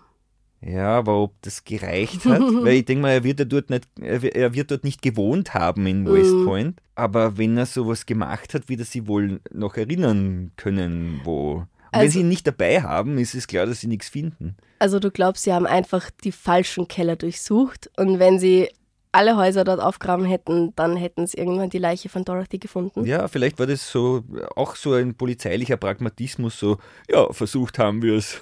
Ja, 0.61 0.97
aber 0.97 1.17
ob 1.21 1.33
das 1.41 1.63
gereicht 1.63 2.25
hat, 2.25 2.39
weil 2.63 2.73
ich 2.75 2.85
denke 2.85 3.01
mal, 3.03 3.11
er 3.11 3.23
wird, 3.23 3.39
ja 3.39 3.45
dort 3.45 3.69
nicht, 3.69 3.85
er 4.01 4.21
wi- 4.21 4.33
wird 4.55 4.71
dort 4.71 4.83
nicht 4.83 5.01
gewohnt 5.01 5.53
haben 5.53 5.85
in 5.85 6.05
West 6.11 6.33
Point. 6.45 6.79
Aber 6.95 7.37
wenn 7.37 7.57
er 7.57 7.65
sowas 7.65 8.05
gemacht 8.05 8.53
hat, 8.53 8.67
wird 8.69 8.79
er 8.79 8.85
sie 8.85 9.07
wohl 9.07 9.41
noch 9.53 9.75
erinnern 9.77 10.51
können, 10.55 11.21
wo. 11.23 11.51
Und 11.55 11.67
wenn 11.91 11.99
Also- 12.01 12.13
sie 12.13 12.19
ihn 12.21 12.29
nicht 12.29 12.47
dabei 12.47 12.81
haben, 12.81 13.17
ist 13.17 13.35
es 13.35 13.47
klar, 13.47 13.65
dass 13.65 13.81
sie 13.81 13.87
nichts 13.87 14.09
finden. 14.09 14.55
Also 14.79 14.99
du 14.99 15.11
glaubst, 15.11 15.43
sie 15.43 15.53
haben 15.53 15.65
einfach 15.67 16.09
die 16.23 16.31
falschen 16.31 16.87
Keller 16.87 17.15
durchsucht 17.15 17.89
und 17.97 18.19
wenn 18.19 18.39
sie 18.39 18.69
alle 19.13 19.37
Häuser 19.37 19.63
dort 19.63 19.79
aufgraben 19.79 20.25
hätten, 20.25 20.73
dann 20.75 20.97
hätten 20.97 21.25
sie 21.25 21.37
irgendwann 21.37 21.69
die 21.69 21.77
Leiche 21.77 22.09
von 22.09 22.25
Dorothy 22.25 22.57
gefunden. 22.57 23.05
Ja, 23.05 23.29
vielleicht 23.29 23.57
war 23.59 23.65
das 23.67 23.89
so 23.89 24.23
auch 24.57 24.75
so 24.75 24.91
ein 24.93 25.15
polizeilicher 25.15 25.77
Pragmatismus, 25.77 26.59
so, 26.59 26.79
ja, 27.09 27.31
versucht 27.31 27.79
haben 27.79 28.01
wir 28.01 28.15
es. 28.15 28.41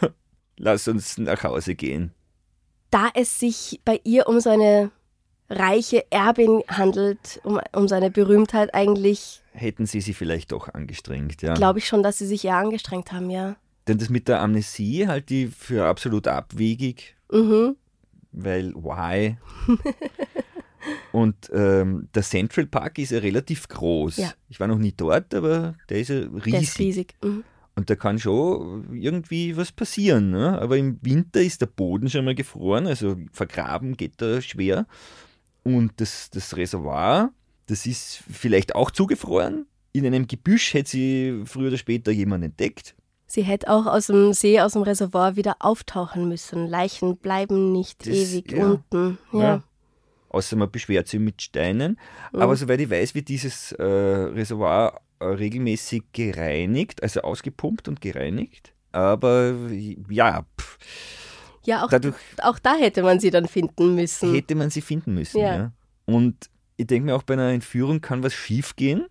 Lass 0.63 0.87
uns 0.87 1.17
nach 1.17 1.43
Hause 1.43 1.75
gehen. 1.75 2.11
Da 2.89 3.09
es 3.15 3.37
sich 3.39 3.81
bei 3.83 3.99
ihr 4.05 4.27
um 4.27 4.39
so 4.39 4.49
eine 4.49 4.91
reiche 5.49 6.09
Erbin 6.09 6.63
handelt, 6.69 7.41
um, 7.43 7.59
um 7.75 7.87
seine 7.89 8.09
Berühmtheit 8.09 8.73
eigentlich, 8.73 9.41
Hätten 9.51 9.85
sie 9.85 9.99
sie 10.01 10.13
vielleicht 10.13 10.51
doch 10.51 10.73
angestrengt, 10.73 11.41
ja. 11.41 11.53
glaube 11.53 11.79
ich 11.79 11.87
schon, 11.87 12.01
dass 12.01 12.17
sie 12.17 12.25
sich 12.25 12.45
eher 12.45 12.55
angestrengt 12.55 13.11
haben, 13.11 13.29
ja. 13.29 13.55
Denn 13.87 13.97
das 13.97 14.09
mit 14.09 14.27
der 14.29 14.39
Amnesie 14.41 15.05
halte 15.07 15.33
ich 15.33 15.55
für 15.55 15.85
absolut 15.85 16.27
abwegig, 16.27 17.15
Mhm. 17.31 17.75
weil 18.31 18.73
why? 18.73 19.35
Und 21.11 21.49
ähm, 21.53 22.07
der 22.15 22.23
Central 22.23 22.65
Park 22.65 22.97
ist 22.99 23.11
ja 23.11 23.19
relativ 23.19 23.67
groß. 23.67 24.17
Ja. 24.17 24.33
Ich 24.49 24.59
war 24.59 24.67
noch 24.67 24.77
nie 24.79 24.93
dort, 24.95 25.33
aber 25.33 25.75
der 25.89 25.99
ist 25.99 26.09
ja 26.09 26.19
riesig. 26.19 26.51
Der 26.51 26.61
ist 26.61 26.79
riesig. 26.79 27.13
Mhm. 27.23 27.43
Und 27.75 27.89
da 27.89 27.95
kann 27.95 28.19
schon 28.19 28.93
irgendwie 28.93 29.57
was 29.57 29.71
passieren. 29.71 30.29
Ne? 30.31 30.59
Aber 30.61 30.77
im 30.77 30.99
Winter 31.01 31.41
ist 31.41 31.61
der 31.61 31.65
Boden 31.65 32.09
schon 32.09 32.25
mal 32.25 32.35
gefroren, 32.35 32.85
also 32.87 33.15
vergraben 33.31 33.97
geht 33.97 34.21
da 34.21 34.41
schwer. 34.41 34.85
Und 35.63 35.93
das, 35.97 36.29
das 36.29 36.55
Reservoir, 36.55 37.31
das 37.67 37.85
ist 37.85 38.21
vielleicht 38.29 38.75
auch 38.75 38.91
zugefroren. 38.91 39.65
In 39.91 40.05
einem 40.05 40.27
Gebüsch 40.27 40.73
hätte 40.73 40.89
sie 40.91 41.41
früher 41.45 41.69
oder 41.69 41.77
später 41.77 42.11
jemand 42.11 42.43
entdeckt. 42.43 42.95
Sie 43.25 43.41
hätte 43.43 43.69
auch 43.71 43.87
aus 43.87 44.07
dem 44.07 44.33
See, 44.33 44.59
aus 44.59 44.73
dem 44.73 44.83
Reservoir 44.83 45.35
wieder 45.35 45.55
auftauchen 45.59 46.27
müssen. 46.29 46.67
Leichen 46.67 47.17
bleiben 47.17 47.71
nicht 47.71 48.05
Das- 48.05 48.13
ewig 48.15 48.51
ja. 48.51 48.65
unten. 48.71 49.17
Ja. 49.31 49.39
Ja. 49.39 49.63
Außer 50.29 50.55
man 50.55 50.69
beschwert 50.71 51.07
sich 51.07 51.19
mit 51.19 51.41
Steinen. 51.41 51.99
Aber 52.33 52.55
soweit 52.55 52.79
ich 52.81 52.89
weiß, 52.89 53.13
wird 53.15 53.29
dieses 53.29 53.71
äh, 53.73 53.83
Reservoir 53.83 54.99
regelmäßig 55.31 56.03
gereinigt, 56.13 57.01
also 57.03 57.21
ausgepumpt 57.21 57.87
und 57.87 58.01
gereinigt. 58.01 58.73
Aber 58.91 59.53
ja, 60.09 60.45
pff, 60.59 60.77
Ja, 61.65 61.85
auch, 61.85 61.89
Dadurch- 61.89 62.15
auch 62.41 62.59
da 62.59 62.75
hätte 62.75 63.03
man 63.03 63.19
sie 63.19 63.29
dann 63.31 63.47
finden 63.47 63.95
müssen. 63.95 64.33
hätte 64.33 64.53
man 64.55 64.69
sie 64.69 64.81
finden 64.81 65.13
müssen. 65.15 65.39
Ja. 65.39 65.55
Ja. 65.55 65.71
Und 66.05 66.49
ich 66.75 66.87
denke 66.87 67.05
mir 67.05 67.15
auch 67.15 67.23
bei 67.23 67.35
einer 67.35 67.49
Entführung 67.51 68.01
kann 68.01 68.21
was 68.23 68.33
schiefgehen. 68.33 69.05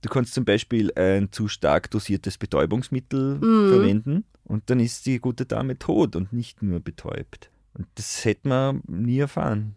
Du 0.00 0.08
kannst 0.08 0.32
zum 0.34 0.44
Beispiel 0.44 0.90
ein 0.94 1.30
zu 1.32 1.48
stark 1.48 1.90
dosiertes 1.90 2.38
Betäubungsmittel 2.38 3.36
Mhm. 3.38 3.70
verwenden 3.70 4.24
und 4.44 4.70
dann 4.70 4.80
ist 4.80 5.04
die 5.06 5.18
gute 5.18 5.44
Dame 5.46 5.78
tot 5.78 6.16
und 6.16 6.32
nicht 6.32 6.62
nur 6.62 6.80
betäubt. 6.80 7.50
Und 7.74 7.86
das 7.96 8.24
hätte 8.24 8.48
man 8.48 8.82
nie 8.86 9.18
erfahren. 9.18 9.76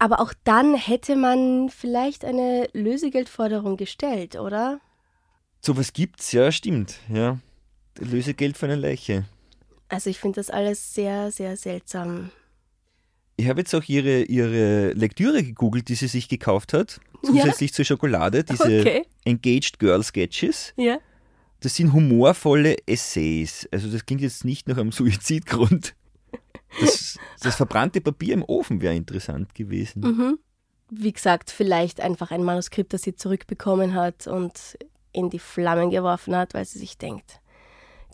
Aber 0.00 0.20
auch 0.20 0.32
dann 0.44 0.74
hätte 0.74 1.14
man 1.14 1.68
vielleicht 1.68 2.24
eine 2.24 2.70
Lösegeldforderung 2.72 3.76
gestellt, 3.76 4.34
oder? 4.36 4.80
Sowas 5.60 5.92
gibt's, 5.92 6.32
ja, 6.32 6.50
stimmt. 6.50 6.94
Ja. 7.10 7.38
Lösegeld 7.98 8.56
für 8.56 8.64
eine 8.64 8.76
Leiche. 8.76 9.26
Also 9.90 10.08
ich 10.08 10.18
finde 10.18 10.40
das 10.40 10.48
alles 10.48 10.94
sehr, 10.94 11.30
sehr 11.30 11.54
seltsam. 11.58 12.30
Ich 13.36 13.46
habe 13.50 13.60
jetzt 13.60 13.74
auch 13.74 13.84
ihre, 13.88 14.22
ihre 14.22 14.92
Lektüre 14.92 15.42
gegoogelt, 15.42 15.88
die 15.90 15.94
sie 15.96 16.08
sich 16.08 16.30
gekauft 16.30 16.72
hat, 16.72 16.98
zusätzlich 17.22 17.74
zur 17.74 17.84
Schokolade, 17.84 18.42
diese 18.42 18.80
Okay. 18.80 19.06
Engaged 19.26 19.78
Girl 19.78 20.02
Sketches. 20.02 20.72
Ja. 20.78 20.98
Das 21.60 21.76
sind 21.76 21.92
humorvolle 21.92 22.76
Essays. 22.86 23.68
Also 23.70 23.88
das 23.88 24.06
klingt 24.06 24.22
jetzt 24.22 24.46
nicht 24.46 24.66
nach 24.66 24.78
einem 24.78 24.92
Suizidgrund. 24.92 25.94
Das, 26.80 26.99
das 27.42 27.56
verbrannte 27.56 28.00
Papier 28.00 28.34
im 28.34 28.42
Ofen 28.44 28.80
wäre 28.80 28.94
interessant 28.94 29.54
gewesen. 29.54 30.00
Mhm. 30.02 30.38
Wie 30.90 31.12
gesagt, 31.12 31.50
vielleicht 31.50 32.00
einfach 32.00 32.30
ein 32.30 32.42
Manuskript, 32.42 32.92
das 32.92 33.02
sie 33.02 33.14
zurückbekommen 33.14 33.94
hat 33.94 34.26
und 34.26 34.76
in 35.12 35.30
die 35.30 35.38
Flammen 35.38 35.90
geworfen 35.90 36.34
hat, 36.36 36.54
weil 36.54 36.64
sie 36.64 36.78
sich 36.80 36.98
denkt, 36.98 37.40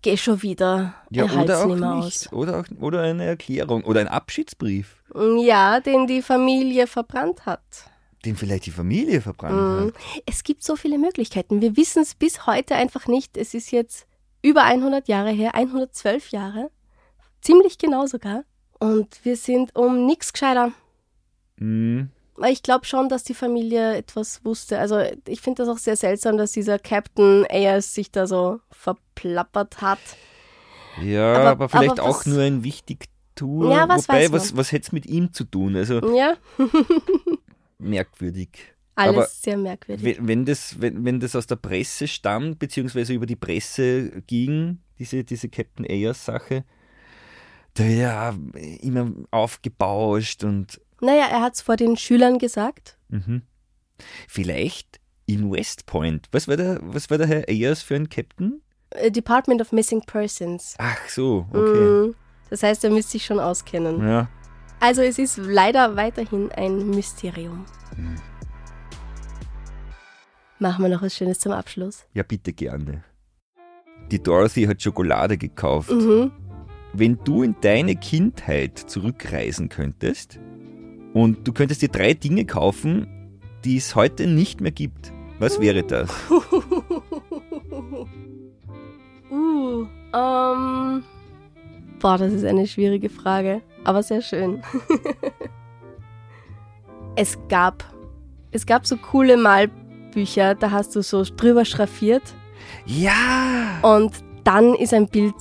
geh 0.02 0.16
schon 0.16 0.42
wieder, 0.42 0.94
Ja, 1.10 1.24
oder 1.24 1.60
auch 1.60 1.66
nicht 1.66 1.80
mehr 1.80 1.94
nicht. 1.96 2.32
Oder, 2.32 2.60
auch, 2.60 2.64
oder 2.80 3.02
eine 3.02 3.24
Erklärung 3.24 3.82
oder 3.84 4.00
ein 4.00 4.08
Abschiedsbrief, 4.08 5.02
aus. 5.14 5.42
Ja, 5.44 5.80
den 5.80 6.06
die 6.06 6.22
Familie 6.22 6.86
verbrannt 6.86 7.46
hat. 7.46 7.62
den 8.24 8.34
vielleicht 8.36 8.66
die 8.66 8.70
Familie 8.72 9.20
verbrannt 9.20 9.54
Mhm. 9.56 9.86
hat. 9.88 9.94
Es 10.26 10.42
gibt 10.42 10.64
so 10.64 10.74
viele 10.74 10.98
Möglichkeiten. 10.98 11.60
Wir 11.60 11.76
wissen 11.76 12.02
es 12.02 12.14
bis 12.16 12.46
heute 12.46 12.74
einfach 12.74 13.06
nicht. 13.06 13.36
Es 13.36 13.54
ist 13.54 13.70
jetzt 13.70 14.06
über 14.42 14.64
100 14.64 15.06
Jahre 15.06 15.30
her, 15.30 15.54
112 15.54 16.30
Jahre. 16.30 16.70
Ziemlich 17.40 17.78
genau 17.78 18.06
sogar. 18.06 18.42
Und 18.78 19.24
wir 19.24 19.36
sind 19.36 19.74
um 19.76 20.06
nichts 20.06 20.32
gescheiter. 20.32 20.72
Mhm. 21.58 22.10
Weil 22.34 22.52
ich 22.52 22.62
glaube 22.62 22.84
schon, 22.84 23.08
dass 23.08 23.24
die 23.24 23.32
Familie 23.34 23.96
etwas 23.96 24.44
wusste. 24.44 24.78
Also 24.78 25.00
ich 25.26 25.40
finde 25.40 25.62
das 25.62 25.68
auch 25.70 25.78
sehr 25.78 25.96
seltsam, 25.96 26.36
dass 26.36 26.52
dieser 26.52 26.78
Captain 26.78 27.46
Ayers 27.48 27.94
sich 27.94 28.10
da 28.10 28.26
so 28.26 28.60
verplappert 28.70 29.80
hat. 29.80 29.98
Ja, 31.02 31.34
Aber- 31.34 31.48
aber, 31.50 31.68
vielleicht 31.70 31.98
aber 32.00 32.08
auch 32.08 32.26
nur 32.26 32.42
ein 32.42 32.62
Wichtigtour. 32.62 33.70
Ja, 33.70 33.88
was 33.88 34.06
Wobei, 34.08 34.24
weiß 34.24 34.30
man. 34.30 34.40
was, 34.40 34.56
was 34.56 34.72
hätte 34.72 34.86
es 34.86 34.92
mit 34.92 35.06
ihm 35.06 35.32
zu 35.32 35.44
tun? 35.44 35.76
Also 35.76 36.00
Ja, 36.14 36.36
merkwürdig. 37.78 38.50
alles 38.94 39.16
Aber 39.16 39.26
sehr 39.26 39.56
merkwürdig. 39.56 40.04
Wenn, 40.04 40.28
wenn, 40.28 40.44
das, 40.44 40.80
wenn, 40.80 41.04
wenn 41.04 41.20
das 41.20 41.36
aus 41.36 41.46
der 41.46 41.56
Presse 41.56 42.08
stammt, 42.08 42.58
beziehungsweise 42.58 43.12
über 43.14 43.26
die 43.26 43.36
Presse 43.36 44.22
ging, 44.26 44.78
diese, 44.98 45.24
diese 45.24 45.48
Captain 45.48 45.84
Ayers-Sache, 45.86 46.64
der 47.78 47.90
ja 47.90 48.34
immer 48.80 49.12
aufgebauscht 49.30 50.44
und 50.44 50.80
Naja, 51.00 51.26
er 51.30 51.40
hat 51.42 51.54
es 51.54 51.60
vor 51.62 51.76
den 51.76 51.96
Schülern 51.96 52.38
gesagt. 52.38 52.96
mhm. 53.08 53.42
vielleicht 54.28 55.00
in 55.26 55.50
West 55.50 55.86
Point. 55.86 56.28
Was 56.32 56.46
war, 56.48 56.56
der, 56.56 56.78
was 56.82 57.10
war 57.10 57.18
der 57.18 57.26
Herr 57.26 57.48
Ayers 57.48 57.82
für 57.82 57.96
ein 57.96 58.08
Captain? 58.08 58.60
Äh, 58.90 59.10
Department 59.10 59.60
of 59.60 59.72
Missing 59.72 60.02
Persons. 60.06 60.74
Ach 60.78 61.08
so, 61.08 61.46
okay. 61.50 62.08
Mm, 62.10 62.14
Das 62.50 62.62
heißt, 62.62 62.84
er 62.84 62.90
müsste 62.90 63.12
sich 63.12 63.24
schon 63.26 63.40
auskennen. 63.40 64.06
Ja. 64.06 64.28
Also 64.78 65.02
es 65.02 65.18
ist 65.18 65.38
leider 65.38 65.96
weiterhin 65.96 66.52
ein 66.52 66.90
Mysterium. 66.90 67.64
Machen 70.58 70.84
wir 70.84 70.88
noch 70.88 71.02
was 71.02 71.14
Schönes 71.14 71.38
zum 71.38 71.52
Abschluss. 71.52 72.04
ja, 72.14 72.22
bitte 72.22 72.52
gerne. 72.52 73.02
Die 74.10 74.22
Dorothy 74.22 74.64
hat 74.64 74.80
Schokolade 74.80 75.36
gekauft. 75.36 75.90
Mhm. 75.90 76.30
Wenn 76.98 77.18
du 77.24 77.42
in 77.42 77.56
deine 77.60 77.96
Kindheit 77.96 78.78
zurückreisen 78.78 79.68
könntest 79.68 80.38
und 81.12 81.46
du 81.46 81.52
könntest 81.52 81.82
dir 81.82 81.88
drei 81.88 82.14
Dinge 82.14 82.44
kaufen, 82.44 83.06
die 83.64 83.76
es 83.76 83.94
heute 83.94 84.26
nicht 84.26 84.60
mehr 84.60 84.72
gibt, 84.72 85.12
was 85.38 85.60
wäre 85.60 85.82
das? 85.82 86.10
Uh, 89.28 89.86
ähm. 90.14 91.02
Boah, 91.98 92.16
das 92.16 92.32
ist 92.32 92.44
eine 92.44 92.68
schwierige 92.68 93.08
Frage, 93.08 93.60
aber 93.82 94.04
sehr 94.04 94.22
schön. 94.22 94.62
es 97.16 97.36
gab, 97.48 97.82
es 98.52 98.66
gab 98.66 98.86
so 98.86 98.96
coole 98.96 99.36
Malbücher, 99.36 100.54
da 100.54 100.70
hast 100.70 100.94
du 100.94 101.02
so 101.02 101.24
drüber 101.24 101.64
schraffiert 101.64 102.22
Ja! 102.84 103.80
und 103.82 104.12
dann 104.44 104.76
ist 104.76 104.94
ein 104.94 105.08
Bild 105.08 105.34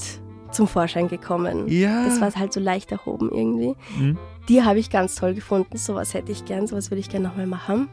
zum 0.56 0.68
Vorschein 0.68 1.08
gekommen. 1.08 1.68
Ja! 1.68 2.06
Das 2.06 2.22
war 2.22 2.34
halt 2.34 2.54
so 2.54 2.60
leicht 2.60 2.92
erhoben 2.92 3.30
irgendwie. 3.32 3.76
Hm? 3.98 4.18
Die 4.50 4.64
habe 4.64 4.80
ich 4.80 4.90
ganz 4.90 5.16
toll 5.16 5.34
gefunden. 5.34 5.78
Sowas 5.78 6.14
hätte 6.14 6.32
ich 6.32 6.46
gern, 6.46 6.68
sowas 6.68 6.92
würde 6.92 7.00
ich 7.00 7.10
gerne 7.10 7.28
nochmal 7.28 7.48
machen. 7.48 7.90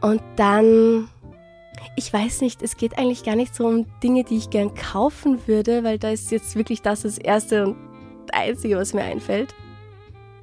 Und 0.00 0.22
dann, 0.36 1.08
ich 1.96 2.12
weiß 2.12 2.40
nicht, 2.40 2.62
es 2.62 2.76
geht 2.76 2.98
eigentlich 2.98 3.24
gar 3.24 3.36
nicht 3.36 3.54
so 3.54 3.66
um 3.66 3.86
Dinge, 4.02 4.24
die 4.24 4.36
ich 4.36 4.50
gern 4.50 4.74
kaufen 4.74 5.40
würde, 5.46 5.84
weil 5.84 5.98
da 5.98 6.10
ist 6.10 6.30
jetzt 6.30 6.56
wirklich 6.56 6.82
das 6.82 7.02
das 7.02 7.18
Erste 7.18 7.66
und 7.66 7.76
Einzige, 8.32 8.76
was 8.76 8.94
mir 8.94 9.02
einfällt. 9.02 9.54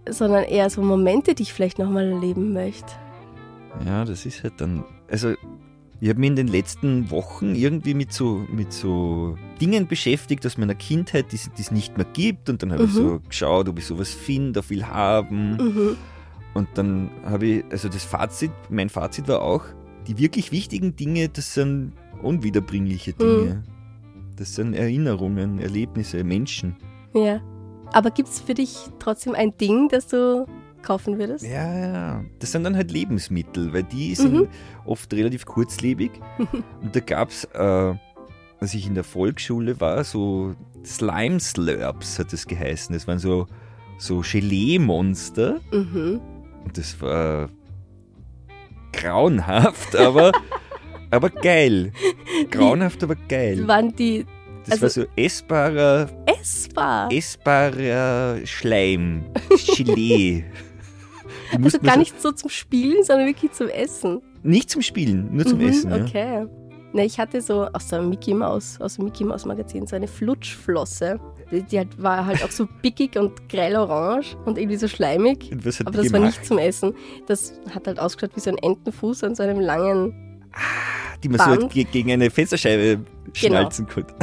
Sondern 0.07 0.43
eher 0.43 0.69
so 0.69 0.81
Momente, 0.81 1.33
die 1.33 1.43
ich 1.43 1.53
vielleicht 1.53 1.79
nochmal 1.79 2.11
erleben 2.11 2.53
möchte. 2.53 2.91
Ja, 3.85 4.05
das 4.05 4.25
ist 4.25 4.43
halt 4.43 4.53
dann. 4.57 4.83
Also, 5.09 5.33
ich 6.01 6.09
habe 6.09 6.19
mich 6.19 6.29
in 6.29 6.35
den 6.35 6.47
letzten 6.47 7.09
Wochen 7.09 7.55
irgendwie 7.55 7.93
mit 7.93 8.11
so, 8.11 8.45
mit 8.51 8.73
so 8.73 9.37
Dingen 9.61 9.87
beschäftigt 9.87 10.45
aus 10.45 10.57
meiner 10.57 10.75
Kindheit, 10.75 11.31
die 11.31 11.35
es 11.35 11.71
nicht 11.71 11.97
mehr 11.97 12.05
gibt. 12.13 12.49
Und 12.49 12.61
dann 12.61 12.71
habe 12.71 12.83
ich 12.83 12.89
Mhm. 12.89 12.93
so 12.95 13.19
geschaut, 13.27 13.69
ob 13.69 13.79
ich 13.79 13.85
sowas 13.85 14.11
finde, 14.13 14.59
auf 14.59 14.69
will 14.69 14.85
haben. 14.85 15.51
Mhm. 15.57 15.97
Und 16.53 16.67
dann 16.75 17.09
habe 17.25 17.45
ich, 17.47 17.65
also 17.69 17.89
das 17.89 18.03
Fazit, 18.03 18.51
mein 18.69 18.89
Fazit 18.89 19.27
war 19.27 19.41
auch, 19.41 19.63
die 20.07 20.17
wirklich 20.17 20.51
wichtigen 20.51 20.95
Dinge, 20.95 21.29
das 21.29 21.53
sind 21.53 21.93
unwiederbringliche 22.21 23.13
Dinge. 23.13 23.63
Das 24.35 24.55
sind 24.55 24.73
Erinnerungen, 24.73 25.59
Erlebnisse, 25.59 26.23
Menschen. 26.23 26.75
Ja. 27.13 27.41
Aber 27.93 28.11
gibt 28.11 28.29
es 28.29 28.41
für 28.41 28.53
dich 28.53 28.77
trotzdem 28.99 29.33
ein 29.35 29.55
Ding, 29.57 29.87
das 29.89 30.07
du 30.07 30.45
kaufen 30.86 31.17
würdest? 31.19 31.43
Ja, 31.45 31.77
ja. 31.77 32.23
Das 32.39 32.51
sind 32.53 32.63
dann 32.63 32.75
halt 32.75 32.91
Lebensmittel, 32.91 33.73
weil 33.73 33.83
die 33.83 34.15
sind 34.15 34.33
Mhm. 34.33 34.47
oft 34.86 35.13
relativ 35.13 35.45
kurzlebig. 35.45 36.11
Und 36.81 36.95
da 36.95 36.99
gab 37.01 37.29
es, 37.29 37.43
äh, 37.53 37.93
als 38.59 38.73
ich 38.73 38.88
in 38.88 38.93
der 38.95 39.03
Volksschule 39.03 39.81
war, 39.81 40.03
so 40.03 40.55
Slime 40.86 41.39
Slurps 41.39 42.19
hat 42.19 42.31
das 42.31 42.45
geheißen. 42.47 42.93
Das 42.93 43.07
waren 43.07 43.19
so, 43.19 43.47
so 43.97 44.21
Gelee-Monster. 44.21 45.59
Mhm. 45.71 46.21
Und 46.63 46.77
das 46.77 46.99
war 47.01 47.49
grauenhaft, 48.93 49.95
aber, 49.95 50.31
aber 51.11 51.29
geil. 51.29 51.91
Grauenhaft, 52.51 53.03
aber 53.03 53.15
geil. 53.27 53.67
Waren 53.67 53.95
die 53.95 54.25
Das 54.67 54.81
also- 54.81 55.01
war 55.01 55.05
so 55.07 55.11
essbarer, 55.21 56.09
essbar? 56.25 57.11
essbarer 57.11 58.45
Schleim, 58.45 59.25
Gelee. 59.75 60.45
Also 61.63 61.79
gar 61.79 61.93
so- 61.93 61.99
nicht 61.99 62.21
so 62.21 62.31
zum 62.31 62.49
Spielen, 62.49 63.03
sondern 63.03 63.27
wirklich 63.27 63.51
zum 63.53 63.67
Essen. 63.69 64.21
Nicht 64.43 64.69
zum 64.69 64.81
Spielen, 64.81 65.29
nur 65.35 65.45
zum 65.45 65.59
Mhm, 65.59 65.67
Essen. 65.69 65.89
Ja. 65.91 65.97
Okay. 66.03 66.45
Na, 66.93 67.03
ich 67.03 67.19
hatte 67.19 67.41
so 67.41 67.65
aus 67.73 67.87
der 67.89 68.01
Mickey 68.01 68.33
Mouse, 68.33 68.79
aus 68.79 68.95
dem 68.95 69.05
Mickey 69.05 69.25
Mouse 69.25 69.45
Magazin 69.45 69.85
so 69.85 69.95
eine 69.97 70.07
Flutschflosse. 70.07 71.19
Die, 71.51 71.61
die 71.61 71.77
halt, 71.79 72.01
war 72.01 72.25
halt 72.25 72.43
auch 72.43 72.51
so 72.51 72.65
pickig 72.81 73.17
und 73.17 73.49
grell 73.49 73.75
orange 73.75 74.35
und 74.45 74.57
irgendwie 74.57 74.77
so 74.77 74.87
schleimig. 74.87 75.49
Aber 75.51 75.61
das 75.61 75.83
war 75.85 75.91
gemacht? 75.91 76.21
nicht 76.23 76.45
zum 76.45 76.57
Essen. 76.57 76.93
Das 77.27 77.53
hat 77.73 77.85
halt 77.87 77.99
ausgeschaut 77.99 78.35
wie 78.35 78.39
so 78.39 78.49
ein 78.49 78.57
Entenfuß 78.57 79.23
an 79.25 79.35
so 79.35 79.43
einem 79.43 79.59
langen. 79.59 80.41
die 81.23 81.29
man 81.29 81.39
so 81.39 81.45
Band. 81.59 81.73
ge- 81.73 81.83
gegen 81.83 82.11
eine 82.11 82.29
Fensterscheibe 82.31 82.97
Genau. 82.97 83.57
schnalzen 83.57 83.87
konnte. 83.87 84.13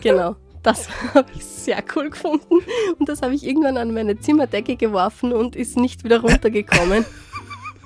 Genau. 0.00 0.36
Das 0.64 0.88
habe 1.14 1.30
ich 1.36 1.44
sehr 1.44 1.84
cool 1.94 2.10
gefunden. 2.10 2.56
Und 2.98 3.08
das 3.08 3.22
habe 3.22 3.34
ich 3.34 3.46
irgendwann 3.46 3.76
an 3.76 3.94
meine 3.94 4.18
Zimmerdecke 4.18 4.74
geworfen 4.74 5.32
und 5.32 5.54
ist 5.54 5.76
nicht 5.76 6.02
wieder 6.02 6.20
runtergekommen. 6.20 7.04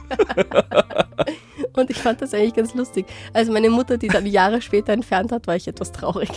und 1.75 1.91
ich 1.91 1.99
fand 1.99 2.23
das 2.23 2.33
eigentlich 2.33 2.55
ganz 2.55 2.75
lustig. 2.75 3.05
Als 3.35 3.51
meine 3.51 3.69
Mutter 3.69 3.99
die 3.99 4.09
dann 4.09 4.25
Jahre 4.25 4.63
später 4.63 4.95
entfernt 4.95 5.33
hat, 5.33 5.47
war 5.47 5.57
ich 5.57 5.69
etwas 5.69 5.93
traurig. 5.93 6.31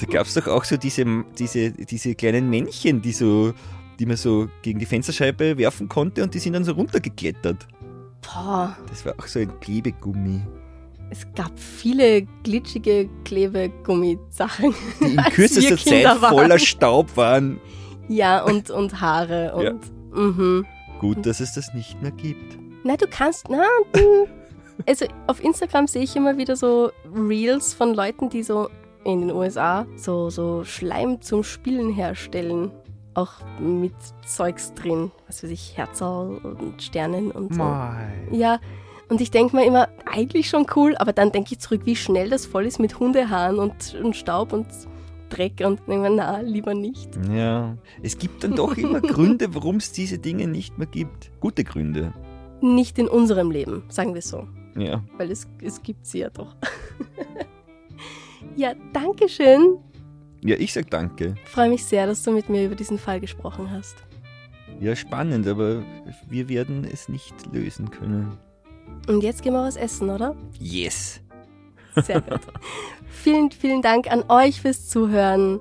Da 0.00 0.06
gab 0.10 0.26
es 0.26 0.34
doch 0.34 0.46
auch 0.48 0.64
so 0.64 0.76
diese, 0.76 1.04
diese, 1.38 1.70
diese 1.70 2.14
kleinen 2.14 2.50
Männchen, 2.50 3.02
die 3.02 3.12
so 3.12 3.52
die 3.98 4.06
man 4.06 4.16
so 4.16 4.48
gegen 4.62 4.78
die 4.78 4.86
Fensterscheibe 4.86 5.58
werfen 5.58 5.88
konnte 5.88 6.22
und 6.22 6.32
die 6.32 6.38
sind 6.38 6.52
dann 6.52 6.64
so 6.64 6.72
runtergeklettert. 6.72 7.66
Boah, 8.22 8.76
Das 8.88 9.04
war 9.04 9.14
auch 9.18 9.26
so 9.26 9.40
ein 9.40 9.58
Klebegummi. 9.60 10.40
Es 11.10 11.26
gab 11.34 11.58
viele 11.58 12.22
glitschige 12.44 13.08
Klebegummi-Sachen. 13.24 14.74
Die 15.00 15.14
in 15.14 15.16
kürzester 15.32 15.76
Zeit 15.78 16.04
waren. 16.22 16.34
voller 16.34 16.58
Staub 16.58 17.16
waren. 17.16 17.60
Ja, 18.08 18.42
und, 18.44 18.70
und 18.70 19.00
Haare 19.00 19.54
und. 19.54 19.62
Ja. 19.64 19.72
Mhm. 20.20 20.66
Gut, 21.00 21.24
dass 21.26 21.40
es 21.40 21.54
das 21.54 21.72
nicht 21.74 22.00
mehr 22.02 22.10
gibt. 22.10 22.58
Na, 22.84 22.96
du 22.96 23.06
kannst, 23.08 23.46
na, 23.48 23.62
du- 23.92 24.26
also 24.86 25.06
auf 25.26 25.42
Instagram 25.42 25.86
sehe 25.86 26.02
ich 26.04 26.14
immer 26.16 26.36
wieder 26.38 26.56
so 26.56 26.90
Reels 27.14 27.74
von 27.74 27.94
Leuten, 27.94 28.30
die 28.30 28.42
so 28.42 28.68
in 29.04 29.20
den 29.22 29.30
USA 29.32 29.86
so, 29.96 30.30
so 30.30 30.64
Schleim 30.64 31.20
zum 31.20 31.42
Spielen 31.44 31.92
herstellen. 31.92 32.70
Auch 33.14 33.32
mit 33.58 33.94
Zeugs 34.24 34.72
drin, 34.74 35.10
was 35.26 35.42
weiß 35.42 35.50
ich, 35.50 35.76
Herzerl 35.76 36.36
und 36.38 36.80
Sternen 36.80 37.32
und 37.32 37.52
so. 37.54 37.62
Ja, 38.30 38.60
und 39.08 39.20
ich 39.20 39.30
denke 39.30 39.56
mir 39.56 39.64
immer, 39.64 39.88
eigentlich 40.04 40.48
schon 40.48 40.66
cool, 40.76 40.96
aber 40.98 41.12
dann 41.12 41.32
denke 41.32 41.52
ich 41.52 41.58
zurück, 41.60 41.82
wie 41.84 41.96
schnell 41.96 42.30
das 42.30 42.46
voll 42.46 42.66
ist 42.66 42.78
mit 42.78 42.98
Hundehaaren 42.98 43.58
und, 43.58 43.94
und 44.02 44.16
Staub 44.16 44.52
und 44.52 44.66
Dreck 45.30 45.62
und 45.64 45.80
denke 45.86 46.08
mir, 46.08 46.10
na, 46.10 46.40
lieber 46.40 46.74
nicht. 46.74 47.10
Ja, 47.32 47.76
es 48.02 48.18
gibt 48.18 48.44
dann 48.44 48.54
doch 48.54 48.76
immer 48.76 49.00
Gründe, 49.02 49.54
warum 49.54 49.76
es 49.76 49.92
diese 49.92 50.18
Dinge 50.18 50.46
nicht 50.46 50.78
mehr 50.78 50.86
gibt. 50.86 51.30
Gute 51.40 51.64
Gründe. 51.64 52.12
Nicht 52.60 52.98
in 52.98 53.08
unserem 53.08 53.50
Leben, 53.50 53.84
sagen 53.88 54.14
wir 54.14 54.22
so. 54.22 54.46
Ja. 54.76 55.02
weil 55.16 55.30
es, 55.32 55.48
es 55.60 55.82
gibt 55.82 56.06
sie 56.06 56.20
ja 56.20 56.30
doch. 56.30 56.54
ja, 58.56 58.74
danke 58.92 59.28
schön. 59.28 59.78
Ja, 60.44 60.54
ich 60.56 60.72
sag 60.72 60.88
danke. 60.90 61.34
Freue 61.46 61.68
mich 61.68 61.84
sehr, 61.84 62.06
dass 62.06 62.22
du 62.22 62.30
mit 62.30 62.48
mir 62.48 62.66
über 62.66 62.76
diesen 62.76 62.98
Fall 62.98 63.18
gesprochen 63.18 63.70
hast. 63.72 63.96
Ja, 64.80 64.94
spannend, 64.94 65.48
aber 65.48 65.82
wir 66.28 66.48
werden 66.48 66.84
es 66.84 67.08
nicht 67.08 67.34
lösen 67.52 67.90
können. 67.90 68.38
Und 69.08 69.22
jetzt 69.22 69.42
gehen 69.42 69.54
wir 69.54 69.62
was 69.62 69.76
essen, 69.76 70.10
oder? 70.10 70.36
Yes. 70.60 71.20
Sehr 71.96 72.20
gut. 72.20 72.40
vielen, 73.08 73.50
vielen 73.50 73.80
Dank 73.80 74.12
an 74.12 74.22
euch 74.28 74.60
fürs 74.60 74.86
Zuhören. 74.86 75.58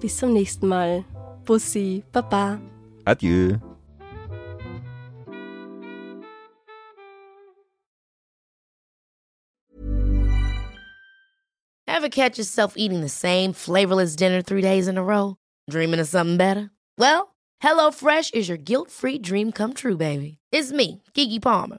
Bis 0.00 0.18
zum 0.18 0.34
nächsten 0.34 0.68
Mal. 0.68 1.04
Bussi, 1.46 2.04
Baba. 2.12 2.60
Adieu. 3.06 3.56
Ever 11.86 12.08
catch 12.08 12.38
yourself 12.38 12.74
eating 12.76 13.00
the 13.00 13.08
same 13.08 13.52
flavorless 13.52 14.14
dinner 14.14 14.42
three 14.42 14.62
days 14.62 14.88
in 14.88 14.96
a 14.96 15.02
row? 15.02 15.36
Dreaming 15.70 16.00
of 16.00 16.08
something 16.08 16.36
better? 16.36 16.70
Well, 16.98 17.34
HelloFresh 17.62 18.34
is 18.34 18.48
your 18.48 18.58
guilt 18.58 18.90
free 18.90 19.18
dream 19.18 19.52
come 19.52 19.74
true, 19.74 19.96
baby. 19.96 20.38
It's 20.52 20.70
me, 20.72 21.02
Gigi 21.14 21.40
Palmer. 21.40 21.78